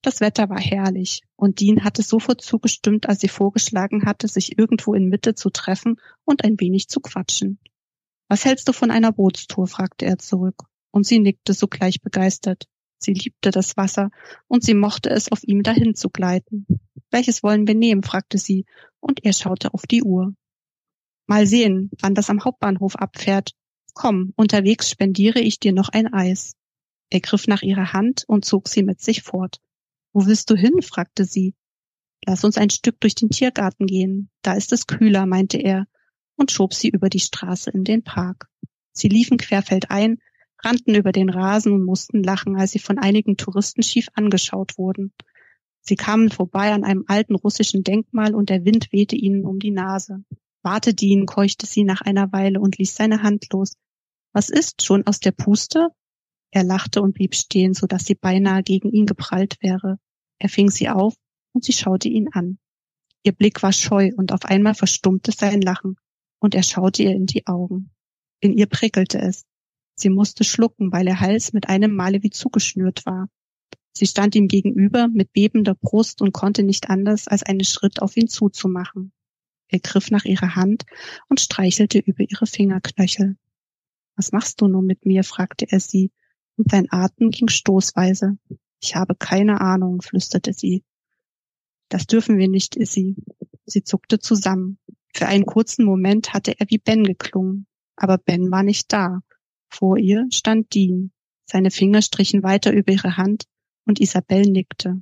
Das 0.02 0.22
Wetter 0.22 0.50
war 0.50 0.60
herrlich 0.60 1.22
und 1.36 1.60
Dean 1.60 1.84
hatte 1.84 2.02
sofort 2.02 2.42
zugestimmt, 2.42 3.10
als 3.10 3.20
sie 3.20 3.28
vorgeschlagen 3.28 4.06
hatte, 4.06 4.28
sich 4.28 4.58
irgendwo 4.58 4.94
in 4.94 5.10
Mitte 5.10 5.36
zu 5.36 5.50
treffen 5.50 5.98
und 6.24 6.44
ein 6.44 6.60
wenig 6.60 6.88
zu 6.88 7.02
quatschen. 7.02 7.60
Was 8.30 8.46
hältst 8.46 8.68
du 8.70 8.74
von 8.74 8.92
einer 8.92 9.12
Bootstour? 9.12 9.68
fragte 9.68 10.06
er 10.06 10.18
zurück, 10.18 10.64
und 10.92 11.06
sie 11.06 11.20
nickte 11.20 11.54
sogleich 11.54 12.02
begeistert. 12.02 12.66
Sie 13.00 13.14
liebte 13.14 13.52
das 13.52 13.76
Wasser 13.76 14.10
und 14.48 14.64
sie 14.64 14.74
mochte 14.74 15.10
es, 15.10 15.32
auf 15.32 15.44
ihm 15.44 15.64
dahin 15.64 15.96
zu 15.96 16.10
gleiten. 16.10 16.66
Welches 17.12 17.44
wollen 17.44 17.68
wir 17.68 17.76
nehmen? 17.76 18.04
fragte 18.04 18.38
sie, 18.38 18.66
und 19.00 19.26
er 19.26 19.34
schaute 19.34 19.74
auf 19.74 19.84
die 19.84 20.04
Uhr. 20.04 20.34
Mal 21.26 21.46
sehen, 21.46 21.92
wann 22.02 22.16
das 22.16 22.30
am 22.30 22.44
Hauptbahnhof 22.44 22.96
abfährt. 22.96 23.52
Komm, 23.94 24.34
unterwegs 24.36 24.90
spendiere 24.90 25.40
ich 25.40 25.60
dir 25.60 25.74
noch 25.74 25.90
ein 25.90 26.12
Eis. 26.14 26.54
Er 27.10 27.22
griff 27.22 27.48
nach 27.48 27.62
ihrer 27.62 27.94
Hand 27.94 28.24
und 28.28 28.46
zog 28.46 28.68
sie 28.68 28.84
mit 28.84 29.02
sich 29.02 29.24
fort. 29.24 29.60
Wo 30.14 30.26
willst 30.26 30.50
du 30.50 30.56
hin? 30.56 30.82
fragte 30.82 31.26
sie. 31.26 31.56
Lass 32.26 32.44
uns 32.44 32.58
ein 32.58 32.70
Stück 32.70 33.00
durch 33.00 33.16
den 33.16 33.30
Tiergarten 33.30 33.86
gehen. 33.86 34.30
Da 34.42 34.54
ist 34.54 34.74
es 34.74 34.88
kühler, 34.88 35.26
meinte 35.26 35.58
er 35.58 35.86
und 36.36 36.52
schob 36.52 36.74
sie 36.74 36.90
über 36.90 37.10
die 37.10 37.20
Straße 37.20 37.70
in 37.72 37.84
den 37.84 38.04
Park. 38.04 38.48
Sie 38.92 39.08
liefen 39.08 39.38
querfeldein, 39.38 40.18
rannten 40.64 40.96
über 40.96 41.12
den 41.12 41.30
Rasen 41.30 41.72
und 41.72 41.86
mussten 41.86 42.24
lachen, 42.24 42.58
als 42.58 42.72
sie 42.72 42.80
von 42.80 42.98
einigen 42.98 43.38
Touristen 43.38 43.84
schief 43.84 44.08
angeschaut 44.14 44.78
wurden. 44.78 45.14
Sie 45.82 45.96
kamen 45.96 46.30
vorbei 46.30 46.74
an 46.74 46.84
einem 46.84 47.06
alten 47.08 47.36
russischen 47.36 47.84
Denkmal 47.84 48.36
und 48.36 48.50
der 48.50 48.66
Wind 48.66 48.92
wehte 48.92 49.16
ihnen 49.16 49.46
um 49.46 49.60
die 49.60 49.72
Nase. 49.72 50.24
Warte, 50.64 50.94
Dean, 50.94 51.26
keuchte 51.26 51.66
sie 51.66 51.84
nach 51.84 52.02
einer 52.02 52.32
Weile 52.34 52.60
und 52.60 52.78
ließ 52.78 52.96
seine 52.96 53.24
Hand 53.24 53.46
los. 53.54 53.78
Was 54.34 54.50
ist, 54.50 54.84
schon 54.84 55.08
aus 55.08 55.20
der 55.20 55.32
Puste? 55.32 55.90
Er 56.52 56.64
lachte 56.64 57.02
und 57.02 57.14
blieb 57.14 57.36
stehen, 57.36 57.74
so 57.74 57.88
dass 57.88 58.06
sie 58.06 58.16
beinahe 58.16 58.64
gegen 58.64 58.92
ihn 58.92 59.06
geprallt 59.06 59.58
wäre. 59.62 60.00
Er 60.40 60.50
fing 60.50 60.70
sie 60.70 60.90
auf 60.90 61.16
und 61.54 61.64
sie 61.64 61.74
schaute 61.74 62.08
ihn 62.08 62.30
an. 62.32 62.60
Ihr 63.24 63.34
Blick 63.34 63.62
war 63.64 63.74
scheu 63.74 64.12
und 64.16 64.32
auf 64.32 64.46
einmal 64.46 64.74
verstummte 64.74 65.32
sein 65.32 65.62
Lachen 65.62 65.98
und 66.40 66.56
er 66.56 66.64
schaute 66.64 67.04
ihr 67.04 67.12
in 67.12 67.26
die 67.26 67.46
Augen. 67.48 67.92
In 68.40 68.54
ihr 68.54 68.68
prickelte 68.68 69.20
es. 69.20 69.46
Sie 69.96 70.10
musste 70.10 70.44
schlucken, 70.44 70.92
weil 70.92 71.08
ihr 71.08 71.20
Hals 71.20 71.54
mit 71.54 71.70
einem 71.70 71.96
Male 71.96 72.22
wie 72.24 72.30
zugeschnürt 72.30 73.06
war. 73.06 73.30
Sie 73.92 74.06
stand 74.06 74.36
ihm 74.36 74.48
gegenüber 74.48 75.08
mit 75.08 75.34
bebender 75.34 75.74
Brust 75.74 76.22
und 76.22 76.32
konnte 76.32 76.62
nicht 76.62 76.90
anders, 76.90 77.28
als 77.28 77.42
einen 77.44 77.64
Schritt 77.64 78.02
auf 78.02 78.16
ihn 78.16 78.28
zuzumachen. 78.28 79.12
Er 79.70 79.80
griff 79.80 80.12
nach 80.12 80.24
ihrer 80.24 80.56
Hand 80.56 80.86
und 81.30 81.40
streichelte 81.40 82.00
über 82.00 82.24
ihre 82.30 82.46
Fingerknöchel. 82.46 83.38
Was 84.16 84.32
machst 84.32 84.62
du 84.62 84.68
nun 84.68 84.86
mit 84.86 85.06
mir? 85.06 85.24
fragte 85.24 85.66
er 85.70 85.80
sie 85.80 86.12
und 86.58 86.72
sein 86.72 86.88
Atem 86.92 87.30
ging 87.30 87.48
stoßweise. 87.48 88.38
Ich 88.82 88.96
habe 88.96 89.16
keine 89.16 89.62
Ahnung, 89.62 90.02
flüsterte 90.02 90.54
sie. 90.54 90.84
Das 91.90 92.06
dürfen 92.06 92.38
wir 92.38 92.50
nicht, 92.50 92.76
Issy. 92.76 93.16
Sie 93.66 93.84
zuckte 93.84 94.20
zusammen. 94.20 94.80
Für 95.14 95.28
einen 95.28 95.46
kurzen 95.46 95.86
Moment 95.86 96.34
hatte 96.34 96.60
er 96.60 96.68
wie 96.70 96.78
Ben 96.78 97.04
geklungen, 97.04 97.66
aber 97.96 98.18
Ben 98.18 98.52
war 98.52 98.64
nicht 98.64 98.92
da. 98.92 99.22
Vor 99.70 99.98
ihr 99.98 100.28
stand 100.32 100.74
Dean. 100.74 101.12
Seine 101.46 101.72
Finger 101.72 102.02
strichen 102.02 102.44
weiter 102.44 102.74
über 102.74 102.92
ihre 102.92 103.18
Hand 103.18 103.46
und 103.86 104.02
Isabel 104.02 104.42
nickte. 104.42 105.02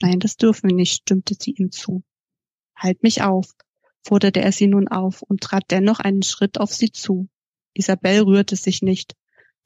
Nein, 0.00 0.20
das 0.20 0.36
dürfen 0.36 0.70
wir 0.70 0.76
nicht, 0.76 1.02
stimmte 1.02 1.34
sie 1.38 1.52
ihm 1.52 1.72
zu. 1.72 2.02
Halt 2.74 3.02
mich 3.02 3.22
auf, 3.22 3.52
forderte 4.02 4.40
er 4.40 4.52
sie 4.52 4.66
nun 4.66 4.88
auf 4.88 5.22
und 5.22 5.40
trat 5.40 5.64
dennoch 5.70 6.00
einen 6.00 6.22
Schritt 6.22 6.58
auf 6.58 6.72
sie 6.72 6.90
zu. 6.90 7.28
Isabel 7.74 8.22
rührte 8.22 8.56
sich 8.56 8.82
nicht, 8.82 9.14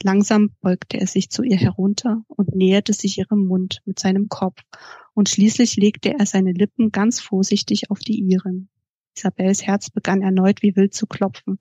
Langsam 0.02 0.50
beugte 0.60 0.98
er 0.98 1.06
sich 1.06 1.30
zu 1.30 1.42
ihr 1.42 1.56
herunter 1.56 2.24
und 2.28 2.54
näherte 2.54 2.92
sich 2.92 3.18
ihrem 3.18 3.46
Mund 3.46 3.80
mit 3.84 3.98
seinem 3.98 4.28
Kopf, 4.28 4.60
und 5.14 5.28
schließlich 5.28 5.76
legte 5.76 6.12
er 6.18 6.26
seine 6.26 6.52
Lippen 6.52 6.90
ganz 6.90 7.20
vorsichtig 7.20 7.90
auf 7.90 8.00
die 8.00 8.20
ihren. 8.20 8.68
Isabels 9.16 9.64
Herz 9.64 9.90
begann 9.90 10.22
erneut 10.22 10.62
wie 10.62 10.74
wild 10.76 10.92
zu 10.92 11.06
klopfen. 11.06 11.58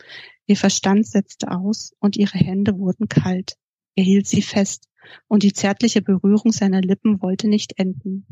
Ihr 0.47 0.57
Verstand 0.57 1.07
setzte 1.07 1.51
aus 1.51 1.93
und 1.99 2.17
ihre 2.17 2.37
Hände 2.37 2.77
wurden 2.77 3.07
kalt. 3.07 3.55
Er 3.95 4.03
hielt 4.03 4.27
sie 4.27 4.41
fest, 4.41 4.89
und 5.27 5.43
die 5.43 5.53
zärtliche 5.53 6.01
Berührung 6.01 6.51
seiner 6.51 6.81
Lippen 6.81 7.21
wollte 7.21 7.47
nicht 7.47 7.77
enden. 7.77 8.25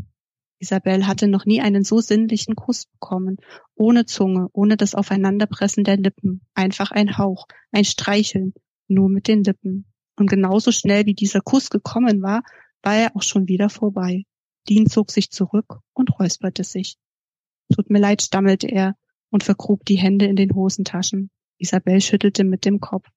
Isabel 0.59 1.07
hatte 1.07 1.27
noch 1.27 1.45
nie 1.45 1.61
einen 1.61 1.83
so 1.83 1.99
sinnlichen 1.99 2.55
Kuss 2.55 2.85
bekommen, 2.85 3.37
ohne 3.75 4.05
Zunge, 4.05 4.47
ohne 4.53 4.77
das 4.77 4.93
Aufeinanderpressen 4.93 5.83
der 5.83 5.97
Lippen, 5.97 6.41
einfach 6.53 6.91
ein 6.91 7.17
Hauch, 7.17 7.47
ein 7.71 7.85
Streicheln, 7.85 8.53
nur 8.87 9.09
mit 9.09 9.27
den 9.27 9.43
Lippen. 9.43 9.90
Und 10.21 10.29
genauso 10.29 10.71
schnell 10.71 11.07
wie 11.07 11.15
dieser 11.15 11.41
Kuss 11.41 11.71
gekommen 11.71 12.21
war, 12.21 12.43
war 12.83 12.95
er 12.95 13.15
auch 13.15 13.23
schon 13.23 13.47
wieder 13.47 13.71
vorbei. 13.71 14.25
Dean 14.69 14.85
zog 14.85 15.09
sich 15.09 15.31
zurück 15.31 15.79
und 15.93 16.19
räusperte 16.19 16.63
sich. 16.63 16.99
Tut 17.73 17.89
mir 17.89 17.97
leid, 17.97 18.21
stammelte 18.21 18.67
er 18.67 18.95
und 19.31 19.43
vergrub 19.43 19.83
die 19.83 19.97
Hände 19.97 20.27
in 20.27 20.35
den 20.35 20.53
Hosentaschen. 20.53 21.31
Isabel 21.57 22.01
schüttelte 22.01 22.43
mit 22.43 22.65
dem 22.65 22.79
Kopf. 22.79 23.07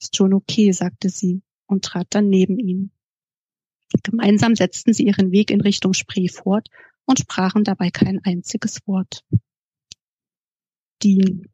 Ist 0.00 0.16
schon 0.16 0.32
okay, 0.32 0.70
sagte 0.70 1.08
sie 1.08 1.42
und 1.66 1.84
trat 1.84 2.06
dann 2.10 2.28
neben 2.28 2.60
ihn. 2.60 2.92
Gemeinsam 4.04 4.54
setzten 4.54 4.92
sie 4.92 5.06
ihren 5.06 5.32
Weg 5.32 5.50
in 5.50 5.60
Richtung 5.60 5.92
Spree 5.92 6.28
fort 6.28 6.68
und 7.04 7.18
sprachen 7.18 7.64
dabei 7.64 7.90
kein 7.90 8.20
einziges 8.22 8.86
Wort. 8.86 9.24
Dean. 11.02 11.48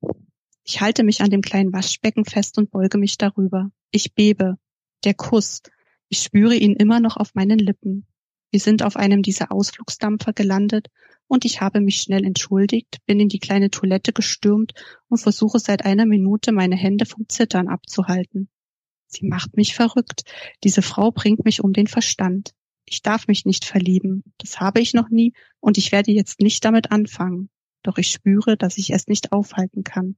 Ich 0.63 0.83
halte 0.83 1.05
mich 1.05 1.23
an 1.23 1.31
dem 1.31 1.41
kleinen 1.41 1.73
Waschbecken 1.73 2.27
fest 2.27 2.59
und 2.59 2.71
beuge 2.71 2.99
mich 2.99 3.17
darüber. 3.17 3.71
Ich 3.91 4.13
bebe. 4.13 4.59
Der 5.05 5.15
Kuss. 5.15 5.61
Ich 6.09 6.21
spüre 6.21 6.55
ihn 6.55 6.77
immer 6.77 6.99
noch 6.99 7.19
auf 7.19 7.35
meinen 7.35 7.59
Lippen. 7.59 8.07
Wir 8.51 8.61
sind 8.61 8.83
auf 8.83 8.97
einem 8.97 9.23
dieser 9.23 9.53
Ausflugsdampfer 9.53 10.33
gelandet 10.33 10.89
und 11.27 11.45
ich 11.45 11.61
habe 11.61 11.81
mich 11.81 12.01
schnell 12.01 12.25
entschuldigt, 12.25 12.99
bin 13.05 13.21
in 13.21 13.29
die 13.29 13.39
kleine 13.39 13.71
Toilette 13.71 14.15
gestürmt 14.15 14.73
und 15.09 15.19
versuche 15.19 15.59
seit 15.59 15.85
einer 15.85 16.07
Minute 16.07 16.53
meine 16.53 16.77
Hände 16.77 17.05
vom 17.05 17.29
Zittern 17.29 17.69
abzuhalten. 17.69 18.49
Sie 19.07 19.27
macht 19.27 19.57
mich 19.57 19.75
verrückt. 19.75 20.23
Diese 20.63 20.81
Frau 20.81 21.11
bringt 21.11 21.45
mich 21.45 21.63
um 21.63 21.75
den 21.75 21.87
Verstand. 21.87 22.53
Ich 22.87 23.03
darf 23.03 23.29
mich 23.29 23.45
nicht 23.45 23.67
verlieben. 23.67 24.23
Das 24.39 24.59
habe 24.61 24.81
ich 24.81 24.95
noch 24.95 25.11
nie 25.11 25.35
und 25.61 25.77
ich 25.77 25.93
werde 25.93 26.13
jetzt 26.13 26.41
nicht 26.41 26.65
damit 26.65 26.93
anfangen. 26.93 27.51
Doch 27.83 27.99
ich 27.99 28.11
spüre, 28.11 28.57
dass 28.57 28.79
ich 28.79 28.91
es 28.91 29.07
nicht 29.07 29.33
aufhalten 29.33 29.85
kann. 29.85 30.17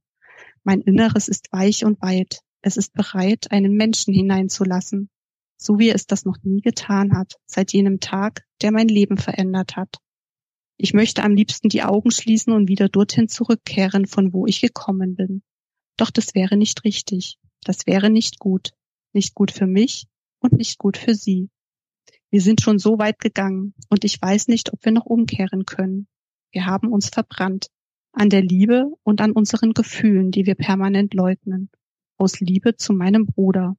Mein 0.63 0.79
Inneres 0.79 1.27
ist 1.27 1.51
weich 1.51 1.83
und 1.83 2.01
weit. 2.01 2.41
Es 2.61 2.77
ist 2.77 2.93
bereit, 2.93 3.51
einen 3.51 3.73
Menschen 3.75 4.13
hineinzulassen. 4.13 5.09
So 5.57 5.79
wie 5.79 5.89
es 5.89 6.05
das 6.05 6.25
noch 6.25 6.37
nie 6.43 6.61
getan 6.61 7.17
hat, 7.17 7.35
seit 7.45 7.73
jenem 7.73 7.99
Tag, 7.99 8.45
der 8.61 8.71
mein 8.71 8.87
Leben 8.87 9.17
verändert 9.17 9.75
hat. 9.75 9.97
Ich 10.77 10.93
möchte 10.93 11.23
am 11.23 11.33
liebsten 11.33 11.69
die 11.69 11.81
Augen 11.81 12.11
schließen 12.11 12.53
und 12.53 12.67
wieder 12.67 12.89
dorthin 12.89 13.27
zurückkehren, 13.27 14.05
von 14.05 14.33
wo 14.33 14.45
ich 14.45 14.61
gekommen 14.61 15.15
bin. 15.15 15.41
Doch 15.97 16.11
das 16.11 16.35
wäre 16.35 16.57
nicht 16.57 16.83
richtig. 16.83 17.39
Das 17.63 17.87
wäre 17.87 18.11
nicht 18.11 18.37
gut. 18.37 18.71
Nicht 19.13 19.33
gut 19.33 19.51
für 19.51 19.65
mich 19.65 20.05
und 20.39 20.53
nicht 20.53 20.77
gut 20.77 20.97
für 20.97 21.15
sie. 21.15 21.49
Wir 22.29 22.41
sind 22.41 22.61
schon 22.61 22.77
so 22.77 22.99
weit 22.99 23.19
gegangen 23.19 23.73
und 23.89 24.03
ich 24.03 24.21
weiß 24.21 24.47
nicht, 24.49 24.71
ob 24.73 24.85
wir 24.85 24.91
noch 24.91 25.05
umkehren 25.05 25.65
können. 25.65 26.07
Wir 26.51 26.65
haben 26.65 26.91
uns 26.91 27.09
verbrannt. 27.09 27.67
An 28.11 28.29
der 28.29 28.41
Liebe 28.41 28.91
und 29.03 29.21
an 29.21 29.31
unseren 29.31 29.73
Gefühlen, 29.73 30.31
die 30.31 30.45
wir 30.45 30.55
permanent 30.55 31.13
leugnen. 31.13 31.69
Aus 32.17 32.39
Liebe 32.39 32.75
zu 32.75 32.93
meinem 32.93 33.25
Bruder. 33.25 33.75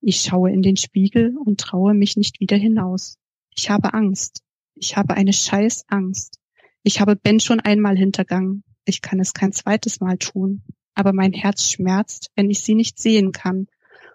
Ich 0.00 0.22
schaue 0.22 0.50
in 0.50 0.62
den 0.62 0.76
Spiegel 0.76 1.36
und 1.36 1.60
traue 1.60 1.94
mich 1.94 2.16
nicht 2.16 2.40
wieder 2.40 2.56
hinaus. 2.56 3.18
Ich 3.56 3.70
habe 3.70 3.92
Angst. 3.92 4.42
Ich 4.74 4.96
habe 4.96 5.14
eine 5.14 5.32
scheiß 5.32 5.84
Angst. 5.88 6.38
Ich 6.82 7.00
habe 7.00 7.16
Ben 7.16 7.40
schon 7.40 7.60
einmal 7.60 7.96
hintergangen. 7.96 8.64
Ich 8.84 9.02
kann 9.02 9.20
es 9.20 9.34
kein 9.34 9.52
zweites 9.52 10.00
Mal 10.00 10.16
tun. 10.16 10.62
Aber 10.94 11.12
mein 11.12 11.32
Herz 11.32 11.70
schmerzt, 11.70 12.30
wenn 12.34 12.50
ich 12.50 12.60
sie 12.60 12.74
nicht 12.74 12.98
sehen 12.98 13.32
kann. 13.32 13.66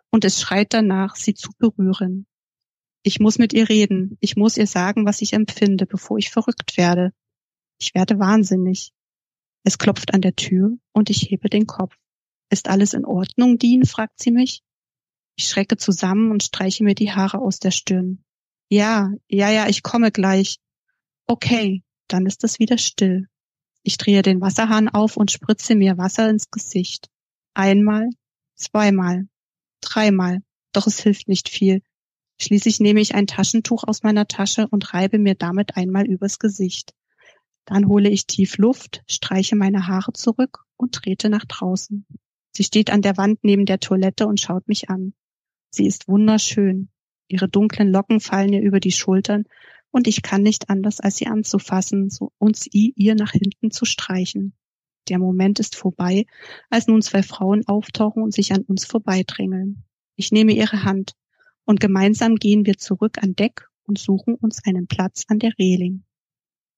Und 0.10 0.26
es 0.26 0.42
schreit 0.42 0.74
danach, 0.74 1.16
sie 1.16 1.34
zu 1.34 1.52
berühren. 1.58 2.26
Ich 3.04 3.20
muss 3.20 3.38
mit 3.38 3.54
ihr 3.54 3.70
reden. 3.70 4.18
Ich 4.20 4.36
muss 4.36 4.58
ihr 4.58 4.66
sagen, 4.66 5.06
was 5.06 5.22
ich 5.22 5.34
empfinde, 5.34 5.86
bevor 5.86 6.18
ich 6.18 6.32
verrückt 6.32 6.78
werde. 6.78 7.12
Ich 7.80 7.94
werde 7.94 8.18
wahnsinnig. 8.18 8.94
Es 9.64 9.78
klopft 9.78 10.14
an 10.14 10.22
der 10.22 10.36
Tür 10.36 10.78
und 10.94 11.10
ich 11.10 11.30
hebe 11.30 11.50
den 11.50 11.68
Kopf. 11.68 11.96
Ist 12.50 12.68
alles 12.68 12.94
in 12.94 13.06
Ordnung, 13.06 13.58
Dean? 13.58 13.86
fragt 13.86 14.22
sie 14.22 14.32
mich. 14.32 14.62
Ich 15.36 15.48
schrecke 15.48 15.78
zusammen 15.78 16.32
und 16.32 16.44
streiche 16.44 16.84
mir 16.84 16.96
die 16.96 17.12
Haare 17.12 17.40
aus 17.40 17.60
der 17.60 17.72
Stirn. 17.72 18.24
Ja, 18.70 19.12
ja, 19.28 19.50
ja, 19.50 19.68
ich 19.68 19.84
komme 19.84 20.12
gleich. 20.12 20.58
Okay, 21.28 21.84
dann 22.08 22.26
ist 22.26 22.44
es 22.44 22.60
wieder 22.60 22.78
still. 22.78 23.28
Ich 23.84 23.98
drehe 23.98 24.22
den 24.22 24.42
Wasserhahn 24.42 24.90
auf 24.90 25.18
und 25.18 25.32
spritze 25.32 25.76
mir 25.76 25.98
Wasser 25.98 26.30
ins 26.30 26.50
Gesicht. 26.50 27.10
Einmal, 27.54 28.10
zweimal, 28.56 29.28
dreimal, 29.82 30.42
doch 30.72 30.88
es 30.88 31.00
hilft 31.00 31.28
nicht 31.28 31.50
viel. 31.50 31.82
Schließlich 32.40 32.80
nehme 32.80 33.00
ich 33.00 33.16
ein 33.16 33.28
Taschentuch 33.28 33.84
aus 33.84 34.04
meiner 34.04 34.28
Tasche 34.28 34.68
und 34.70 34.94
reibe 34.94 35.20
mir 35.20 35.36
damit 35.36 35.78
einmal 35.78 36.06
übers 36.06 36.40
Gesicht. 36.40 36.94
Dann 37.66 37.88
hole 37.88 38.10
ich 38.10 38.28
tief 38.28 38.58
Luft, 38.58 39.04
streiche 39.08 39.56
meine 39.56 39.88
Haare 39.88 40.14
zurück 40.14 40.66
und 40.78 40.94
trete 40.94 41.30
nach 41.30 41.46
draußen. 41.46 42.06
Sie 42.56 42.64
steht 42.64 42.90
an 42.90 43.02
der 43.02 43.18
Wand 43.18 43.40
neben 43.44 43.66
der 43.66 43.82
Toilette 43.82 44.28
und 44.28 44.40
schaut 44.40 44.68
mich 44.70 44.90
an. 44.90 45.14
Sie 45.72 45.86
ist 45.86 46.08
wunderschön. 46.08 46.88
Ihre 47.28 47.50
dunklen 47.50 47.92
Locken 47.92 48.22
fallen 48.22 48.54
ihr 48.54 48.62
über 48.62 48.80
die 48.80 48.94
Schultern 48.94 49.44
und 49.92 50.08
ich 50.08 50.22
kann 50.22 50.42
nicht 50.42 50.70
anders, 50.70 51.02
als 51.02 51.18
sie 51.18 51.28
anzufassen 51.28 52.10
so, 52.10 52.32
und 52.38 52.56
sie 52.56 52.94
ihr 52.96 53.16
nach 53.16 53.32
hinten 53.32 53.72
zu 53.72 53.84
streichen. 53.84 54.54
Der 55.10 55.20
Moment 55.20 55.60
ist 55.60 55.76
vorbei, 55.76 56.26
als 56.70 56.88
nun 56.88 57.02
zwei 57.02 57.24
Frauen 57.24 57.68
auftauchen 57.68 58.24
und 58.24 58.34
sich 58.34 58.54
an 58.54 58.62
uns 58.62 58.86
vorbeidrängeln. 58.86 59.84
Ich 60.16 60.32
nehme 60.32 60.54
ihre 60.54 60.84
Hand 60.84 61.12
und 61.66 61.82
gemeinsam 61.82 62.36
gehen 62.36 62.66
wir 62.66 62.78
zurück 62.78 63.18
an 63.22 63.36
Deck 63.36 63.68
und 63.84 64.00
suchen 64.00 64.36
uns 64.36 64.64
einen 64.66 64.88
Platz 64.88 65.26
an 65.28 65.40
der 65.40 65.52
Reling. 65.60 66.04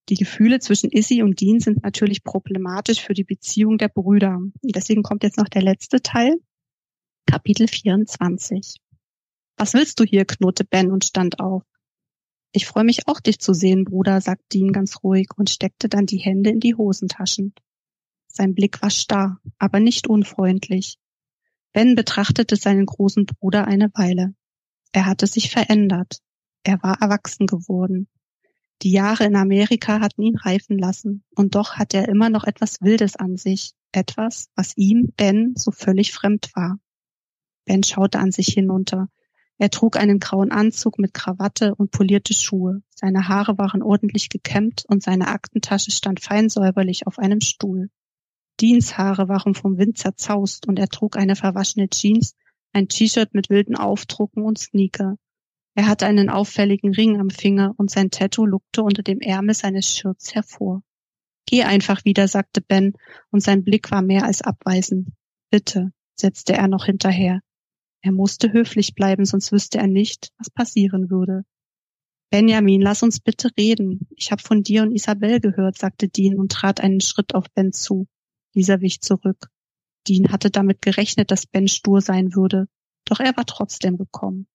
Die 0.09 0.15
Gefühle 0.15 0.59
zwischen 0.59 0.89
Issy 0.89 1.21
und 1.21 1.41
Dean 1.41 1.59
sind 1.59 1.83
natürlich 1.83 2.23
problematisch 2.23 3.01
für 3.01 3.13
die 3.13 3.25
Beziehung 3.25 3.77
der 3.77 3.89
Brüder. 3.89 4.39
Deswegen 4.63 5.03
kommt 5.03 5.23
jetzt 5.23 5.37
noch 5.37 5.49
der 5.49 5.61
letzte 5.61 6.01
Teil, 6.01 6.37
Kapitel 7.25 7.67
24. 7.67 8.77
Was 9.57 9.73
willst 9.73 9.99
du 9.99 10.05
hier? 10.05 10.23
knurrte 10.23 10.63
Ben 10.63 10.91
und 10.91 11.03
stand 11.03 11.41
auf. 11.41 11.63
Ich 12.53 12.65
freue 12.65 12.85
mich 12.85 13.07
auch, 13.07 13.19
dich 13.19 13.39
zu 13.39 13.53
sehen, 13.53 13.83
Bruder, 13.83 14.21
sagte 14.21 14.45
Dean 14.53 14.71
ganz 14.71 15.03
ruhig 15.03 15.27
und 15.35 15.49
steckte 15.49 15.89
dann 15.89 16.05
die 16.05 16.19
Hände 16.19 16.51
in 16.51 16.61
die 16.61 16.75
Hosentaschen. 16.75 17.53
Sein 18.27 18.55
Blick 18.55 18.81
war 18.81 18.91
starr, 18.91 19.41
aber 19.57 19.81
nicht 19.81 20.07
unfreundlich. 20.07 20.97
Ben 21.73 21.95
betrachtete 21.95 22.55
seinen 22.55 22.85
großen 22.85 23.25
Bruder 23.25 23.67
eine 23.67 23.91
Weile. 23.93 24.33
Er 24.93 25.05
hatte 25.05 25.27
sich 25.27 25.51
verändert. 25.51 26.19
Er 26.63 26.81
war 26.81 27.01
erwachsen 27.01 27.45
geworden. 27.45 28.07
Die 28.83 28.91
Jahre 28.91 29.25
in 29.25 29.35
Amerika 29.35 29.99
hatten 30.01 30.21
ihn 30.21 30.37
reifen 30.37 30.77
lassen, 30.77 31.23
und 31.35 31.55
doch 31.55 31.75
hatte 31.75 31.97
er 31.97 32.09
immer 32.09 32.29
noch 32.29 32.43
etwas 32.43 32.81
Wildes 32.81 33.15
an 33.15 33.37
sich, 33.37 33.71
etwas, 33.91 34.49
was 34.55 34.77
ihm, 34.77 35.13
Ben, 35.17 35.53
so 35.55 35.71
völlig 35.71 36.13
fremd 36.13 36.51
war. 36.53 36.77
Ben 37.65 37.83
schaute 37.83 38.19
an 38.19 38.31
sich 38.31 38.47
hinunter. 38.47 39.09
Er 39.57 39.71
trug 39.71 39.97
einen 39.97 40.19
grauen 40.19 40.51
Anzug 40.51 40.99
mit 40.99 41.15
Krawatte 41.15 41.73
und 41.73 41.89
polierte 41.89 42.35
Schuhe. 42.35 42.83
Seine 42.93 43.27
Haare 43.27 43.57
waren 43.57 43.81
ordentlich 43.81 44.29
gekämmt 44.29 44.83
und 44.87 45.01
seine 45.01 45.29
Aktentasche 45.29 45.89
stand 45.89 46.19
fein 46.19 46.49
säuberlich 46.49 47.07
auf 47.07 47.17
einem 47.17 47.41
Stuhl. 47.41 47.89
Deans 48.61 48.97
Haare 48.97 49.27
waren 49.27 49.55
vom 49.55 49.77
Wind 49.77 49.97
zerzaust 49.97 50.67
und 50.67 50.77
er 50.77 50.89
trug 50.89 51.17
eine 51.17 51.35
verwaschene 51.35 51.89
Jeans, 51.89 52.35
ein 52.73 52.87
T-Shirt 52.87 53.33
mit 53.33 53.49
wilden 53.49 53.75
Aufdrucken 53.75 54.43
und 54.43 54.59
Sneaker. 54.59 55.17
Er 55.77 55.87
hatte 55.87 56.07
einen 56.07 56.31
auffälligen 56.31 56.91
Ring 56.91 57.19
am 57.19 57.29
Finger 57.29 57.75
und 57.77 57.91
sein 57.91 58.09
Tattoo 58.09 58.47
lugte 58.47 58.81
unter 58.81 59.03
dem 59.03 59.19
Ärmel 59.19 59.53
seines 59.53 59.87
Shirts 59.87 60.33
hervor. 60.33 60.81
Geh 61.45 61.61
einfach 61.65 62.03
wieder, 62.03 62.27
sagte 62.27 62.61
Ben, 62.61 62.93
und 63.29 63.43
sein 63.43 63.63
Blick 63.63 63.91
war 63.91 64.01
mehr 64.01 64.23
als 64.23 64.41
abweisend. 64.41 65.09
Bitte, 65.51 65.91
setzte 66.15 66.53
er 66.53 66.67
noch 66.67 66.85
hinterher. 66.85 67.41
Er 68.01 68.11
musste 68.11 68.51
höflich 68.51 68.95
bleiben, 68.95 69.23
sonst 69.23 69.51
wüsste 69.51 69.77
er 69.77 69.85
nicht, 69.85 70.31
was 70.39 70.49
passieren 70.49 71.11
würde. 71.11 71.43
Benjamin, 72.31 72.81
lass 72.81 73.03
uns 73.03 73.19
bitte 73.19 73.51
reden. 73.55 74.07
Ich 74.15 74.31
habe 74.31 74.41
von 74.41 74.63
dir 74.63 74.81
und 74.81 74.95
Isabel 74.95 75.39
gehört, 75.39 75.77
sagte 75.77 76.09
Dean 76.09 76.39
und 76.39 76.51
trat 76.51 76.81
einen 76.81 77.01
Schritt 77.01 77.35
auf 77.35 77.45
Ben 77.53 77.71
zu. 77.71 78.07
Dieser 78.55 78.81
wich 78.81 79.01
zurück. 79.01 79.51
Dean 80.07 80.31
hatte 80.31 80.49
damit 80.49 80.81
gerechnet, 80.81 81.29
dass 81.29 81.45
Ben 81.45 81.67
stur 81.67 82.01
sein 82.01 82.33
würde, 82.33 82.65
doch 83.05 83.19
er 83.19 83.37
war 83.37 83.45
trotzdem 83.45 83.99
gekommen. 83.99 84.47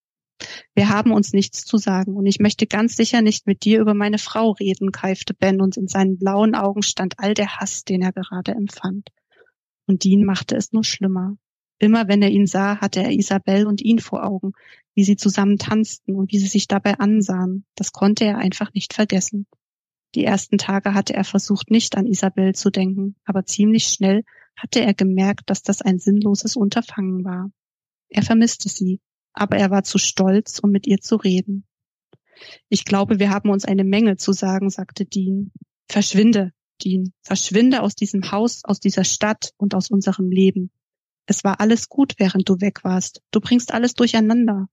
Wir 0.75 0.89
haben 0.89 1.13
uns 1.13 1.33
nichts 1.33 1.65
zu 1.65 1.77
sagen 1.79 2.17
und 2.17 2.27
ich 2.27 2.39
möchte 2.39 2.67
ganz 2.67 2.97
sicher 2.97 3.23
nicht 3.23 3.47
mit 3.47 3.65
dir 3.65 3.81
über 3.81 3.95
meine 3.95 4.19
Frau 4.19 4.53
reden, 4.53 4.93
keifte 4.93 5.35
Ben 5.35 5.61
und 5.61 5.77
in 5.77 5.89
seinen 5.89 6.19
blauen 6.19 6.55
Augen 6.55 6.83
stand 6.83 7.15
all 7.19 7.35
der 7.35 7.57
Hass, 7.57 7.85
den 7.85 8.03
er 8.03 8.13
gerade 8.13 8.53
empfand. 8.53 9.09
Und 9.87 10.05
Dean 10.05 10.25
machte 10.25 10.57
es 10.57 10.73
nur 10.73 10.85
schlimmer. 10.85 11.37
Immer 11.79 12.07
wenn 12.07 12.23
er 12.23 12.31
ihn 12.31 12.47
sah, 12.47 12.81
hatte 12.81 13.03
er 13.03 13.11
Isabel 13.11 13.67
und 13.67 13.83
ihn 13.83 13.99
vor 13.99 14.25
Augen, 14.25 14.53
wie 14.95 15.05
sie 15.05 15.17
zusammen 15.17 15.59
tanzten 15.59 16.15
und 16.15 16.31
wie 16.33 16.39
sie 16.39 16.47
sich 16.47 16.69
dabei 16.69 16.99
ansahen. 16.99 17.65
Das 17.75 17.93
konnte 17.93 18.25
er 18.25 18.39
einfach 18.39 18.73
nicht 18.73 18.95
vergessen. 18.95 19.47
Die 20.15 20.25
ersten 20.25 20.59
Tage 20.59 20.95
hatte 20.95 21.15
er 21.15 21.25
versucht, 21.25 21.71
nicht 21.71 21.97
an 21.97 22.07
Isabel 22.07 22.55
zu 22.55 22.71
denken, 22.71 23.17
aber 23.25 23.45
ziemlich 23.47 23.87
schnell 23.87 24.23
hatte 24.57 24.81
er 24.81 24.95
gemerkt, 24.95 25.49
dass 25.51 25.63
das 25.63 25.81
ein 25.83 25.99
sinnloses 25.99 26.55
Unterfangen 26.55 27.25
war. 27.25 27.51
Er 28.11 28.23
vermisste 28.23 28.69
sie, 28.69 29.01
aber 29.33 29.57
er 29.57 29.71
war 29.71 29.85
zu 29.85 29.99
stolz, 29.99 30.59
um 30.59 30.71
mit 30.71 30.87
ihr 30.87 30.99
zu 31.01 31.17
reden. 31.17 31.65
Ich 32.69 32.85
glaube, 32.85 33.19
wir 33.19 33.31
haben 33.31 33.51
uns 33.51 33.65
eine 33.65 33.85
Menge 33.85 34.17
zu 34.17 34.33
sagen, 34.33 34.71
sagte 34.71 35.05
Dean. 35.05 35.53
Verschwinde, 35.89 36.53
Dean, 36.83 37.13
verschwinde 37.23 37.83
aus 37.83 37.95
diesem 37.95 38.33
Haus, 38.33 38.65
aus 38.65 38.81
dieser 38.81 39.05
Stadt 39.05 39.53
und 39.57 39.75
aus 39.75 39.91
unserem 39.91 40.31
Leben. 40.31 40.71
Es 41.27 41.45
war 41.45 41.61
alles 41.61 41.89
gut, 41.89 42.15
während 42.19 42.49
du 42.49 42.61
weg 42.61 42.83
warst. 42.83 43.23
Du 43.31 43.41
bringst 43.41 43.73
alles 43.73 43.95
durcheinander. 43.95 44.69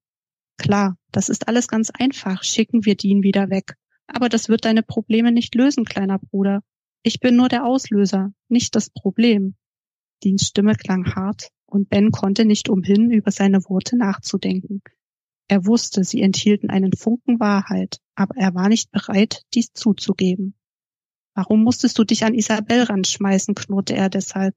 Klar, 0.57 0.97
das 1.11 1.29
ist 1.29 1.47
alles 1.47 1.67
ganz 1.67 1.89
einfach. 1.91 2.43
Schicken 2.43 2.85
wir 2.85 2.95
Dean 2.95 3.23
wieder 3.23 3.49
weg. 3.49 3.75
Aber 4.07 4.29
das 4.29 4.49
wird 4.49 4.65
deine 4.65 4.81
Probleme 4.81 5.31
nicht 5.31 5.53
lösen, 5.55 5.85
kleiner 5.85 6.17
Bruder. 6.17 6.63
Ich 7.03 7.19
bin 7.19 7.35
nur 7.35 7.47
der 7.47 7.65
Auslöser, 7.65 8.33
nicht 8.49 8.75
das 8.75 8.89
Problem. 8.89 9.55
Deans 10.23 10.47
Stimme 10.47 10.75
klang 10.75 11.15
hart 11.15 11.51
und 11.69 11.89
Ben 11.89 12.11
konnte 12.11 12.45
nicht 12.45 12.69
umhin, 12.69 13.11
über 13.11 13.31
seine 13.31 13.63
Worte 13.65 13.97
nachzudenken. 13.97 14.81
Er 15.47 15.65
wusste, 15.65 16.03
sie 16.03 16.21
enthielten 16.21 16.69
einen 16.69 16.93
Funken 16.93 17.39
Wahrheit, 17.39 17.99
aber 18.15 18.35
er 18.37 18.53
war 18.53 18.69
nicht 18.69 18.91
bereit, 18.91 19.43
dies 19.53 19.73
zuzugeben. 19.73 20.53
Warum 21.33 21.63
musstest 21.63 21.97
du 21.97 22.03
dich 22.03 22.23
an 22.23 22.33
Isabel 22.33 22.83
ranschmeißen, 22.83 23.55
knurrte 23.55 23.95
er 23.95 24.09
deshalb. 24.09 24.55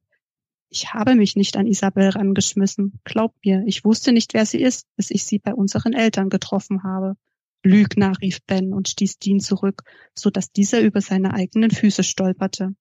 Ich 0.69 0.93
habe 0.95 1.15
mich 1.15 1.37
nicht 1.37 1.57
an 1.57 1.67
Isabel 1.67 2.09
rangeschmissen. 2.09 2.99
Glaub 3.05 3.35
mir, 3.45 3.63
ich 3.67 3.85
wusste 3.85 4.13
nicht, 4.13 4.35
wer 4.35 4.47
sie 4.47 4.61
ist, 4.61 4.87
bis 4.97 5.11
ich 5.11 5.25
sie 5.25 5.39
bei 5.39 5.55
unseren 5.55 5.93
Eltern 5.93 6.29
getroffen 6.29 6.83
habe. 6.83 7.15
Lügner, 7.63 8.15
rief 8.21 8.43
Ben 8.47 8.73
und 8.73 8.89
stieß 8.89 9.19
Dean 9.19 9.39
zurück, 9.39 9.85
so 10.15 10.31
dass 10.31 10.51
dieser 10.51 10.81
über 10.81 11.01
seine 11.01 11.35
eigenen 11.35 11.71
Füße 11.71 12.03
stolperte. 12.03 12.75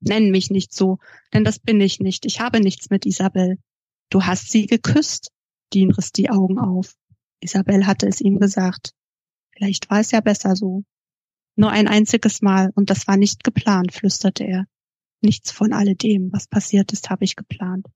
Nenn 0.00 0.30
mich 0.30 0.50
nicht 0.50 0.72
so, 0.72 0.98
denn 1.32 1.44
das 1.44 1.58
bin 1.58 1.80
ich 1.80 2.00
nicht. 2.00 2.24
Ich 2.24 2.40
habe 2.40 2.60
nichts 2.60 2.90
mit 2.90 3.06
Isabel. 3.06 3.58
Du 4.10 4.24
hast 4.24 4.50
sie 4.50 4.66
geküsst. 4.66 5.30
Dean 5.74 5.90
riss 5.90 6.12
die 6.12 6.30
Augen 6.30 6.58
auf. 6.58 6.94
Isabel 7.40 7.86
hatte 7.86 8.06
es 8.06 8.20
ihm 8.20 8.38
gesagt. 8.38 8.92
Vielleicht 9.52 9.90
war 9.90 10.00
es 10.00 10.10
ja 10.10 10.20
besser 10.20 10.56
so. 10.56 10.84
Nur 11.56 11.70
ein 11.70 11.88
einziges 11.88 12.40
Mal, 12.40 12.70
und 12.74 12.90
das 12.90 13.08
war 13.08 13.16
nicht 13.16 13.42
geplant, 13.42 13.92
flüsterte 13.92 14.44
er. 14.44 14.66
Nichts 15.20 15.50
von 15.50 15.72
alledem, 15.72 16.32
was 16.32 16.46
passiert 16.46 16.92
ist, 16.92 17.10
habe 17.10 17.24
ich 17.24 17.34
geplant. 17.34 17.86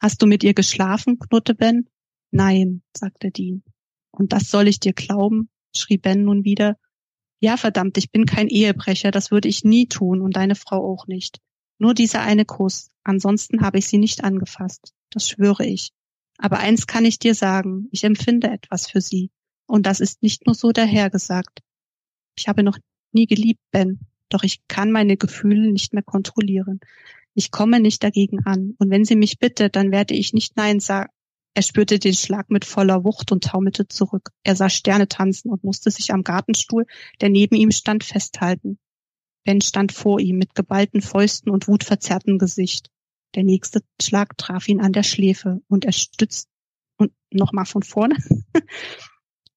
Hast 0.00 0.22
du 0.22 0.26
mit 0.26 0.44
ihr 0.44 0.54
geschlafen? 0.54 1.18
knurrte 1.18 1.54
Ben. 1.54 1.88
Nein, 2.30 2.82
sagte 2.96 3.30
Dean. 3.30 3.64
Und 4.12 4.32
das 4.32 4.50
soll 4.50 4.68
ich 4.68 4.78
dir 4.78 4.92
glauben? 4.92 5.50
schrie 5.74 5.98
Ben 5.98 6.22
nun 6.22 6.44
wieder. 6.44 6.76
Ja, 7.40 7.56
verdammt, 7.56 7.96
ich 7.96 8.10
bin 8.10 8.26
kein 8.26 8.48
Ehebrecher, 8.48 9.10
das 9.10 9.30
würde 9.30 9.48
ich 9.48 9.64
nie 9.64 9.86
tun 9.86 10.20
und 10.20 10.36
deine 10.36 10.54
Frau 10.54 10.84
auch 10.92 11.06
nicht. 11.06 11.40
Nur 11.78 11.94
dieser 11.94 12.20
eine 12.20 12.44
Kuss, 12.44 12.90
ansonsten 13.02 13.62
habe 13.62 13.78
ich 13.78 13.86
sie 13.86 13.96
nicht 13.96 14.22
angefasst, 14.22 14.92
das 15.10 15.28
schwöre 15.28 15.64
ich. 15.64 15.92
Aber 16.36 16.58
eins 16.58 16.86
kann 16.86 17.06
ich 17.06 17.18
dir 17.18 17.34
sagen, 17.34 17.88
ich 17.92 18.04
empfinde 18.04 18.48
etwas 18.48 18.90
für 18.90 19.00
sie. 19.00 19.30
Und 19.66 19.86
das 19.86 20.00
ist 20.00 20.22
nicht 20.22 20.46
nur 20.46 20.54
so 20.54 20.72
dahergesagt. 20.72 21.60
Ich 22.36 22.48
habe 22.48 22.62
noch 22.62 22.78
nie 23.12 23.26
geliebt, 23.26 23.60
Ben, 23.70 24.00
doch 24.28 24.42
ich 24.42 24.66
kann 24.68 24.92
meine 24.92 25.16
Gefühle 25.16 25.72
nicht 25.72 25.94
mehr 25.94 26.02
kontrollieren. 26.02 26.80
Ich 27.34 27.50
komme 27.50 27.80
nicht 27.80 28.02
dagegen 28.02 28.44
an. 28.44 28.74
Und 28.78 28.90
wenn 28.90 29.04
sie 29.04 29.16
mich 29.16 29.38
bittet, 29.38 29.76
dann 29.76 29.92
werde 29.92 30.14
ich 30.14 30.32
nicht 30.32 30.56
Nein 30.56 30.80
sagen. 30.80 31.10
Er 31.54 31.62
spürte 31.62 31.98
den 31.98 32.14
Schlag 32.14 32.50
mit 32.50 32.64
voller 32.64 33.04
Wucht 33.04 33.32
und 33.32 33.44
taumelte 33.44 33.88
zurück. 33.88 34.30
Er 34.44 34.54
sah 34.54 34.70
Sterne 34.70 35.08
tanzen 35.08 35.50
und 35.50 35.64
musste 35.64 35.90
sich 35.90 36.12
am 36.12 36.22
Gartenstuhl, 36.22 36.86
der 37.20 37.28
neben 37.28 37.56
ihm 37.56 37.72
stand, 37.72 38.04
festhalten. 38.04 38.78
Ben 39.44 39.60
stand 39.60 39.92
vor 39.92 40.20
ihm 40.20 40.38
mit 40.38 40.54
geballten 40.54 41.00
Fäusten 41.00 41.50
und 41.50 41.66
wutverzerrtem 41.66 42.38
Gesicht. 42.38 42.90
Der 43.34 43.42
nächste 43.42 43.80
Schlag 44.00 44.36
traf 44.38 44.68
ihn 44.68 44.80
an 44.80 44.92
der 44.92 45.02
Schläfe 45.02 45.60
und 45.68 45.84
er 45.84 45.92
stützt 45.92 46.48
und 46.96 47.12
nochmal 47.30 47.66
von 47.66 47.82
vorne. 47.82 48.16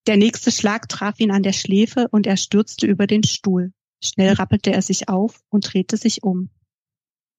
der 0.08 0.18
nächste 0.18 0.52
Schlag 0.52 0.90
traf 0.90 1.20
ihn 1.20 1.32
an 1.32 1.44
der 1.44 1.54
Schläfe 1.54 2.08
und 2.10 2.26
er 2.26 2.38
stürzte 2.38 2.88
über 2.88 3.08
den 3.08 3.24
Stuhl. 3.24 3.74
Schnell 4.04 4.34
rappelte 4.34 4.72
er 4.72 4.82
sich 4.82 5.10
auf 5.10 5.42
und 5.50 5.74
drehte 5.74 5.98
sich 5.98 6.24
um. 6.24 6.50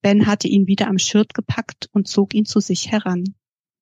Ben 0.03 0.27
hatte 0.27 0.49
ihn 0.49 0.67
wieder 0.67 0.89
am 0.89 0.99
Schirт 0.99 1.35
gepackt 1.35 1.89
und 1.93 2.09
zog 2.09 2.35
ihn 2.35 2.45
zu 2.45 2.61
sich 2.61 2.91
heran. 2.91 3.35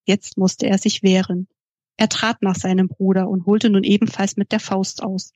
Jetzt 0.05 0.37
musste 0.37 0.67
er 0.67 0.79
sich 0.79 1.03
wehren. 1.03 1.49
Er 1.97 2.09
trat 2.09 2.43
nach 2.43 2.57
seinem 2.57 2.89
Bruder 2.89 3.29
und 3.29 3.47
holte 3.47 3.71
nun 3.71 3.85
ebenfalls 3.85 4.37
mit 4.37 4.53
der 4.53 4.61
Faust 4.61 5.03
aus. 5.03 5.35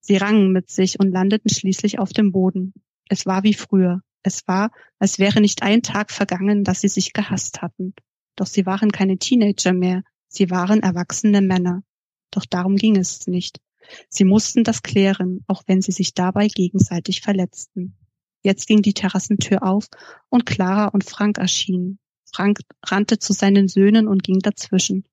Sie 0.00 0.16
rangen 0.16 0.52
mit 0.52 0.70
sich 0.70 1.00
und 1.00 1.10
landeten 1.10 1.50
schließlich 1.50 1.98
auf 1.98 2.12
dem 2.12 2.30
Boden. 2.30 2.74
Es 3.08 3.26
war 3.26 3.42
wie 3.42 3.54
früher. 3.54 4.02
Es 4.22 4.46
war, 4.46 4.70
als 4.98 5.18
wäre 5.18 5.40
nicht 5.40 5.62
ein 5.62 5.82
Tag 5.82 6.10
vergangen, 6.10 6.64
dass 6.64 6.80
sie 6.80 6.88
sich 6.88 7.12
gehasst 7.12 7.62
hatten. 7.62 7.94
Doch 8.36 8.46
sie 8.46 8.66
waren 8.66 8.92
keine 8.92 9.18
Teenager 9.18 9.72
mehr. 9.72 10.02
Sie 10.28 10.50
waren 10.50 10.82
erwachsene 10.82 11.40
Männer. 11.40 11.82
Doch 12.30 12.44
darum 12.44 12.76
ging 12.76 12.96
es 12.96 13.26
nicht. 13.26 13.60
Sie 14.08 14.24
mussten 14.24 14.64
das 14.64 14.82
klären, 14.82 15.44
auch 15.46 15.62
wenn 15.66 15.82
sie 15.82 15.92
sich 15.92 16.14
dabei 16.14 16.48
gegenseitig 16.48 17.20
verletzten. 17.20 17.96
Jetzt 18.42 18.66
ging 18.66 18.82
die 18.82 18.94
Terrassentür 18.94 19.62
auf 19.62 19.86
und 20.28 20.46
Clara 20.46 20.88
und 20.88 21.04
Frank 21.04 21.38
erschienen. 21.38 21.98
Frank 22.34 22.60
rannte 22.84 23.18
zu 23.20 23.32
seinen 23.32 23.68
Söhnen 23.68 24.08
und 24.08 24.24
ging 24.24 24.40
dazwischen. 24.40 25.04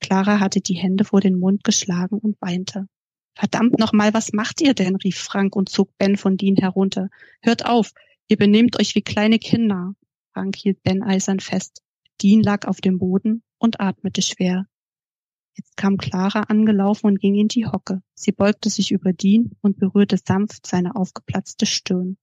Clara 0.00 0.40
hatte 0.40 0.60
die 0.60 0.74
Hände 0.74 1.04
vor 1.04 1.20
den 1.20 1.38
Mund 1.38 1.64
geschlagen 1.64 2.18
und 2.18 2.40
weinte. 2.40 2.86
Verdammt 3.34 3.78
nochmal, 3.78 4.14
was 4.14 4.32
macht 4.32 4.60
ihr 4.62 4.72
denn? 4.72 4.96
rief 4.96 5.18
Frank 5.18 5.54
und 5.54 5.68
zog 5.68 5.96
Ben 5.98 6.16
von 6.16 6.36
Dean 6.38 6.56
herunter. 6.56 7.10
Hört 7.42 7.66
auf, 7.66 7.92
ihr 8.28 8.38
benehmt 8.38 8.80
euch 8.80 8.94
wie 8.94 9.02
kleine 9.02 9.38
Kinder. 9.38 9.94
Frank 10.32 10.56
hielt 10.56 10.82
Ben 10.82 11.02
eisern 11.02 11.40
fest. 11.40 11.82
Dean 12.22 12.42
lag 12.42 12.66
auf 12.66 12.80
dem 12.80 12.98
Boden 12.98 13.42
und 13.58 13.80
atmete 13.80 14.22
schwer. 14.22 14.66
Jetzt 15.54 15.76
kam 15.76 15.98
Clara 15.98 16.44
angelaufen 16.44 17.06
und 17.06 17.20
ging 17.20 17.34
in 17.34 17.48
die 17.48 17.66
Hocke. 17.66 18.02
Sie 18.14 18.32
beugte 18.32 18.70
sich 18.70 18.90
über 18.92 19.12
Dean 19.12 19.50
und 19.60 19.78
berührte 19.78 20.16
sanft 20.16 20.66
seine 20.66 20.96
aufgeplatzte 20.96 21.66
Stirn. 21.66 22.16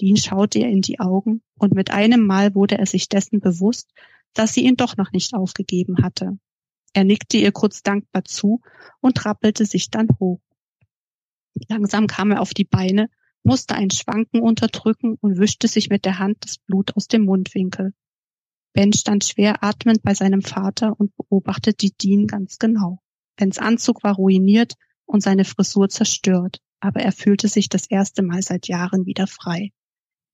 Dean 0.00 0.16
schaute 0.16 0.58
ihr 0.58 0.68
in 0.68 0.80
die 0.80 1.00
Augen 1.00 1.42
und 1.58 1.74
mit 1.74 1.90
einem 1.90 2.26
Mal 2.26 2.54
wurde 2.54 2.78
er 2.78 2.86
sich 2.86 3.08
dessen 3.08 3.40
bewusst, 3.40 3.92
dass 4.34 4.54
sie 4.54 4.64
ihn 4.64 4.76
doch 4.76 4.96
noch 4.96 5.12
nicht 5.12 5.34
aufgegeben 5.34 6.02
hatte. 6.02 6.38
Er 6.92 7.04
nickte 7.04 7.36
ihr 7.38 7.52
kurz 7.52 7.82
dankbar 7.82 8.24
zu 8.24 8.60
und 9.00 9.24
rappelte 9.24 9.64
sich 9.64 9.90
dann 9.90 10.08
hoch. 10.18 10.40
Langsam 11.68 12.06
kam 12.06 12.30
er 12.30 12.40
auf 12.40 12.54
die 12.54 12.64
Beine, 12.64 13.08
musste 13.42 13.74
ein 13.74 13.90
Schwanken 13.90 14.40
unterdrücken 14.40 15.16
und 15.20 15.38
wischte 15.38 15.68
sich 15.68 15.88
mit 15.88 16.04
der 16.04 16.18
Hand 16.18 16.38
das 16.40 16.58
Blut 16.58 16.96
aus 16.96 17.08
dem 17.08 17.24
Mundwinkel. 17.24 17.94
Ben 18.72 18.92
stand 18.92 19.24
schwer 19.24 19.62
atmend 19.62 20.02
bei 20.02 20.14
seinem 20.14 20.42
Vater 20.42 20.98
und 20.98 21.14
beobachtete 21.16 21.90
Dean 21.90 22.26
ganz 22.26 22.58
genau. 22.58 23.00
Bens 23.36 23.58
Anzug 23.58 24.02
war 24.02 24.14
ruiniert 24.14 24.74
und 25.04 25.22
seine 25.22 25.44
Frisur 25.44 25.88
zerstört, 25.88 26.58
aber 26.80 27.00
er 27.00 27.12
fühlte 27.12 27.48
sich 27.48 27.68
das 27.68 27.86
erste 27.86 28.22
Mal 28.22 28.42
seit 28.42 28.68
Jahren 28.68 29.04
wieder 29.04 29.26
frei. 29.26 29.70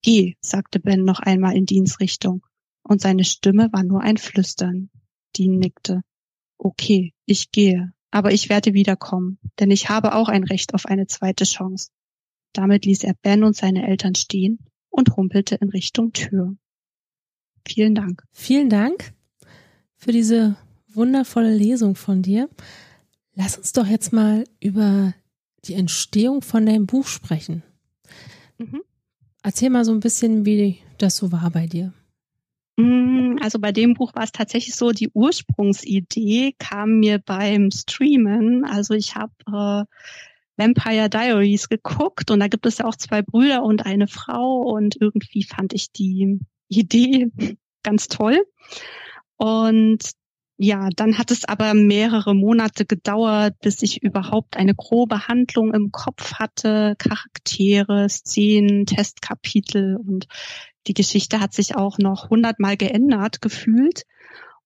Geh, 0.03 0.37
sagte 0.41 0.81
Ben 0.81 1.05
noch 1.05 1.21
einmal 1.21 1.57
in 1.57 1.67
Deans 1.67 2.01
Richtung, 2.01 2.47
und 2.83 3.01
seine 3.01 3.25
Stimme 3.25 3.69
war 3.73 3.83
nur 3.83 4.01
ein 4.01 4.17
Flüstern. 4.17 4.91
Dean 5.37 5.59
nickte. 5.59 6.03
Okay, 6.57 7.13
ich 7.27 7.51
gehe, 7.51 7.93
aber 8.11 8.33
ich 8.33 8.49
werde 8.49 8.75
wiederkommen, 8.75 9.39
denn 9.59 9.71
ich 9.71 9.89
habe 9.89 10.15
auch 10.15 10.29
ein 10.29 10.45
Recht 10.45 10.75
auf 10.75 10.87
eine 10.87 11.07
zweite 11.07 11.45
Chance. 11.45 11.91
Damit 12.53 12.85
ließ 12.85 13.05
er 13.05 13.15
Ben 13.15 13.45
und 13.45 13.57
seine 13.57 13.87
Eltern 13.87 14.15
stehen 14.15 14.59
und 14.89 15.17
humpelte 15.17 15.57
in 15.57 15.69
Richtung 15.69 16.13
Tür. 16.13 16.57
Vielen 17.67 17.95
Dank. 17.95 18.25
Vielen 18.33 18.71
Dank 18.71 19.13
für 19.97 20.13
diese 20.13 20.57
wundervolle 20.89 21.55
Lesung 21.55 21.95
von 21.95 22.23
dir. 22.23 22.49
Lass 23.35 23.59
uns 23.59 23.73
doch 23.73 23.87
jetzt 23.87 24.13
mal 24.13 24.45
über 24.61 25.15
die 25.65 25.75
Entstehung 25.75 26.43
von 26.43 26.65
deinem 26.65 26.87
Buch 26.87 27.07
sprechen. 27.07 27.63
Mhm. 28.57 28.83
Erzähl 29.49 29.71
mal 29.71 29.87
so 29.87 29.93
ein 29.93 30.01
bisschen, 30.01 30.45
wie 30.45 30.77
das 30.99 31.17
so 31.17 31.33
war 31.33 31.51
bei 31.51 31.67
dir. 31.67 31.95
Mm, 32.77 33.37
also 33.41 33.59
bei 33.59 33.73
dem 33.73 33.95
Buch 33.95 34.15
war 34.15 34.25
es 34.25 34.31
tatsächlich 34.31 34.75
so, 34.75 34.93
die 34.93 35.09
Ursprungsidee 35.15 36.55
kam 36.59 36.99
mir 36.99 37.19
beim 37.19 37.71
Streamen. 37.71 38.67
Also 38.67 38.93
ich 38.93 39.15
habe 39.15 39.33
äh, 39.47 39.85
Vampire 40.59 41.09
Diaries 41.09 41.71
geguckt 41.71 42.31
und 42.31 42.41
da 42.41 42.49
gibt 42.49 42.67
es 42.67 42.77
ja 42.77 42.85
auch 42.85 42.97
zwei 42.97 43.23
Brüder 43.23 43.63
und 43.63 43.87
eine 43.87 44.07
Frau 44.07 44.59
und 44.59 45.01
irgendwie 45.01 45.45
fand 45.45 45.73
ich 45.73 45.93
die 45.93 46.41
Idee 46.69 47.29
ganz 47.83 48.09
toll. 48.09 48.45
Und 49.39 50.11
ja, 50.61 50.89
dann 50.97 51.19
hat 51.19 51.31
es 51.31 51.45
aber 51.45 51.73
mehrere 51.73 52.35
Monate 52.35 52.85
gedauert, 52.85 53.55
bis 53.61 53.81
ich 53.83 54.03
überhaupt 54.03 54.57
eine 54.57 54.75
grobe 54.75 55.29
Handlung 55.29 55.73
im 55.73 55.93
Kopf 55.93 56.35
hatte, 56.35 56.97
Charaktere, 56.99 58.09
Szenen, 58.09 58.85
Testkapitel 58.85 59.97
und 59.97 60.27
die 60.89 60.95
Geschichte 60.95 61.39
hat 61.39 61.53
sich 61.53 61.77
auch 61.77 61.99
noch 61.99 62.29
hundertmal 62.29 62.77
geändert 62.77 63.41
gefühlt. 63.41 64.03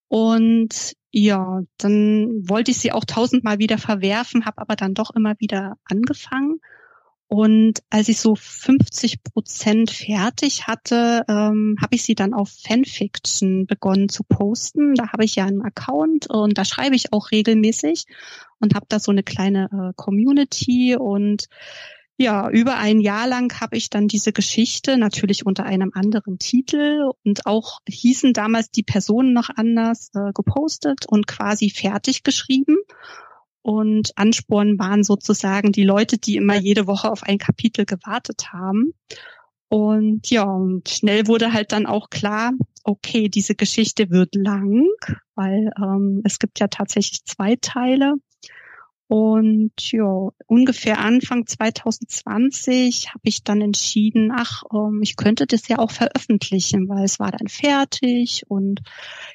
Und 0.09 0.95
ja, 1.11 1.61
dann 1.77 2.49
wollte 2.49 2.71
ich 2.71 2.79
sie 2.79 2.93
auch 2.93 3.05
tausendmal 3.05 3.59
wieder 3.59 3.77
verwerfen, 3.77 4.47
habe 4.47 4.63
aber 4.63 4.77
dann 4.77 4.95
doch 4.95 5.11
immer 5.15 5.35
wieder 5.41 5.77
angefangen 5.85 6.59
und 7.33 7.83
als 7.89 8.11
ich 8.11 8.21
so 8.21 8.37
50 8.37 9.23
Prozent 9.23 9.91
fertig 9.91 10.67
hatte, 10.67 11.25
ähm, 11.27 11.79
habe 11.81 11.95
ich 11.95 12.05
sie 12.05 12.15
dann 12.15 12.35
auf 12.35 12.51
Fanfiction 12.51 13.65
begonnen 13.65 14.11
zu 14.11 14.23
posten. 14.23 14.95
Da 14.95 15.13
habe 15.13 15.25
ich 15.25 15.37
ja 15.37 15.47
einen 15.47 15.63
Account 15.63 16.29
und 16.29 16.59
da 16.59 16.67
schreibe 16.67 16.95
ich 16.95 17.15
auch 17.15 17.31
regelmäßig 17.31 18.05
und 18.61 18.75
habe 18.75 18.85
da 18.87 18.99
so 18.99 19.13
eine 19.13 19.23
kleine 19.23 19.71
äh, 19.73 19.93
Community 19.97 20.95
und 20.95 21.47
ja, 22.19 22.51
über 22.51 22.77
ein 22.77 23.01
Jahr 23.01 23.27
lang 23.27 23.59
habe 23.63 23.79
ich 23.79 23.89
dann 23.89 24.09
diese 24.09 24.35
Geschichte 24.35 24.99
natürlich 24.99 25.47
unter 25.47 25.65
einem 25.65 25.93
anderen 25.95 26.39
Titel 26.39 27.13
und 27.25 27.47
auch 27.47 27.79
hießen 27.89 28.35
damals 28.35 28.71
die 28.71 28.83
Personen 28.83 29.33
noch 29.33 29.49
anders 29.49 30.11
äh, 30.15 30.33
gepostet 30.35 31.07
und 31.09 31.27
quasi 31.27 31.71
fertig 31.71 32.25
geschrieben. 32.25 32.77
Und 33.63 34.13
Ansporn 34.17 34.79
waren 34.79 35.05
sozusagen 35.05 35.73
die 35.73 35.85
Leute, 35.85 36.19
die 36.19 36.37
immer 36.37 36.57
jede 36.57 36.87
Woche 36.87 37.11
auf 37.11 37.23
ein 37.23 37.39
Kapitel 37.39 37.85
gewartet 37.85 38.53
haben. 38.53 38.93
Und 39.69 40.29
ja, 40.31 40.43
und 40.43 40.89
schnell 40.89 41.27
wurde 41.29 41.53
halt 41.53 41.73
dann 41.73 41.87
auch 41.87 42.11
klar, 42.11 42.53
okay, 42.85 43.29
diese 43.29 43.55
Geschichte 43.55 44.11
wird 44.11 44.35
lang, 44.35 44.87
weil 45.35 45.71
ähm, 45.79 46.21
es 46.25 46.39
gibt 46.39 46.61
ja 46.61 46.69
tatsächlich 46.69 47.25
zwei 47.25 47.57
Teile. 47.57 48.15
Und 49.09 49.73
ja, 49.93 50.29
ungefähr 50.47 50.99
Anfang 50.99 51.47
2020 51.47 53.11
habe 53.11 53.23
ich 53.25 53.45
dann 53.45 53.61
entschieden, 53.61 54.33
ach, 54.35 54.63
ähm, 54.73 55.01
ich 55.03 55.17
könnte 55.17 55.47
das 55.47 55.69
ja 55.69 55.79
auch 55.79 55.91
veröffentlichen, 55.91 56.89
weil 56.89 57.05
es 57.05 57.21
war 57.21 57.31
dann 57.31 57.49
fertig 57.49 58.45
und 58.49 58.81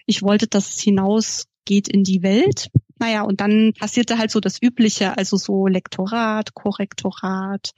ich 0.07 0.23
wollte, 0.23 0.47
dass 0.47 0.69
es 0.69 0.81
hinausgeht 0.81 1.87
in 1.87 2.03
die 2.03 2.23
Welt. 2.23 2.71
Naja, 2.99 3.21
und 3.23 3.41
dann 3.41 3.73
passierte 3.77 4.17
halt 4.17 4.31
so 4.31 4.39
das 4.39 4.61
Übliche, 4.61 5.17
also 5.17 5.37
so 5.37 5.67
Lektorat, 5.67 6.53
Korrektorat. 6.53 7.71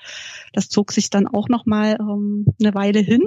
Das 0.53 0.69
zog 0.69 0.91
sich 0.91 1.09
dann 1.09 1.27
auch 1.27 1.49
noch 1.49 1.65
mal 1.65 1.97
ähm, 1.99 2.45
eine 2.61 2.73
Weile 2.73 2.99
hin. 2.99 3.23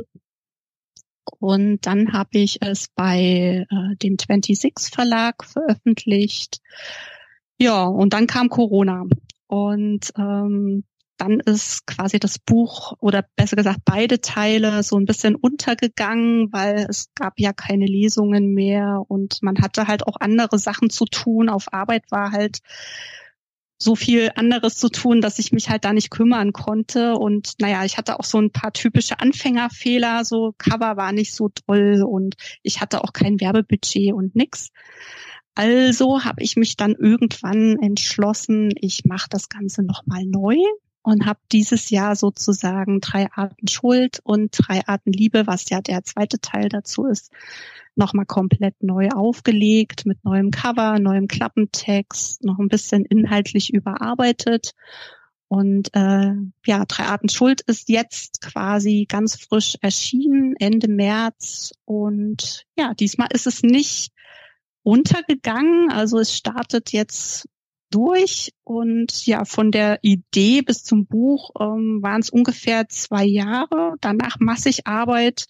Und 1.38 1.86
dann 1.86 2.12
habe 2.12 2.30
ich 2.38 2.62
es 2.62 2.88
bei 2.94 3.66
äh, 3.70 3.96
dem 3.96 4.16
26 4.18 4.92
Verlag 4.92 5.44
veröffentlicht. 5.44 6.60
Ja, 7.58 7.84
und 7.84 8.12
dann 8.12 8.26
kam 8.26 8.48
Corona. 8.48 9.04
Und 9.46 10.12
ähm, 10.16 10.84
dann 11.22 11.38
ist 11.38 11.86
quasi 11.86 12.18
das 12.18 12.40
Buch 12.40 12.94
oder 12.98 13.24
besser 13.36 13.54
gesagt 13.54 13.80
beide 13.84 14.20
Teile 14.20 14.82
so 14.82 14.96
ein 14.96 15.04
bisschen 15.04 15.36
untergegangen, 15.36 16.52
weil 16.52 16.84
es 16.88 17.10
gab 17.14 17.38
ja 17.38 17.52
keine 17.52 17.86
Lesungen 17.86 18.54
mehr 18.54 19.02
und 19.06 19.40
man 19.40 19.60
hatte 19.60 19.86
halt 19.86 20.04
auch 20.06 20.16
andere 20.18 20.58
Sachen 20.58 20.90
zu 20.90 21.04
tun. 21.04 21.48
Auf 21.48 21.72
Arbeit 21.72 22.10
war 22.10 22.32
halt 22.32 22.58
so 23.78 23.94
viel 23.94 24.30
anderes 24.34 24.76
zu 24.76 24.88
tun, 24.88 25.20
dass 25.20 25.38
ich 25.38 25.52
mich 25.52 25.70
halt 25.70 25.84
da 25.84 25.92
nicht 25.92 26.10
kümmern 26.10 26.52
konnte. 26.52 27.14
Und 27.14 27.52
naja, 27.60 27.84
ich 27.84 27.98
hatte 27.98 28.18
auch 28.18 28.24
so 28.24 28.38
ein 28.38 28.50
paar 28.50 28.72
typische 28.72 29.20
Anfängerfehler. 29.20 30.24
So 30.24 30.54
Cover 30.58 30.96
war 30.96 31.12
nicht 31.12 31.34
so 31.34 31.50
toll 31.50 32.02
und 32.04 32.34
ich 32.64 32.80
hatte 32.80 33.04
auch 33.04 33.12
kein 33.12 33.40
Werbebudget 33.40 34.12
und 34.12 34.34
nix. 34.34 34.70
Also 35.54 36.24
habe 36.24 36.42
ich 36.42 36.56
mich 36.56 36.76
dann 36.76 36.96
irgendwann 36.96 37.78
entschlossen, 37.80 38.72
ich 38.80 39.04
mache 39.04 39.28
das 39.30 39.48
Ganze 39.48 39.84
nochmal 39.84 40.24
neu 40.24 40.56
und 41.02 41.26
habe 41.26 41.40
dieses 41.50 41.90
Jahr 41.90 42.16
sozusagen 42.16 43.00
drei 43.00 43.30
Arten 43.32 43.68
Schuld 43.68 44.20
und 44.22 44.50
drei 44.56 44.86
Arten 44.86 45.12
Liebe, 45.12 45.46
was 45.46 45.68
ja 45.68 45.80
der 45.80 46.04
zweite 46.04 46.40
Teil 46.40 46.68
dazu 46.68 47.06
ist, 47.06 47.32
nochmal 47.96 48.26
komplett 48.26 48.82
neu 48.82 49.08
aufgelegt 49.08 50.06
mit 50.06 50.24
neuem 50.24 50.50
Cover, 50.50 50.98
neuem 50.98 51.26
Klappentext, 51.26 52.44
noch 52.44 52.58
ein 52.58 52.68
bisschen 52.68 53.04
inhaltlich 53.04 53.72
überarbeitet. 53.72 54.72
Und 55.48 55.94
äh, 55.94 56.32
ja, 56.64 56.84
drei 56.86 57.04
Arten 57.04 57.28
Schuld 57.28 57.60
ist 57.62 57.90
jetzt 57.90 58.40
quasi 58.40 59.04
ganz 59.06 59.36
frisch 59.36 59.76
erschienen, 59.82 60.54
Ende 60.58 60.88
März. 60.88 61.72
Und 61.84 62.64
ja, 62.78 62.94
diesmal 62.94 63.28
ist 63.32 63.46
es 63.46 63.62
nicht 63.62 64.12
untergegangen. 64.82 65.90
Also 65.90 66.18
es 66.18 66.34
startet 66.34 66.92
jetzt 66.92 67.46
durch 67.92 68.52
und 68.64 69.26
ja, 69.26 69.44
von 69.44 69.70
der 69.70 69.98
Idee 70.02 70.62
bis 70.62 70.82
zum 70.82 71.06
Buch 71.06 71.50
ähm, 71.60 72.00
waren 72.02 72.20
es 72.20 72.30
ungefähr 72.30 72.88
zwei 72.88 73.24
Jahre. 73.24 73.94
Danach 74.00 74.36
massig 74.40 74.86
Arbeit 74.86 75.46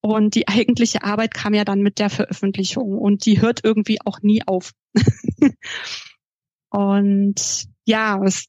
und 0.00 0.34
die 0.34 0.48
eigentliche 0.48 1.02
Arbeit 1.02 1.34
kam 1.34 1.52
ja 1.52 1.64
dann 1.64 1.80
mit 1.80 1.98
der 1.98 2.10
Veröffentlichung 2.10 2.96
und 2.98 3.26
die 3.26 3.40
hört 3.40 3.64
irgendwie 3.64 3.98
auch 4.04 4.22
nie 4.22 4.42
auf. 4.46 4.72
und 6.70 7.66
ja, 7.84 8.22
es 8.24 8.46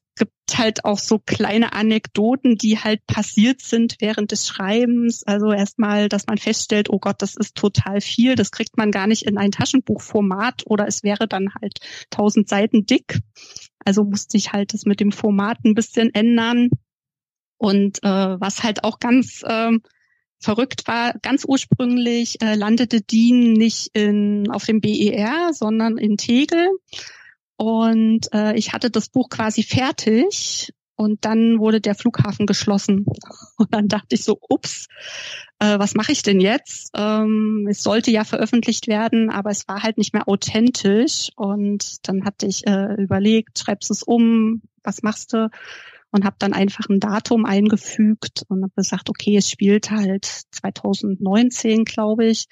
halt 0.56 0.84
auch 0.84 0.98
so 0.98 1.18
kleine 1.18 1.72
Anekdoten, 1.74 2.56
die 2.56 2.78
halt 2.78 3.06
passiert 3.06 3.60
sind 3.60 3.96
während 3.98 4.32
des 4.32 4.46
Schreibens. 4.46 5.22
Also 5.26 5.52
erstmal, 5.52 6.08
dass 6.08 6.26
man 6.26 6.38
feststellt, 6.38 6.88
oh 6.88 6.98
Gott, 6.98 7.20
das 7.20 7.36
ist 7.36 7.54
total 7.54 8.00
viel, 8.00 8.36
das 8.36 8.50
kriegt 8.50 8.78
man 8.78 8.90
gar 8.90 9.06
nicht 9.06 9.24
in 9.24 9.36
ein 9.36 9.50
Taschenbuchformat 9.50 10.62
oder 10.66 10.86
es 10.86 11.02
wäre 11.02 11.28
dann 11.28 11.52
halt 11.60 11.80
tausend 12.10 12.48
Seiten 12.48 12.86
dick. 12.86 13.20
Also 13.84 14.04
musste 14.04 14.36
ich 14.36 14.52
halt 14.52 14.72
das 14.72 14.84
mit 14.84 15.00
dem 15.00 15.12
Format 15.12 15.58
ein 15.64 15.74
bisschen 15.74 16.14
ändern. 16.14 16.70
Und 17.58 18.02
äh, 18.02 18.08
was 18.40 18.62
halt 18.62 18.84
auch 18.84 19.00
ganz 19.00 19.42
äh, 19.44 19.72
verrückt 20.40 20.86
war, 20.86 21.14
ganz 21.20 21.44
ursprünglich 21.44 22.40
äh, 22.40 22.54
landete 22.54 23.00
Dean 23.00 23.52
nicht 23.52 23.90
in, 23.94 24.48
auf 24.50 24.64
dem 24.64 24.80
BER, 24.80 25.50
sondern 25.52 25.98
in 25.98 26.16
Tegel. 26.16 26.68
Und 27.58 28.32
äh, 28.32 28.54
ich 28.54 28.72
hatte 28.72 28.88
das 28.88 29.08
Buch 29.08 29.28
quasi 29.30 29.64
fertig 29.64 30.72
und 30.94 31.24
dann 31.24 31.58
wurde 31.58 31.80
der 31.80 31.96
Flughafen 31.96 32.46
geschlossen. 32.46 33.04
Und 33.56 33.72
dann 33.74 33.86
dachte 33.86 34.14
ich 34.14 34.24
so, 34.24 34.38
ups, 34.48 34.86
äh, 35.60 35.78
was 35.78 35.94
mache 35.94 36.10
ich 36.12 36.22
denn 36.22 36.40
jetzt? 36.40 36.90
Ähm, 36.96 37.66
es 37.70 37.82
sollte 37.82 38.10
ja 38.10 38.24
veröffentlicht 38.24 38.88
werden, 38.88 39.30
aber 39.30 39.50
es 39.50 39.66
war 39.68 39.82
halt 39.82 39.98
nicht 39.98 40.12
mehr 40.12 40.28
authentisch. 40.28 41.30
Und 41.36 42.08
dann 42.08 42.24
hatte 42.24 42.46
ich 42.46 42.66
äh, 42.66 42.94
überlegt, 42.94 43.58
schreibst 43.58 43.92
es 43.92 44.02
um, 44.02 44.62
was 44.82 45.02
machst 45.02 45.32
du? 45.32 45.50
Und 46.10 46.24
habe 46.24 46.36
dann 46.38 46.52
einfach 46.52 46.88
ein 46.88 47.00
Datum 47.00 47.44
eingefügt 47.44 48.44
und 48.48 48.62
habe 48.62 48.72
gesagt, 48.74 49.08
okay, 49.08 49.36
es 49.36 49.50
spielt 49.50 49.90
halt 49.90 50.24
2019, 50.52 51.84
glaube 51.84 52.26
ich. 52.26 52.46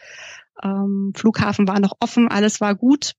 Ähm, 0.63 1.13
Flughafen 1.17 1.67
war 1.67 1.81
noch 1.81 1.95
offen, 2.01 2.29
alles 2.29 2.61
war 2.61 2.75
gut. 2.75 3.15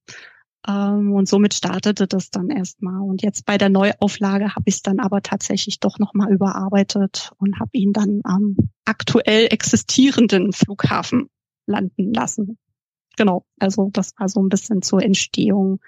Ähm, 0.68 1.12
und 1.14 1.28
somit 1.28 1.54
startete 1.54 2.08
das 2.08 2.30
dann 2.30 2.50
erstmal. 2.50 3.02
Und 3.02 3.22
jetzt 3.22 3.46
bei 3.46 3.58
der 3.58 3.70
Neuauflage 3.70 4.56
habe 4.56 4.64
ich 4.66 4.76
es 4.76 4.82
dann 4.82 5.00
aber 5.00 5.22
tatsächlich 5.22 5.80
doch 5.80 6.00
nochmal 6.00 6.32
überarbeitet 6.32 7.32
und 7.38 7.60
habe 7.60 7.72
ihn 7.74 7.94
dann 7.94 8.22
am 8.24 8.56
aktuell 8.86 9.48
existierenden 9.52 10.54
Flughafen 10.54 11.30
landen 11.66 12.14
lassen. 12.14 12.58
Genau, 13.18 13.46
also 13.60 13.90
das 13.92 14.12
war 14.18 14.30
so 14.30 14.42
ein 14.42 14.50
bisschen 14.50 14.82
zur 14.82 15.02
Entstehung 15.02 15.80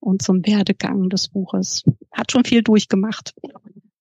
und 0.00 0.22
zum 0.22 0.46
Werdegang 0.46 1.08
des 1.08 1.28
Buches. 1.28 1.84
Hat 2.12 2.30
schon 2.30 2.44
viel 2.44 2.62
durchgemacht. 2.62 3.34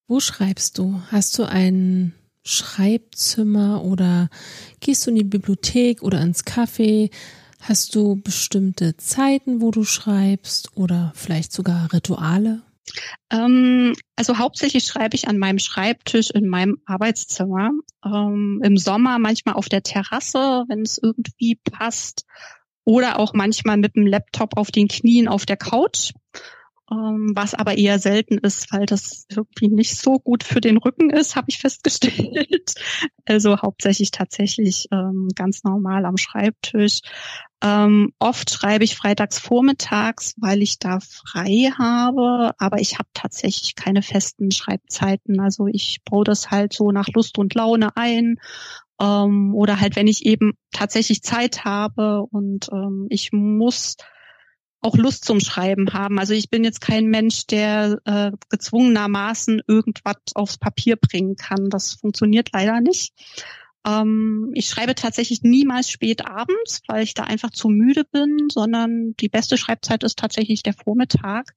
Wo 0.07 0.19
schreibst 0.19 0.77
du? 0.77 1.01
Hast 1.11 1.37
du 1.39 1.43
ein 1.43 2.13
Schreibzimmer 2.43 3.83
oder 3.83 4.29
gehst 4.79 5.05
du 5.05 5.11
in 5.11 5.15
die 5.15 5.23
Bibliothek 5.23 6.01
oder 6.01 6.21
ins 6.21 6.43
Café? 6.45 7.11
Hast 7.61 7.95
du 7.95 8.15
bestimmte 8.15 8.97
Zeiten, 8.97 9.61
wo 9.61 9.71
du 9.71 9.83
schreibst 9.83 10.75
oder 10.75 11.13
vielleicht 11.15 11.51
sogar 11.51 11.93
Rituale? 11.93 12.61
Ähm, 13.31 13.93
also 14.15 14.39
hauptsächlich 14.39 14.83
schreibe 14.83 15.15
ich 15.15 15.27
an 15.27 15.37
meinem 15.37 15.59
Schreibtisch 15.59 16.31
in 16.31 16.47
meinem 16.47 16.81
Arbeitszimmer. 16.85 17.69
Ähm, 18.03 18.61
Im 18.63 18.77
Sommer 18.77 19.19
manchmal 19.19 19.55
auf 19.55 19.69
der 19.69 19.83
Terrasse, 19.83 20.65
wenn 20.67 20.81
es 20.81 20.99
irgendwie 21.01 21.59
passt. 21.71 22.25
Oder 22.83 23.19
auch 23.19 23.33
manchmal 23.33 23.77
mit 23.77 23.95
dem 23.95 24.07
Laptop 24.07 24.57
auf 24.57 24.71
den 24.71 24.87
Knien 24.87 25.27
auf 25.27 25.45
der 25.45 25.57
Couch 25.57 26.13
was 26.91 27.53
aber 27.53 27.77
eher 27.77 27.99
selten 27.99 28.37
ist, 28.37 28.71
weil 28.73 28.85
das 28.85 29.25
irgendwie 29.29 29.69
nicht 29.69 29.97
so 29.97 30.19
gut 30.19 30.43
für 30.43 30.59
den 30.59 30.75
Rücken 30.77 31.09
ist, 31.09 31.35
habe 31.35 31.47
ich 31.49 31.59
festgestellt. 31.59 32.75
Also 33.25 33.61
hauptsächlich 33.61 34.11
tatsächlich 34.11 34.87
ähm, 34.91 35.29
ganz 35.35 35.63
normal 35.63 36.05
am 36.05 36.17
Schreibtisch. 36.17 36.99
Ähm, 37.63 38.11
oft 38.19 38.49
schreibe 38.49 38.83
ich 38.83 38.95
freitags 38.95 39.39
vormittags, 39.39 40.33
weil 40.37 40.61
ich 40.61 40.79
da 40.79 40.99
frei 40.99 41.71
habe, 41.77 42.51
aber 42.57 42.79
ich 42.79 42.97
habe 42.97 43.07
tatsächlich 43.13 43.75
keine 43.75 44.01
festen 44.01 44.51
Schreibzeiten. 44.51 45.39
Also 45.39 45.67
ich 45.67 45.99
baue 46.03 46.25
das 46.25 46.51
halt 46.51 46.73
so 46.73 46.91
nach 46.91 47.07
Lust 47.13 47.37
und 47.37 47.53
Laune 47.53 47.95
ein 47.95 48.37
ähm, 48.99 49.53
oder 49.55 49.79
halt, 49.79 49.95
wenn 49.95 50.07
ich 50.07 50.25
eben 50.25 50.53
tatsächlich 50.71 51.21
Zeit 51.23 51.63
habe 51.63 52.23
und 52.23 52.67
ähm, 52.73 53.07
ich 53.09 53.31
muss 53.31 53.95
auch 54.81 54.97
Lust 54.97 55.25
zum 55.25 55.39
Schreiben 55.39 55.93
haben. 55.93 56.19
Also 56.19 56.33
ich 56.33 56.49
bin 56.49 56.63
jetzt 56.63 56.81
kein 56.81 57.05
Mensch, 57.05 57.45
der 57.47 58.01
äh, 58.05 58.31
gezwungenermaßen 58.49 59.61
irgendwas 59.67 60.17
aufs 60.33 60.57
Papier 60.57 60.95
bringen 60.95 61.35
kann. 61.35 61.69
Das 61.69 61.93
funktioniert 61.93 62.49
leider 62.51 62.81
nicht. 62.81 63.13
Ähm, 63.85 64.51
ich 64.53 64.67
schreibe 64.67 64.95
tatsächlich 64.95 65.43
niemals 65.43 65.89
spät 65.89 66.25
abends, 66.25 66.81
weil 66.87 67.03
ich 67.03 67.13
da 67.13 67.23
einfach 67.23 67.51
zu 67.51 67.69
müde 67.69 68.03
bin, 68.05 68.47
sondern 68.51 69.15
die 69.19 69.29
beste 69.29 69.57
Schreibzeit 69.57 70.03
ist 70.03 70.17
tatsächlich 70.17 70.63
der 70.63 70.73
Vormittag. 70.73 71.53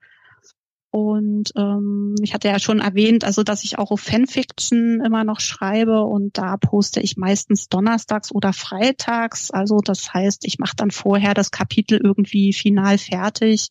Und 0.95 1.51
ähm, 1.57 2.15
ich 2.23 2.35
hatte 2.35 2.47
ja 2.47 2.61
schon 2.61 2.79
erwähnt, 2.79 3.25
also 3.25 3.43
dass 3.43 3.65
ich 3.65 3.81
auch 3.81 3.91
auf 3.91 4.01
Fanfiction 4.01 5.01
immer 5.05 5.25
noch 5.25 5.41
schreibe 5.41 6.03
und 6.03 6.39
da 6.39 6.57
poste 6.57 7.01
ich 7.01 7.17
meistens 7.17 7.69
donnerstags 7.69 8.33
oder 8.33 8.53
freitags. 8.53 9.51
Also 9.51 9.79
das 9.79 10.15
heißt, 10.15 10.47
ich 10.47 10.61
mache 10.61 10.77
dann 10.77 10.93
vorher 10.93 11.35
das 11.35 11.51
Kapitel 11.51 12.01
irgendwie 12.01 12.53
final 12.53 12.97
fertig, 12.99 13.71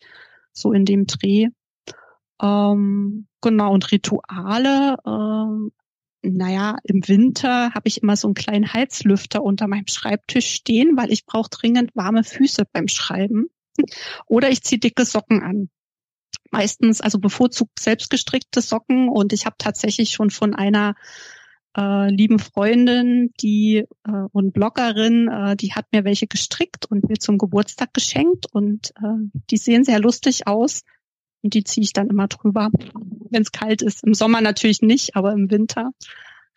so 0.51 0.73
in 0.73 0.83
dem 0.83 1.07
Dreh. 1.07 1.47
Ähm, 2.41 3.27
genau, 3.39 3.73
und 3.73 3.89
Rituale. 3.93 4.97
Ähm, 5.07 5.71
naja, 6.23 6.75
im 6.83 7.07
Winter 7.07 7.73
habe 7.73 7.87
ich 7.87 8.03
immer 8.03 8.17
so 8.17 8.27
einen 8.27 8.35
kleinen 8.35 8.73
Heizlüfter 8.73 9.41
unter 9.43 9.69
meinem 9.69 9.87
Schreibtisch 9.87 10.49
stehen, 10.55 10.97
weil 10.97 11.09
ich 11.09 11.25
brauche 11.25 11.49
dringend 11.49 11.95
warme 11.95 12.25
Füße 12.25 12.65
beim 12.73 12.89
Schreiben. 12.89 13.47
Oder 14.27 14.49
ich 14.49 14.61
ziehe 14.61 14.79
dicke 14.79 15.05
Socken 15.05 15.41
an 15.41 15.69
meistens, 16.53 17.01
also 17.01 17.19
bevorzugt 17.19 17.79
selbstgestrickte 17.79 18.61
Socken 18.61 19.09
und 19.09 19.33
ich 19.33 19.45
habe 19.45 19.55
tatsächlich 19.57 20.11
schon 20.11 20.29
von 20.29 20.55
einer 20.55 20.95
äh, 21.75 22.09
lieben 22.09 22.39
Freundin, 22.39 23.33
die 23.41 23.85
äh, 24.05 24.11
und 24.31 24.53
Bloggerin, 24.53 25.27
äh, 25.27 25.55
die 25.55 25.73
hat 25.73 25.87
mir 25.91 26.05
welche 26.05 26.27
gestrickt 26.27 26.85
und 26.85 27.09
mir 27.09 27.17
zum 27.17 27.37
Geburtstag 27.37 27.93
geschenkt 27.93 28.45
und 28.51 28.91
äh, 28.97 29.41
die 29.49 29.57
sehen 29.57 29.83
sehr 29.83 29.99
lustig 29.99 30.47
aus 30.47 30.83
und 31.41 31.55
die 31.55 31.63
ziehe 31.63 31.83
ich 31.83 31.93
dann 31.93 32.09
immer 32.09 32.27
drüber, 32.27 32.69
wenn 33.29 33.41
es 33.41 33.51
kalt 33.51 33.81
ist. 33.81 34.03
Im 34.03 34.13
Sommer 34.13 34.39
natürlich 34.39 34.81
nicht, 34.81 35.15
aber 35.15 35.33
im 35.33 35.49
Winter 35.49 35.91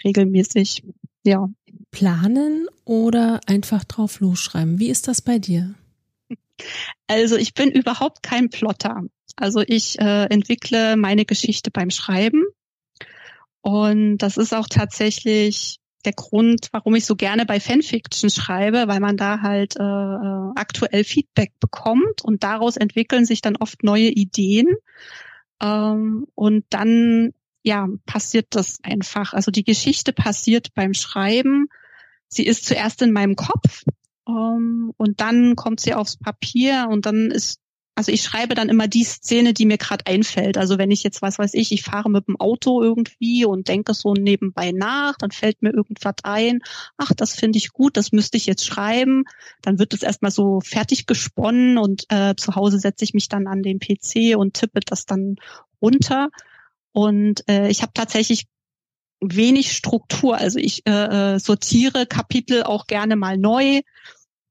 regelmäßig. 0.05 0.85
Ja. 1.25 1.49
Planen 1.91 2.69
oder 2.85 3.41
einfach 3.47 3.85
drauf 3.85 4.21
losschreiben? 4.21 4.79
Wie 4.79 4.91
ist 4.91 5.09
das 5.09 5.23
bei 5.23 5.39
dir? 5.39 5.75
Also 7.07 7.37
ich 7.37 7.55
bin 7.55 7.71
überhaupt 7.71 8.23
kein 8.23 8.51
Plotter. 8.51 9.03
Also 9.37 9.63
ich 9.67 9.99
äh, 9.99 10.25
entwickle 10.25 10.97
meine 10.97 11.25
Geschichte 11.25 11.71
beim 11.71 11.91
Schreiben. 11.91 12.45
Und 13.61 14.19
das 14.19 14.37
ist 14.37 14.55
auch 14.55 14.69
tatsächlich 14.69 15.79
der 16.05 16.13
Grund, 16.13 16.69
warum 16.73 16.95
ich 16.95 17.05
so 17.05 17.17
gerne 17.17 17.45
bei 17.45 17.61
Fanfiction 17.61 18.31
schreibe, 18.31 18.85
weil 18.87 19.01
man 19.01 19.17
da 19.17 19.43
halt 19.43 19.77
äh, 19.77 19.83
äh, 19.83 20.53
aktuell 20.55 21.05
Feedback 21.05 21.53
bekommt 21.61 22.23
und 22.23 22.45
daraus 22.45 22.77
entwickeln 22.77 23.27
sich 23.27 23.43
dann 23.43 23.57
oft 23.57 23.83
neue 23.83 24.09
Ideen. 24.09 24.69
Ähm, 25.61 26.27
und 26.35 26.65
dann 26.71 27.33
ja 27.63 27.89
passiert 28.07 28.47
das 28.51 28.79
einfach. 28.83 29.35
Also 29.35 29.51
die 29.51 29.65
Geschichte 29.65 30.13
passiert 30.13 30.73
beim 30.75 30.95
Schreiben. 30.95 31.67
Sie 32.29 32.47
ist 32.47 32.67
zuerst 32.67 33.03
in 33.03 33.13
meinem 33.13 33.35
Kopf 33.35 33.83
ähm, 34.29 34.93
und 34.97 35.21
dann 35.21 35.57
kommt 35.57 35.81
sie 35.81 35.95
aufs 35.95 36.17
Papier 36.17 36.87
und 36.89 37.05
dann 37.07 37.31
ist 37.31 37.61
also 37.97 38.13
ich 38.13 38.23
schreibe 38.23 38.55
dann 38.55 38.69
immer 38.69 38.89
die 38.89 39.05
Szene, 39.05 39.55
die 39.55 39.65
mir 39.65 39.79
gerade 39.79 40.07
einfällt. 40.07 40.59
Also 40.59 40.77
wenn 40.77 40.91
ich 40.91 41.03
jetzt, 41.03 41.23
was 41.23 41.39
weiß 41.39 41.55
ich, 41.55 41.73
ich 41.73 41.83
fahre 41.83 42.11
mit 42.11 42.29
dem 42.29 42.39
Auto 42.39 42.83
irgendwie 42.83 43.47
und 43.47 43.69
denke 43.69 43.95
so 43.95 44.13
nebenbei 44.13 44.73
nach, 44.73 45.17
dann 45.17 45.31
fällt 45.31 45.63
mir 45.63 45.73
irgendwas 45.73 46.17
ein, 46.23 46.61
ach, 46.99 47.13
das 47.17 47.35
finde 47.35 47.57
ich 47.57 47.73
gut, 47.73 47.97
das 47.97 48.13
müsste 48.13 48.37
ich 48.37 48.45
jetzt 48.45 48.67
schreiben. 48.67 49.25
Dann 49.63 49.79
wird 49.79 49.95
es 49.95 50.03
erstmal 50.03 50.31
so 50.31 50.61
fertig 50.61 51.07
gesponnen 51.07 51.79
und 51.79 52.05
äh, 52.11 52.35
zu 52.37 52.55
Hause 52.55 52.79
setze 52.79 53.03
ich 53.03 53.15
mich 53.15 53.31
dann 53.31 53.47
an 53.47 53.63
den 53.63 53.81
PC 53.81 54.37
und 54.37 54.53
tippe 54.53 54.81
das 54.81 55.07
dann 55.07 55.37
runter. 55.81 56.29
Und 56.93 57.49
äh, 57.49 57.69
ich 57.71 57.81
habe 57.81 57.93
tatsächlich 57.95 58.45
wenig 59.21 59.73
Struktur. 59.73 60.37
Also 60.37 60.59
ich 60.59 60.87
äh, 60.87 61.37
äh 61.37 61.39
sortiere 61.39 62.05
Kapitel 62.05 62.63
auch 62.63 62.87
gerne 62.87 63.17
mal 63.17 63.39
neu. 63.39 63.81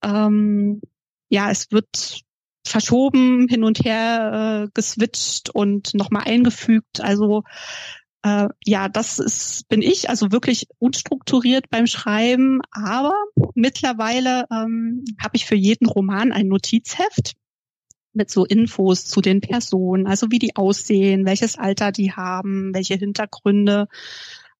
Ähm, 0.04 0.82
ja, 1.30 1.52
es 1.52 1.72
wird 1.72 2.25
verschoben, 2.68 3.48
hin 3.48 3.64
und 3.64 3.80
her 3.86 4.66
äh, 4.66 4.72
geswitcht 4.74 5.50
und 5.50 5.94
nochmal 5.94 6.24
eingefügt. 6.26 7.02
Also 7.02 7.44
äh, 8.24 8.48
ja, 8.66 8.90
das 8.90 9.20
ist, 9.20 9.70
bin 9.70 9.82
ich, 9.82 10.10
also 10.10 10.32
wirklich 10.32 10.68
unstrukturiert 10.80 11.70
beim 11.70 11.86
Schreiben, 11.86 12.62
aber 12.72 13.14
mittlerweile 13.54 14.46
ähm, 14.52 15.06
habe 15.22 15.36
ich 15.36 15.46
für 15.46 15.56
jeden 15.56 15.88
Roman 15.88 16.32
ein 16.32 16.48
Notizheft 16.48 17.34
mit 18.14 18.32
so 18.32 18.46
Infos 18.46 19.06
zu 19.06 19.22
den 19.22 19.42
Personen, 19.42 20.08
also 20.08 20.32
wie 20.32 20.40
die 20.40 20.56
aussehen, 20.56 21.26
welches 21.26 21.58
Alter 21.58 21.92
die 21.92 22.14
haben, 22.14 22.74
welche 22.74 22.96
Hintergründe 22.96 23.88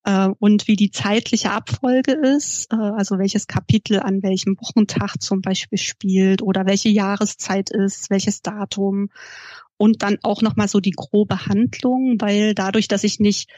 äh, 0.06 0.30
und 0.40 0.68
wie 0.68 0.76
die 0.76 0.92
zeitliche 0.92 1.52
Abfolge 1.52 2.14
ist, 2.14 2.72
äh, 2.72 2.76
also 2.76 3.18
welches 3.18 3.48
Kapitel 3.48 4.00
an 4.00 4.24
welchem 4.24 4.56
Wochentag 4.60 5.22
zum 5.22 5.42
Beispiel 5.42 5.80
spielt 5.80 6.42
oder 6.42 6.66
welche 6.66 6.90
Jahreszeit 6.90 7.72
ist, 7.72 8.10
welches 8.10 8.42
Datum 8.42 9.10
und 9.78 10.04
dann 10.04 10.18
auch 10.24 10.42
nochmal 10.42 10.68
so 10.68 10.80
die 10.80 10.92
grobe 10.92 11.48
Handlung, 11.48 12.16
weil 12.20 12.54
dadurch, 12.54 12.88
dass 12.88 13.04
ich 13.04 13.20
nicht 13.20 13.50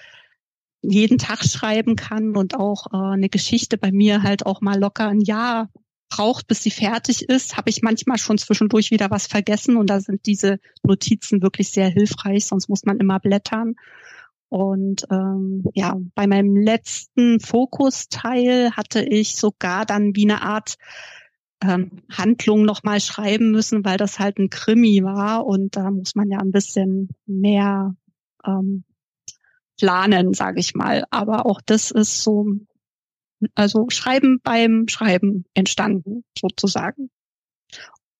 jeden 0.81 1.17
Tag 1.17 1.43
schreiben 1.43 1.95
kann 1.95 2.35
und 2.35 2.55
auch 2.55 2.87
äh, 2.93 3.13
eine 3.13 3.29
Geschichte 3.29 3.77
bei 3.77 3.91
mir 3.91 4.23
halt 4.23 4.45
auch 4.45 4.61
mal 4.61 4.79
locker 4.79 5.07
ein 5.07 5.21
Jahr 5.21 5.69
braucht, 6.09 6.47
bis 6.47 6.63
sie 6.63 6.71
fertig 6.71 7.27
ist, 7.27 7.57
habe 7.57 7.69
ich 7.69 7.81
manchmal 7.81 8.17
schon 8.17 8.37
zwischendurch 8.37 8.91
wieder 8.91 9.11
was 9.11 9.27
vergessen 9.27 9.75
und 9.75 9.89
da 9.89 9.99
sind 9.99 10.25
diese 10.25 10.59
Notizen 10.83 11.41
wirklich 11.41 11.69
sehr 11.69 11.89
hilfreich, 11.89 12.45
sonst 12.45 12.69
muss 12.69 12.85
man 12.85 12.99
immer 12.99 13.19
blättern. 13.19 13.75
Und 14.49 15.05
ähm, 15.11 15.65
ja, 15.73 15.97
bei 16.15 16.25
meinem 16.25 16.55
letzten 16.55 17.39
Fokusteil 17.39 18.71
hatte 18.71 19.03
ich 19.03 19.35
sogar 19.35 19.85
dann 19.85 20.15
wie 20.15 20.29
eine 20.29 20.41
Art 20.41 20.77
ähm, 21.61 22.03
Handlung 22.11 22.63
nochmal 22.63 23.01
schreiben 23.01 23.51
müssen, 23.51 23.83
weil 23.83 23.97
das 23.97 24.19
halt 24.19 24.37
ein 24.37 24.49
Krimi 24.49 25.03
war 25.03 25.45
und 25.45 25.75
da 25.75 25.91
muss 25.91 26.15
man 26.15 26.29
ja 26.29 26.39
ein 26.39 26.51
bisschen 26.51 27.09
mehr 27.25 27.95
ähm, 28.45 28.83
planen, 29.77 30.33
sage 30.33 30.59
ich 30.59 30.75
mal. 30.75 31.03
Aber 31.09 31.45
auch 31.45 31.61
das 31.65 31.91
ist 31.91 32.23
so, 32.23 32.45
also 33.55 33.87
Schreiben 33.89 34.39
beim 34.43 34.87
Schreiben 34.87 35.45
entstanden, 35.53 36.23
sozusagen. 36.37 37.09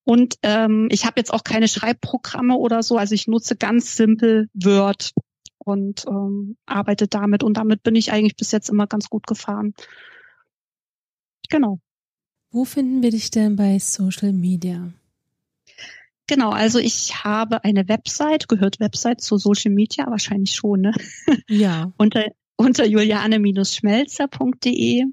Und 0.03 0.35
ähm, 0.43 0.87
ich 0.91 1.05
habe 1.05 1.15
jetzt 1.17 1.33
auch 1.33 1.43
keine 1.43 1.67
Schreibprogramme 1.67 2.55
oder 2.55 2.81
so, 2.81 2.97
also 2.97 3.13
ich 3.13 3.27
nutze 3.27 3.55
ganz 3.55 3.95
simpel 3.95 4.49
Word 4.53 5.11
und 5.67 6.05
ähm, 6.07 6.57
arbeite 6.65 7.07
damit. 7.07 7.43
Und 7.43 7.57
damit 7.57 7.83
bin 7.83 7.95
ich 7.95 8.11
eigentlich 8.11 8.35
bis 8.35 8.51
jetzt 8.51 8.69
immer 8.69 8.87
ganz 8.87 9.09
gut 9.09 9.27
gefahren. 9.27 9.73
Genau. 11.49 11.79
Wo 12.51 12.65
finden 12.65 13.03
wir 13.03 13.11
dich 13.11 13.29
denn 13.31 13.55
bei 13.55 13.79
Social 13.79 14.33
Media? 14.33 14.91
Genau, 16.27 16.49
also 16.49 16.79
ich 16.79 17.23
habe 17.23 17.63
eine 17.63 17.87
Website, 17.87 18.49
gehört 18.49 18.79
Website 18.79 19.21
zu 19.21 19.37
Social 19.37 19.71
Media, 19.71 20.07
wahrscheinlich 20.07 20.55
schon, 20.55 20.81
ne? 20.81 20.93
Ja. 21.47 21.93
unter 21.97 22.25
unter 22.57 22.85
juliane-schmelzer.de 22.85 25.05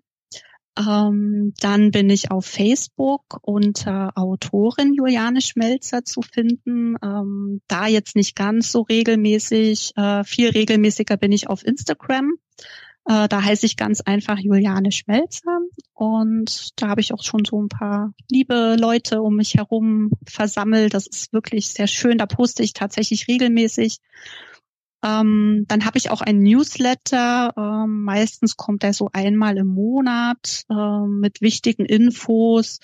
ähm, 0.76 1.52
dann 1.60 1.90
bin 1.92 2.10
ich 2.10 2.30
auf 2.30 2.46
Facebook 2.46 3.38
unter 3.42 4.12
Autorin 4.16 4.94
Juliane 4.94 5.40
Schmelzer 5.40 6.04
zu 6.04 6.20
finden. 6.22 6.96
Ähm, 7.02 7.60
da 7.68 7.86
jetzt 7.86 8.16
nicht 8.16 8.34
ganz 8.34 8.72
so 8.72 8.82
regelmäßig. 8.82 9.92
Äh, 9.96 10.24
viel 10.24 10.50
regelmäßiger 10.50 11.16
bin 11.16 11.30
ich 11.32 11.48
auf 11.48 11.64
Instagram. 11.64 12.34
Äh, 13.06 13.28
da 13.28 13.42
heiße 13.42 13.66
ich 13.66 13.76
ganz 13.76 14.00
einfach 14.00 14.38
Juliane 14.38 14.90
Schmelzer. 14.90 15.60
Und 15.92 16.70
da 16.80 16.88
habe 16.88 17.00
ich 17.00 17.14
auch 17.14 17.22
schon 17.22 17.44
so 17.44 17.62
ein 17.62 17.68
paar 17.68 18.12
liebe 18.28 18.76
Leute 18.78 19.22
um 19.22 19.36
mich 19.36 19.54
herum 19.54 20.10
versammelt. 20.26 20.92
Das 20.92 21.06
ist 21.06 21.32
wirklich 21.32 21.68
sehr 21.68 21.86
schön. 21.86 22.18
Da 22.18 22.26
poste 22.26 22.64
ich 22.64 22.72
tatsächlich 22.72 23.28
regelmäßig. 23.28 24.00
Ähm, 25.04 25.66
dann 25.68 25.84
habe 25.84 25.98
ich 25.98 26.10
auch 26.10 26.22
ein 26.22 26.38
Newsletter. 26.38 27.52
Ähm, 27.56 28.02
meistens 28.04 28.56
kommt 28.56 28.84
er 28.84 28.94
so 28.94 29.10
einmal 29.12 29.58
im 29.58 29.66
Monat 29.66 30.62
ähm, 30.70 31.20
mit 31.20 31.42
wichtigen 31.42 31.84
Infos. 31.84 32.78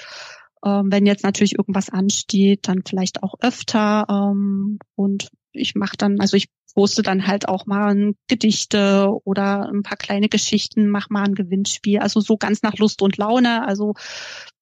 Ähm, 0.65 0.89
wenn 0.91 1.07
jetzt 1.07 1.25
natürlich 1.25 1.57
irgendwas 1.57 1.89
ansteht, 1.89 2.69
dann 2.69 2.83
vielleicht 2.87 3.23
auch 3.23 3.35
öfter. 3.41 4.07
Ähm, 4.11 4.79
und 4.95 5.31
ich 5.53 5.75
mache 5.75 5.97
dann, 5.97 6.21
also 6.21 6.37
ich 6.37 6.49
poste 6.75 7.03
dann 7.03 7.27
halt 7.27 7.49
auch 7.49 7.67
mal 7.67 7.95
ein 7.95 8.17
Gedichte 8.29 9.11
oder 9.25 9.69
ein 9.69 9.83
paar 9.83 9.97
kleine 9.97 10.29
Geschichten, 10.29 10.89
mach 10.89 11.09
mal 11.09 11.25
ein 11.25 11.35
Gewinnspiel. 11.35 12.01
Also 12.01 12.21
so 12.21 12.37
ganz 12.37 12.63
nach 12.63 12.77
Lust 12.77 13.03
und 13.03 13.17
Laune, 13.17 13.67
also 13.67 13.95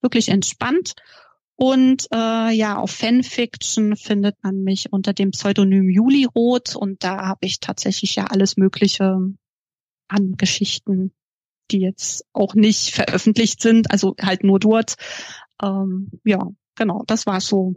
wirklich 0.01 0.29
entspannt. 0.29 0.95
Und 1.61 2.07
äh, 2.13 2.55
ja, 2.55 2.77
auf 2.77 2.93
Fanfiction 2.93 3.97
findet 3.97 4.37
man 4.45 4.63
mich 4.63 4.93
unter 4.93 5.13
dem 5.13 5.33
Pseudonym 5.33 5.91
Juli 5.91 6.25
Roth 6.25 6.77
und 6.77 7.03
da 7.03 7.27
habe 7.27 7.47
ich 7.47 7.59
tatsächlich 7.59 8.15
ja 8.15 8.27
alles 8.27 8.57
Mögliche 8.57 9.19
an 10.07 10.37
Geschichten, 10.37 11.11
die 11.73 11.81
jetzt 11.81 12.25
auch 12.33 12.55
nicht 12.55 12.95
veröffentlicht 12.95 13.61
sind, 13.61 13.91
also 13.91 14.15
halt 14.21 14.45
nur 14.45 14.61
dort. 14.61 14.95
Ähm, 15.61 16.13
ja, 16.23 16.49
genau, 16.77 17.03
das 17.09 17.27
war 17.27 17.41
so 17.41 17.75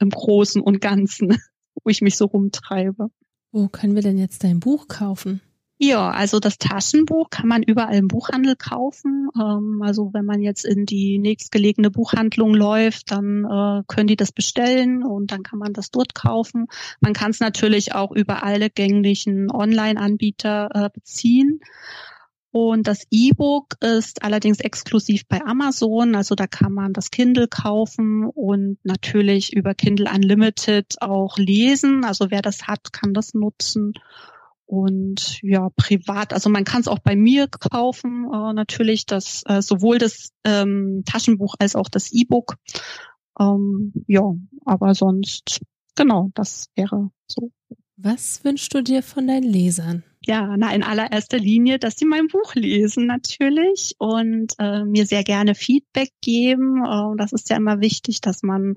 im 0.00 0.10
Großen 0.10 0.60
und 0.60 0.82
Ganzen, 0.82 1.30
wo 1.82 1.88
ich 1.88 2.02
mich 2.02 2.18
so 2.18 2.26
rumtreibe. 2.26 3.08
Wo 3.52 3.68
können 3.68 3.94
wir 3.94 4.02
denn 4.02 4.18
jetzt 4.18 4.44
dein 4.44 4.60
Buch 4.60 4.86
kaufen? 4.86 5.40
Ja, 5.76 6.10
also 6.10 6.38
das 6.38 6.58
Taschenbuch 6.58 7.30
kann 7.30 7.48
man 7.48 7.62
überall 7.64 7.96
im 7.96 8.06
Buchhandel 8.06 8.54
kaufen. 8.54 9.28
Ähm, 9.36 9.82
also 9.82 10.10
wenn 10.12 10.24
man 10.24 10.40
jetzt 10.40 10.64
in 10.64 10.86
die 10.86 11.18
nächstgelegene 11.18 11.90
Buchhandlung 11.90 12.54
läuft, 12.54 13.10
dann 13.10 13.44
äh, 13.44 13.82
können 13.88 14.06
die 14.06 14.16
das 14.16 14.30
bestellen 14.30 15.02
und 15.02 15.32
dann 15.32 15.42
kann 15.42 15.58
man 15.58 15.72
das 15.72 15.90
dort 15.90 16.14
kaufen. 16.14 16.66
Man 17.00 17.12
kann 17.12 17.32
es 17.32 17.40
natürlich 17.40 17.92
auch 17.92 18.12
über 18.12 18.44
alle 18.44 18.70
gänglichen 18.70 19.50
Online-Anbieter 19.50 20.70
äh, 20.72 20.90
beziehen. 20.94 21.60
Und 22.52 22.86
das 22.86 23.04
E-Book 23.10 23.74
ist 23.80 24.22
allerdings 24.22 24.60
exklusiv 24.60 25.26
bei 25.26 25.44
Amazon. 25.44 26.14
Also 26.14 26.36
da 26.36 26.46
kann 26.46 26.72
man 26.72 26.92
das 26.92 27.10
Kindle 27.10 27.48
kaufen 27.48 28.24
und 28.32 28.78
natürlich 28.84 29.52
über 29.52 29.74
Kindle 29.74 30.08
Unlimited 30.08 31.02
auch 31.02 31.36
lesen. 31.36 32.04
Also 32.04 32.30
wer 32.30 32.42
das 32.42 32.68
hat, 32.68 32.92
kann 32.92 33.12
das 33.12 33.34
nutzen. 33.34 33.94
Und 34.66 35.40
ja, 35.42 35.68
privat, 35.76 36.32
also 36.32 36.48
man 36.48 36.64
kann 36.64 36.80
es 36.80 36.88
auch 36.88 36.98
bei 36.98 37.16
mir 37.16 37.48
kaufen, 37.48 38.26
äh, 38.32 38.52
natürlich, 38.54 39.06
das 39.06 39.42
äh, 39.46 39.60
sowohl 39.60 39.98
das 39.98 40.30
ähm, 40.44 41.02
Taschenbuch 41.04 41.54
als 41.58 41.76
auch 41.76 41.88
das 41.88 42.12
E-Book. 42.12 42.56
Ähm, 43.38 43.92
ja, 44.06 44.22
aber 44.64 44.94
sonst, 44.94 45.60
genau, 45.96 46.30
das 46.34 46.66
wäre 46.74 47.10
so. 47.26 47.50
Was 47.96 48.42
wünschst 48.44 48.74
du 48.74 48.82
dir 48.82 49.02
von 49.02 49.26
deinen 49.26 49.44
Lesern? 49.44 50.02
Ja, 50.26 50.56
na, 50.56 50.74
in 50.74 50.82
allererster 50.82 51.38
Linie, 51.38 51.78
dass 51.78 51.96
sie 51.96 52.06
mein 52.06 52.28
Buch 52.28 52.54
lesen 52.54 53.06
natürlich 53.06 53.94
und 53.98 54.54
äh, 54.58 54.84
mir 54.84 55.06
sehr 55.06 55.22
gerne 55.22 55.54
Feedback 55.54 56.10
geben. 56.22 56.82
Äh, 56.84 57.16
das 57.18 57.32
ist 57.32 57.50
ja 57.50 57.56
immer 57.56 57.80
wichtig, 57.80 58.22
dass 58.22 58.42
man 58.42 58.76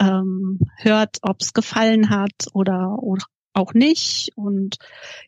ähm, 0.00 0.60
hört, 0.76 1.18
ob 1.22 1.40
es 1.40 1.52
gefallen 1.52 2.10
hat 2.10 2.46
oder, 2.52 3.02
oder 3.02 3.24
auch 3.52 3.74
nicht. 3.74 4.30
Und 4.36 4.76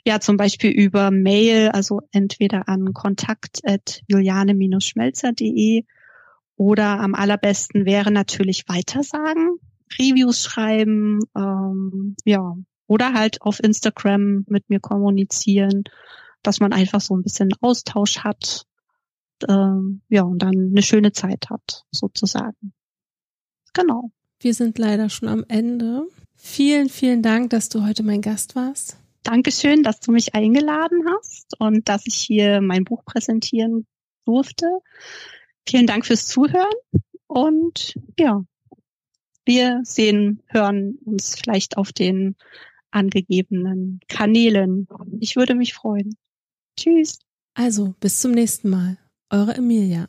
ja, 0.05 0.21
zum 0.21 0.37
Beispiel 0.37 0.71
über 0.71 1.11
Mail, 1.11 1.71
also 1.71 2.03
entweder 2.13 2.69
an 2.69 2.93
kontakt.juliane-schmelzer.de 2.93 5.85
oder 6.57 7.01
am 7.01 7.15
allerbesten 7.15 7.87
wäre 7.87 8.11
natürlich 8.11 8.69
weitersagen, 8.69 9.59
Reviews 9.99 10.45
schreiben, 10.45 11.21
ähm, 11.37 12.17
ja, 12.25 12.55
oder 12.87 13.15
halt 13.15 13.41
auf 13.41 13.63
Instagram 13.63 14.45
mit 14.47 14.69
mir 14.69 14.81
kommunizieren, 14.81 15.85
dass 16.43 16.61
man 16.61 16.73
einfach 16.73 17.01
so 17.01 17.17
ein 17.17 17.23
bisschen 17.23 17.51
Austausch 17.61 18.19
hat, 18.19 18.67
ähm, 19.49 20.03
ja, 20.09 20.23
und 20.23 20.43
dann 20.43 20.71
eine 20.71 20.83
schöne 20.83 21.13
Zeit 21.13 21.51
hat, 21.51 21.85
sozusagen. 21.91 22.73
Genau. 23.73 24.11
Wir 24.41 24.55
sind 24.55 24.79
leider 24.79 25.09
schon 25.09 25.29
am 25.29 25.45
Ende. 25.49 26.07
Vielen, 26.43 26.89
vielen 26.89 27.23
Dank, 27.23 27.51
dass 27.51 27.69
du 27.69 27.87
heute 27.87 28.03
mein 28.03 28.23
Gast 28.23 28.57
warst. 28.57 28.97
Dankeschön, 29.23 29.83
dass 29.83 30.01
du 30.01 30.11
mich 30.11 30.35
eingeladen 30.35 31.05
hast 31.07 31.55
und 31.61 31.89
dass 31.89 32.07
ich 32.07 32.15
hier 32.15 32.63
mein 32.63 32.85
Buch 32.85 33.05
präsentieren 33.05 33.87
durfte. 34.25 34.67
Vielen 35.69 35.87
Dank 35.87 36.07
fürs 36.07 36.27
Zuhören 36.27 36.75
und 37.27 37.95
ja, 38.19 38.43
wir 39.45 39.81
sehen, 39.85 40.43
hören 40.47 40.99
uns 41.05 41.37
vielleicht 41.37 41.77
auf 41.77 41.93
den 41.93 42.37
angegebenen 42.91 44.01
Kanälen. 44.09 44.89
Ich 45.21 45.37
würde 45.37 45.55
mich 45.55 45.75
freuen. 45.75 46.17
Tschüss. 46.77 47.19
Also, 47.55 47.95
bis 48.01 48.21
zum 48.21 48.33
nächsten 48.33 48.71
Mal. 48.71 48.97
Eure 49.29 49.55
Emilia. 49.55 50.09